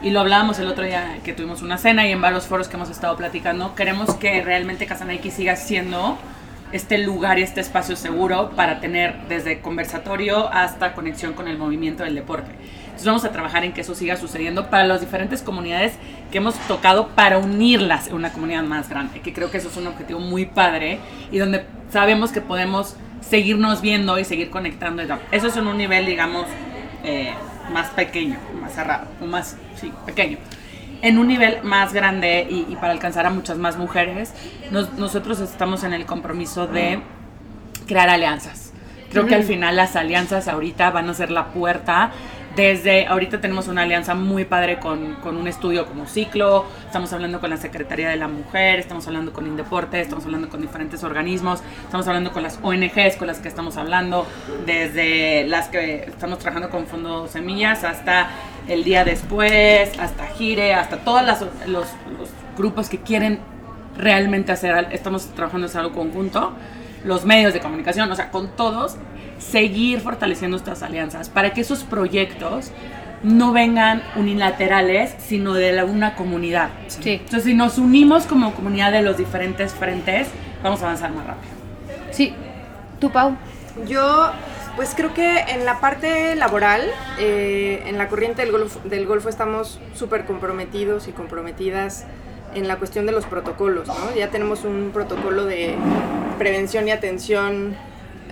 Y 0.00 0.10
lo 0.10 0.20
hablábamos 0.20 0.60
el 0.60 0.68
otro 0.68 0.84
día 0.84 1.18
que 1.24 1.32
tuvimos 1.32 1.60
una 1.60 1.76
cena 1.76 2.06
y 2.06 2.12
en 2.12 2.20
varios 2.20 2.46
foros 2.46 2.68
que 2.68 2.76
hemos 2.76 2.88
estado 2.88 3.16
platicando. 3.16 3.74
Queremos 3.74 4.14
que 4.14 4.42
realmente 4.42 4.86
Casa 4.86 5.04
Nike 5.04 5.32
siga 5.32 5.56
siendo 5.56 6.16
este 6.70 6.98
lugar 6.98 7.40
y 7.40 7.42
este 7.42 7.60
espacio 7.60 7.96
seguro 7.96 8.50
para 8.50 8.78
tener 8.78 9.16
desde 9.28 9.60
conversatorio 9.60 10.52
hasta 10.52 10.92
conexión 10.92 11.32
con 11.32 11.48
el 11.48 11.58
movimiento 11.58 12.04
del 12.04 12.14
deporte. 12.14 12.52
Entonces 12.84 13.06
vamos 13.06 13.24
a 13.24 13.32
trabajar 13.32 13.64
en 13.64 13.72
que 13.72 13.80
eso 13.80 13.96
siga 13.96 14.16
sucediendo 14.16 14.70
para 14.70 14.84
las 14.84 15.00
diferentes 15.00 15.42
comunidades 15.42 15.94
que 16.30 16.38
hemos 16.38 16.54
tocado 16.68 17.08
para 17.08 17.38
unirlas 17.38 18.06
en 18.06 18.14
una 18.14 18.32
comunidad 18.32 18.62
más 18.62 18.88
grande, 18.88 19.20
que 19.20 19.32
creo 19.32 19.50
que 19.50 19.58
eso 19.58 19.68
es 19.68 19.76
un 19.76 19.88
objetivo 19.88 20.20
muy 20.20 20.46
padre 20.46 21.00
y 21.32 21.38
donde 21.38 21.64
sabemos 21.90 22.30
que 22.30 22.40
podemos 22.40 22.96
seguirnos 23.20 23.80
viendo 23.80 24.16
y 24.18 24.24
seguir 24.24 24.50
conectando. 24.50 25.02
Eso 25.32 25.48
es 25.48 25.56
en 25.56 25.66
un 25.66 25.76
nivel, 25.76 26.06
digamos, 26.06 26.46
eh, 27.02 27.32
más 27.72 27.88
pequeño, 27.90 28.38
más 28.60 28.72
cerrado, 28.74 29.06
o 29.20 29.26
más, 29.26 29.56
sí, 29.76 29.92
pequeño 30.06 30.38
en 31.00 31.16
un 31.18 31.28
nivel 31.28 31.62
más 31.62 31.92
grande 31.92 32.44
y, 32.50 32.66
y 32.68 32.74
para 32.74 32.90
alcanzar 32.92 33.24
a 33.24 33.30
muchas 33.30 33.56
más 33.56 33.76
mujeres, 33.76 34.34
nos- 34.72 34.92
nosotros 34.94 35.38
estamos 35.38 35.84
en 35.84 35.92
el 35.92 36.06
compromiso 36.06 36.66
de 36.66 36.98
crear 37.86 38.08
alianzas. 38.08 38.72
Creo 39.08 39.24
que 39.26 39.36
al 39.36 39.44
final 39.44 39.76
las 39.76 39.94
alianzas 39.94 40.48
ahorita 40.48 40.90
van 40.90 41.08
a 41.08 41.14
ser 41.14 41.30
la 41.30 41.46
puerta. 41.52 42.10
Desde 42.58 43.06
ahorita 43.06 43.40
tenemos 43.40 43.68
una 43.68 43.82
alianza 43.82 44.16
muy 44.16 44.44
padre 44.44 44.80
con, 44.80 45.14
con 45.22 45.36
un 45.36 45.46
estudio 45.46 45.86
como 45.86 46.06
Ciclo, 46.06 46.64
estamos 46.84 47.12
hablando 47.12 47.38
con 47.38 47.50
la 47.50 47.56
Secretaría 47.56 48.08
de 48.08 48.16
la 48.16 48.26
Mujer, 48.26 48.80
estamos 48.80 49.06
hablando 49.06 49.32
con 49.32 49.46
Indeporte, 49.46 50.00
estamos 50.00 50.24
hablando 50.24 50.48
con 50.48 50.60
diferentes 50.60 51.04
organismos, 51.04 51.62
estamos 51.84 52.08
hablando 52.08 52.32
con 52.32 52.42
las 52.42 52.58
ONGs 52.60 53.14
con 53.16 53.28
las 53.28 53.38
que 53.38 53.46
estamos 53.46 53.76
hablando, 53.76 54.26
desde 54.66 55.46
las 55.46 55.68
que 55.68 56.06
estamos 56.08 56.40
trabajando 56.40 56.68
con 56.68 56.88
Fondo 56.88 57.28
Semillas 57.28 57.84
hasta 57.84 58.30
el 58.66 58.82
día 58.82 59.04
después, 59.04 59.96
hasta 59.96 60.26
Gire, 60.26 60.74
hasta 60.74 60.96
todos 60.96 61.22
los, 61.24 61.68
los 61.68 61.86
grupos 62.56 62.88
que 62.88 62.98
quieren 62.98 63.38
realmente 63.96 64.50
hacer, 64.50 64.88
estamos 64.90 65.26
trabajando 65.36 65.68
en 65.68 65.76
algo 65.76 65.92
conjunto, 65.92 66.54
los 67.04 67.24
medios 67.24 67.54
de 67.54 67.60
comunicación, 67.60 68.10
o 68.10 68.16
sea, 68.16 68.32
con 68.32 68.48
todos, 68.56 68.96
seguir 69.38 70.00
fortaleciendo 70.00 70.56
estas 70.56 70.82
alianzas 70.82 71.28
para 71.28 71.52
que 71.52 71.60
esos 71.60 71.84
proyectos 71.84 72.70
no 73.22 73.52
vengan 73.52 74.02
unilaterales, 74.16 75.14
sino 75.18 75.54
de 75.54 75.72
la- 75.72 75.84
una 75.84 76.14
comunidad. 76.14 76.70
Sí. 76.86 77.14
Entonces, 77.14 77.44
si 77.44 77.54
nos 77.54 77.78
unimos 77.78 78.26
como 78.26 78.54
comunidad 78.54 78.92
de 78.92 79.02
los 79.02 79.16
diferentes 79.16 79.72
frentes, 79.72 80.28
vamos 80.62 80.80
a 80.82 80.86
avanzar 80.86 81.10
más 81.12 81.26
rápido. 81.26 81.52
Sí. 82.12 82.34
¿Tú, 83.00 83.10
Pau? 83.10 83.36
Yo, 83.88 84.30
pues 84.76 84.94
creo 84.96 85.14
que 85.14 85.38
en 85.48 85.64
la 85.64 85.80
parte 85.80 86.34
laboral, 86.36 86.82
eh, 87.18 87.82
en 87.86 87.98
la 87.98 88.08
corriente 88.08 88.42
del 88.42 88.52
golfo, 88.52 88.80
del 88.84 89.06
golfo 89.06 89.28
estamos 89.28 89.80
súper 89.94 90.24
comprometidos 90.24 91.08
y 91.08 91.12
comprometidas 91.12 92.04
en 92.54 92.66
la 92.68 92.76
cuestión 92.76 93.04
de 93.06 93.12
los 93.12 93.24
protocolos, 93.26 93.88
¿no? 93.88 93.94
Ya 94.16 94.28
tenemos 94.30 94.64
un 94.64 94.90
protocolo 94.92 95.44
de 95.44 95.74
prevención 96.38 96.88
y 96.88 96.92
atención 96.92 97.76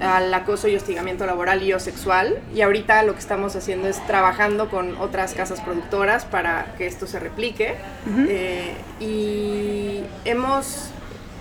al 0.00 0.32
acoso 0.34 0.68
y 0.68 0.76
hostigamiento 0.76 1.24
laboral 1.26 1.62
y 1.62 1.72
o 1.72 1.80
sexual. 1.80 2.38
Y 2.54 2.60
ahorita 2.62 3.02
lo 3.02 3.14
que 3.14 3.20
estamos 3.20 3.56
haciendo 3.56 3.88
es 3.88 4.04
trabajando 4.06 4.68
con 4.68 4.96
otras 4.96 5.34
casas 5.34 5.60
productoras 5.60 6.24
para 6.24 6.74
que 6.78 6.86
esto 6.86 7.06
se 7.06 7.18
replique. 7.18 7.74
Eh, 8.28 8.72
y 9.00 10.02
hemos 10.24 10.90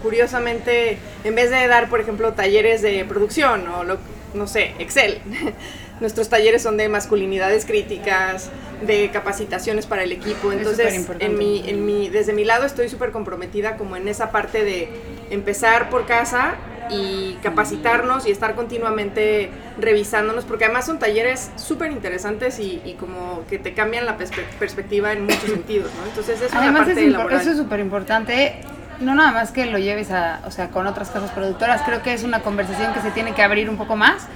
curiosamente, 0.02 0.98
en 1.24 1.36
vez 1.36 1.50
de 1.50 1.68
dar, 1.68 1.90
por 1.90 2.00
ejemplo, 2.00 2.34
talleres 2.34 2.82
de 2.82 3.04
producción 3.06 3.68
o, 3.68 3.84
lo- 3.84 3.98
no 4.36 4.46
sé, 4.48 4.74
Excel, 4.80 5.20
nuestros 6.00 6.30
talleres 6.30 6.62
son 6.62 6.78
de 6.78 6.90
masculinidades 6.90 7.66
críticas, 7.66 8.50
de 8.86 9.10
capacitaciones 9.10 9.86
para 9.88 10.04
el 10.04 10.12
equipo. 10.12 10.52
Es 10.52 10.60
Entonces, 10.60 10.94
en 11.20 11.38
mi, 11.38 11.64
en 11.68 11.86
mi, 11.86 12.10
desde 12.10 12.34
mi 12.34 12.44
lado 12.44 12.66
estoy 12.66 12.88
súper 12.90 13.12
comprometida 13.12 13.78
como 13.78 13.96
en 13.96 14.08
esa 14.08 14.30
parte 14.32 14.64
de 14.64 14.90
empezar 15.32 15.90
por 15.90 16.06
casa 16.06 16.56
y 16.90 17.38
capacitarnos 17.42 18.28
y 18.28 18.32
estar 18.32 18.56
continuamente 18.56 19.50
revisándonos, 19.80 20.46
porque 20.46 20.66
además 20.66 20.86
son 20.86 21.00
talleres 21.00 21.52
súper 21.56 21.92
interesantes 21.92 22.60
y, 22.60 22.82
y 22.86 22.94
como 22.94 23.44
que 23.50 23.58
te 23.60 23.74
cambian 23.74 24.06
la 24.06 24.18
perspe- 24.18 24.46
perspectiva 24.60 25.12
en 25.14 25.24
muchos 25.24 25.50
sentidos, 25.50 25.92
¿no? 26.00 26.06
Entonces, 26.08 26.42
eso 26.42 26.56
Además, 26.58 26.88
es 26.88 27.12
laboral. 27.12 27.42
eso 27.42 27.52
es 27.52 27.58
súper 27.58 27.80
importante. 27.80 28.62
No 29.00 29.14
nada 29.16 29.32
más 29.32 29.52
que 29.52 29.66
lo 29.66 29.78
lleves 29.78 30.12
a, 30.12 30.42
o 30.46 30.52
sea, 30.52 30.70
con 30.70 30.88
otras 30.88 31.10
casas 31.10 31.32
productoras. 31.32 31.82
Creo 31.82 32.02
que 32.02 32.14
es 32.14 32.24
una 32.24 32.42
conversación 32.42 32.94
que 32.94 33.02
se 33.02 33.12
tiene 33.12 33.34
que 33.34 33.44
abrir 33.44 33.70
un 33.70 33.78
poco 33.78 33.96
más. 33.96 34.28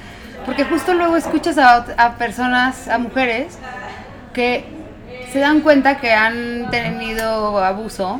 Porque 0.45 0.63
justo 0.65 0.93
luego 0.93 1.15
escuchas 1.17 1.57
a, 1.57 1.85
a 1.97 2.15
personas, 2.15 2.87
a 2.87 2.97
mujeres, 2.97 3.57
que 4.33 4.65
se 5.31 5.39
dan 5.39 5.61
cuenta 5.61 5.99
que 5.99 6.11
han 6.11 6.69
tenido 6.71 7.63
abuso 7.63 8.19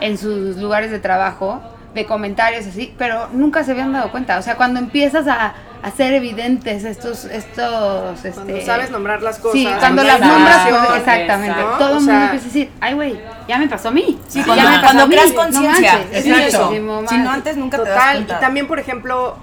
en 0.00 0.18
sus 0.18 0.56
lugares 0.56 0.90
de 0.90 0.98
trabajo, 0.98 1.62
de 1.94 2.06
comentarios 2.06 2.66
así, 2.66 2.94
pero 2.98 3.28
nunca 3.32 3.64
se 3.64 3.72
habían 3.72 3.92
dado 3.92 4.10
cuenta. 4.10 4.38
O 4.38 4.42
sea, 4.42 4.56
cuando 4.56 4.78
empiezas 4.78 5.26
a 5.26 5.54
hacer 5.82 6.12
evidentes 6.12 6.84
estos, 6.84 7.24
estos, 7.24 8.18
Cuando 8.34 8.52
este, 8.54 8.66
sabes 8.66 8.90
nombrar 8.90 9.22
las 9.22 9.38
cosas. 9.38 9.52
Sí, 9.60 9.68
cuando 9.78 10.02
las 10.02 10.20
nombras, 10.20 10.66
pues, 10.68 10.98
exactamente. 11.00 11.58
exacto. 11.60 11.78
Todo 11.78 11.88
el 11.88 11.94
mundo 11.96 12.12
sea- 12.12 12.24
empieza 12.24 12.44
a 12.44 12.48
decir, 12.48 12.70
ay, 12.80 12.94
güey, 12.94 13.20
ya 13.48 13.58
me 13.58 13.68
pasó 13.68 13.88
a 13.88 13.90
mí. 13.92 14.18
Sí, 14.28 14.40
Ya 14.40 14.44
cuando, 14.46 14.64
me 14.64 14.70
pasó 14.70 14.84
cuando 14.84 15.02
a 15.02 15.06
mí. 15.06 15.14
creas 15.14 15.30
No 15.30 15.34
conciencia. 15.42 16.00
es 16.12 16.26
exacto. 16.26 16.46
eso. 16.74 17.06
Si 17.08 17.18
no, 17.18 17.30
antes 17.30 17.56
nunca 17.56 17.76
te 17.78 17.84
das 17.88 17.94
Total, 17.98 18.14
cuenta. 18.16 18.36
y 18.36 18.40
también, 18.40 18.66
por 18.66 18.78
ejemplo, 18.78 19.36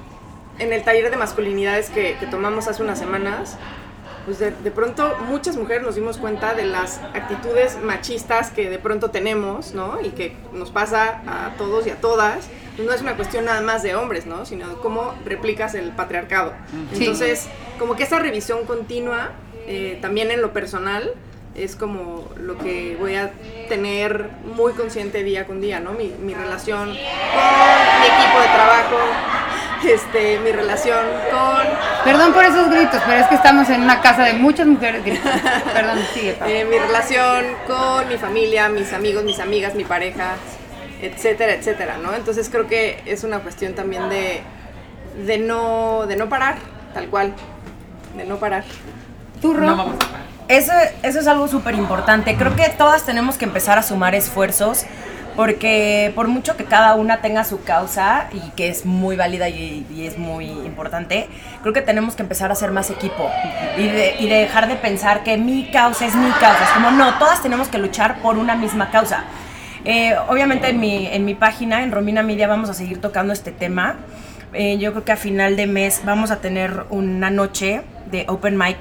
en 0.60 0.72
el 0.72 0.84
taller 0.84 1.10
de 1.12 1.18
masculinidades 1.18 1.90
que, 1.90 2.16
que 2.20 2.28
tomamos 2.28 2.68
hace 2.68 2.84
unas 2.84 3.00
semanas, 3.00 3.58
pues 4.26 4.40
de, 4.40 4.52
de 4.52 4.72
pronto 4.72 5.16
muchas 5.28 5.56
mujeres 5.56 5.84
nos 5.84 5.96
dimos 5.96 6.18
cuenta 6.18 6.54
de 6.54 6.66
las 6.66 7.00
actitudes 7.14 7.78
machistas 7.82 8.50
que 8.50 8.70
de 8.70 8.80
pronto 8.80 9.12
tenemos, 9.12 9.74
¿no? 9.74 10.00
Y 10.02 10.10
que 10.10 10.36
nos 10.54 10.72
pasa 10.72 11.22
a 11.28 11.56
todos 11.58 11.86
y 11.88 11.92
a 11.92 12.02
todas. 12.02 12.48
No 12.78 12.92
es 12.92 13.02
una 13.02 13.16
cuestión 13.16 13.46
nada 13.46 13.62
más 13.62 13.84
de 13.84 13.96
hombres, 13.96 14.26
¿no? 14.26 14.46
Sino 14.46 14.68
de 14.68 14.76
cómo 14.76 15.14
replicas 15.26 15.76
el 15.76 15.92
patriarcado. 15.92 16.54
Sí. 16.92 17.06
Entonces, 17.06 17.48
como 17.80 17.96
que 17.96 18.04
esa 18.04 18.20
revisión 18.20 18.66
continua, 18.66 19.32
eh, 19.68 19.98
también 20.02 20.32
en 20.32 20.42
lo 20.42 20.52
personal, 20.52 21.14
es 21.56 21.76
como 21.76 22.28
lo 22.36 22.58
que 22.58 22.98
voy 23.00 23.16
a 23.16 23.32
tener 23.70 24.30
muy 24.56 24.74
consciente 24.74 25.24
día 25.24 25.46
con 25.46 25.62
día, 25.62 25.80
¿no? 25.80 25.94
Mi, 25.94 26.14
mi 26.20 26.34
relación 26.34 26.88
con 26.88 26.90
mi 26.90 28.08
equipo 28.08 28.42
de 28.42 28.48
trabajo, 28.54 28.98
este, 29.86 30.40
mi 30.40 30.52
relación 30.52 31.06
con 31.32 32.04
Perdón 32.04 32.34
por 32.34 32.46
esos 32.46 32.70
gritos, 32.70 33.02
pero 33.06 33.20
es 33.20 33.28
que 33.28 33.36
estamos 33.36 33.70
en 33.70 33.82
una 33.82 34.02
casa 34.02 34.24
de 34.24 34.34
muchas 34.34 34.68
mujeres 34.68 35.04
gritando. 35.04 35.42
Perdón, 35.74 36.00
sigue, 36.14 36.38
eh, 36.46 36.66
mi 36.66 36.78
relación 36.78 37.46
con 37.66 38.08
mi 38.08 38.18
familia, 38.18 38.70
mis 38.70 38.94
amigos, 38.94 39.24
mis 39.24 39.40
amigas, 39.40 39.76
mi 39.76 39.86
pareja, 39.86 40.36
etcétera, 41.02 41.54
etcétera, 41.54 41.98
¿no? 41.98 42.14
Entonces 42.14 42.50
creo 42.50 42.68
que 42.68 43.02
es 43.06 43.24
una 43.24 43.40
cuestión 43.40 43.74
también 43.74 44.10
de, 44.10 44.42
de, 45.26 45.38
no, 45.38 46.06
de 46.08 46.16
no 46.16 46.30
parar, 46.30 46.58
tal 46.94 47.08
cual, 47.08 47.34
de 48.16 48.26
no 48.26 48.38
parar. 48.38 48.64
¿Tú, 49.42 49.54
Ro? 49.54 49.66
No 49.66 49.78
vamos 49.78 49.96
a 49.96 50.00
parar. 50.00 50.26
Eso, 50.48 50.74
eso 51.02 51.20
es 51.20 51.28
algo 51.28 51.48
súper 51.48 51.74
importante. 51.74 52.36
Creo 52.36 52.56
que 52.56 52.70
todas 52.70 53.04
tenemos 53.04 53.38
que 53.38 53.46
empezar 53.46 53.80
a 53.80 53.82
sumar 53.82 54.14
esfuerzos 54.14 54.86
porque 55.36 56.12
por 56.16 56.28
mucho 56.28 56.56
que 56.56 56.66
cada 56.66 56.96
una 56.96 57.22
tenga 57.22 57.44
su 57.44 57.64
causa 57.64 58.30
y 58.32 58.40
que 58.52 58.70
es 58.70 58.86
muy 58.86 59.16
válida 59.16 59.50
y, 59.50 59.86
y 59.94 60.08
es 60.08 60.18
muy 60.18 60.46
importante, 60.46 61.28
creo 61.62 61.74
que 61.74 61.82
tenemos 61.82 62.16
que 62.16 62.24
empezar 62.24 62.50
a 62.50 62.54
hacer 62.54 62.72
más 62.72 62.90
equipo 62.90 63.30
y, 63.78 63.88
de, 63.88 64.16
y 64.20 64.28
de 64.28 64.36
dejar 64.36 64.68
de 64.68 64.76
pensar 64.76 65.24
que 65.24 65.38
mi 65.38 65.70
causa 65.72 66.06
es 66.06 66.16
mi 66.16 66.30
causa. 66.32 66.64
Es 66.64 66.70
como, 66.72 66.92
no, 66.92 67.18
todas 67.20 67.42
tenemos 67.42 67.68
que 67.68 67.78
luchar 67.78 68.22
por 68.22 68.38
una 68.38 68.56
misma 68.56 68.92
causa. 68.92 69.26
Eh, 69.84 70.16
obviamente 70.30 70.70
en 70.70 70.80
mi, 70.80 71.08
en 71.08 71.26
mi 71.26 71.36
página, 71.36 71.84
en 71.84 71.92
Romina 71.92 72.24
Media, 72.24 72.48
vamos 72.48 72.70
a 72.70 72.74
seguir 72.74 73.02
tocando 73.02 73.34
este 73.34 73.52
tema. 73.52 73.98
Eh, 74.54 74.78
yo 74.78 74.92
creo 74.92 75.04
que 75.04 75.12
a 75.12 75.18
final 75.18 75.56
de 75.58 75.68
mes 75.68 76.02
vamos 76.06 76.32
a 76.32 76.38
tener 76.38 76.86
una 76.90 77.30
noche 77.30 77.82
de 78.10 78.26
open 78.28 78.58
mic 78.58 78.78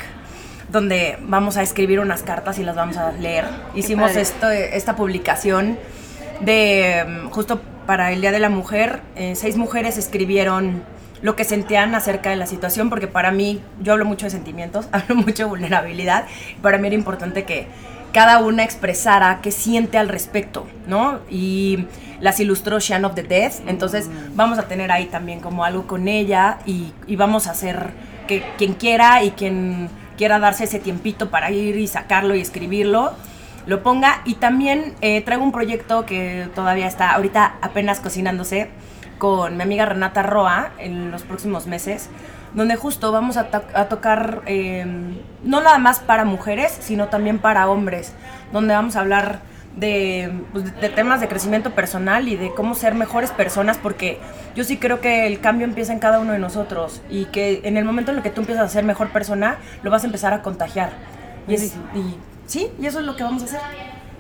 donde 0.71 1.19
vamos 1.21 1.57
a 1.57 1.63
escribir 1.63 2.01
unas 2.01 2.23
cartas 2.23 2.59
y 2.59 2.65
las 2.65 2.75
vamos 2.75 2.97
a 2.97 3.13
leer. 3.13 3.45
Hicimos 3.75 4.17
esto, 4.17 4.51
esta 4.51 4.97
publicación 4.97 5.79
de 6.45 7.05
mm, 7.07 7.31
justo 7.31 7.61
para 7.87 8.13
el 8.13 8.21
Día 8.21 8.33
de 8.33 8.41
la 8.41 8.49
Mujer. 8.49 9.01
eh, 9.17 9.35
seis 9.37 9.57
mujeres 9.57 9.99
escribieron 9.99 10.83
lo 11.23 11.37
que 11.37 11.45
sentían 11.45 11.95
acerca 11.95 12.31
de 12.31 12.37
la 12.37 12.47
situación, 12.47 12.91
porque 12.91 13.07
para 13.07 13.31
mí, 13.31 13.63
yo 13.81 13.93
hablo 13.93 14.05
mucho 14.05 14.27
de 14.27 14.31
sentimientos, 14.31 14.89
hablo 14.93 15.15
mucho 15.17 15.45
de 15.45 15.49
vulnerabilidad, 15.49 16.27
y 16.57 16.61
para 16.61 16.79
mí 16.79 16.87
era 16.87 16.97
importante 16.97 17.45
que 17.45 17.67
cada 18.13 18.39
una 18.39 18.63
expresara 18.63 19.41
qué 19.43 19.51
siente 19.51 19.99
al 19.99 20.09
respecto, 20.09 20.67
¿no? 20.87 21.21
Y 21.31 21.87
las 22.21 22.39
ilustró 22.41 22.79
Shan 22.79 23.05
of 23.05 23.15
the 23.15 23.23
Dead, 23.23 23.53
entonces 23.67 24.09
vamos 24.35 24.59
a 24.59 24.69
tener 24.69 24.93
ahí 24.93 25.07
también 25.07 25.41
como 25.41 25.65
algo 25.65 25.87
con 25.87 26.09
ella 26.09 26.59
y, 26.65 26.93
y 27.07 27.17
vamos 27.17 27.47
a 27.47 27.53
hacer 27.53 27.91
que 28.29 28.45
quien 28.57 28.75
quiera 28.75 29.25
y 29.25 29.33
quien 29.33 29.89
quiera 30.17 30.39
darse 30.39 30.65
ese 30.65 30.79
tiempito 30.79 31.31
para 31.31 31.51
ir 31.51 31.77
y 31.77 31.87
sacarlo 31.87 32.35
y 32.35 32.41
escribirlo, 32.41 33.15
lo 33.67 33.83
ponga. 33.83 34.21
Y 34.25 34.35
también 34.35 34.95
eh, 35.01 35.21
traigo 35.23 35.45
un 35.45 35.53
proyecto 35.53 36.07
que 36.07 36.49
todavía 36.55 36.87
está 36.87 37.13
ahorita 37.13 37.55
apenas 37.63 38.01
cocinándose 38.01 38.69
con 39.19 39.57
mi 39.57 39.63
amiga 39.63 39.87
Renata 39.87 40.23
Roa 40.23 40.71
en 40.79 41.11
los 41.11 41.23
próximos 41.23 41.67
meses, 41.67 42.11
donde 42.53 42.77
justo 42.77 43.11
vamos 43.13 43.37
a, 43.37 43.45
to- 43.51 43.63
a 43.75 43.87
tocar 43.87 44.43
eh, 44.47 44.85
no 45.43 45.61
nada 45.61 45.79
más 45.79 46.01
para 46.01 46.25
mujeres, 46.25 46.77
sino 46.81 47.09
también 47.09 47.39
para 47.39 47.69
hombres, 47.69 48.13
donde 48.53 48.75
vamos 48.75 48.97
a 48.97 49.01
hablar 49.01 49.41
de, 49.77 50.31
pues, 50.53 50.79
de 50.81 50.89
temas 50.89 51.21
de 51.21 51.27
crecimiento 51.29 51.71
personal 51.71 52.29
y 52.29 52.37
de 52.37 52.53
cómo 52.55 52.75
ser 52.77 52.95
mejores 52.95 53.31
personas, 53.33 53.77
porque 53.79 54.21
yo 54.55 54.63
sí 54.63 54.77
creo 54.77 55.01
que 55.01 55.27
el 55.27 55.41
cambio 55.41 55.65
empieza 55.67 55.93
en 55.93 55.99
cada 55.99 56.19
uno 56.21 56.33
de 56.33 56.39
nosotros 56.39 57.03
y 57.11 57.25
que 57.27 57.61
en 57.65 57.77
el 57.77 57.85
momento 57.85 58.11
en 58.13 58.19
el 58.19 58.23
que 58.23 58.31
tú 58.31 58.41
empiezas 58.43 58.65
a 58.67 58.69
ser 58.69 58.85
mejor 58.85 59.09
persona, 59.11 59.57
lo 59.83 59.91
vas 59.91 60.03
a 60.05 60.07
empezar 60.07 60.33
a 60.33 60.43
contagiar. 60.43 60.91
Y, 61.49 61.55
es- 61.55 61.75
y 61.95 62.17
sí, 62.47 62.69
y 62.81 62.87
eso 62.87 63.01
es 63.01 63.07
lo 63.07 63.17
que 63.17 63.23
vamos 63.23 63.43
a 63.43 63.47
hacer. 63.47 63.61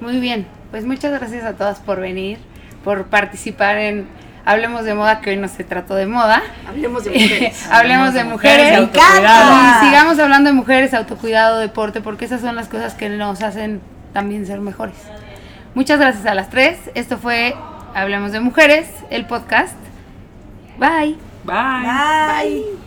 Muy 0.00 0.18
bien, 0.20 0.46
pues 0.70 0.84
muchas 0.84 1.12
gracias 1.12 1.44
a 1.44 1.54
todas 1.54 1.78
por 1.80 2.00
venir, 2.00 2.38
por 2.82 3.06
participar 3.06 3.78
en 3.78 4.06
Hablemos 4.44 4.84
de 4.84 4.94
Moda, 4.94 5.20
que 5.20 5.30
hoy 5.30 5.36
no 5.36 5.48
se 5.48 5.64
trató 5.64 5.94
de 5.94 6.06
moda. 6.06 6.42
Hablemos 6.68 7.04
de 7.04 7.10
mujeres. 7.12 7.66
Hablemos 7.70 8.12
de 8.12 8.18
de 8.20 8.24
mujeres. 8.24 8.72
y 8.72 8.74
autocuidado. 8.74 9.52
Y 9.54 9.86
sigamos 9.86 10.18
hablando 10.18 10.50
de 10.50 10.54
mujeres, 10.54 10.92
autocuidado, 10.92 11.60
deporte, 11.60 12.00
porque 12.00 12.26
esas 12.26 12.40
son 12.42 12.54
las 12.56 12.68
cosas 12.68 12.94
que 12.94 13.08
nos 13.08 13.42
hacen 13.42 13.80
también 14.12 14.46
ser 14.46 14.60
mejores. 14.60 14.96
Muchas 15.74 15.98
gracias 15.98 16.26
a 16.26 16.34
las 16.34 16.50
tres. 16.50 16.78
Esto 16.94 17.16
fue 17.18 17.54
Hablemos 17.94 18.32
de 18.32 18.40
Mujeres, 18.40 18.88
el 19.10 19.26
podcast. 19.26 19.74
Bye. 20.78 21.16
Bye. 21.44 21.86
Bye. 21.86 22.83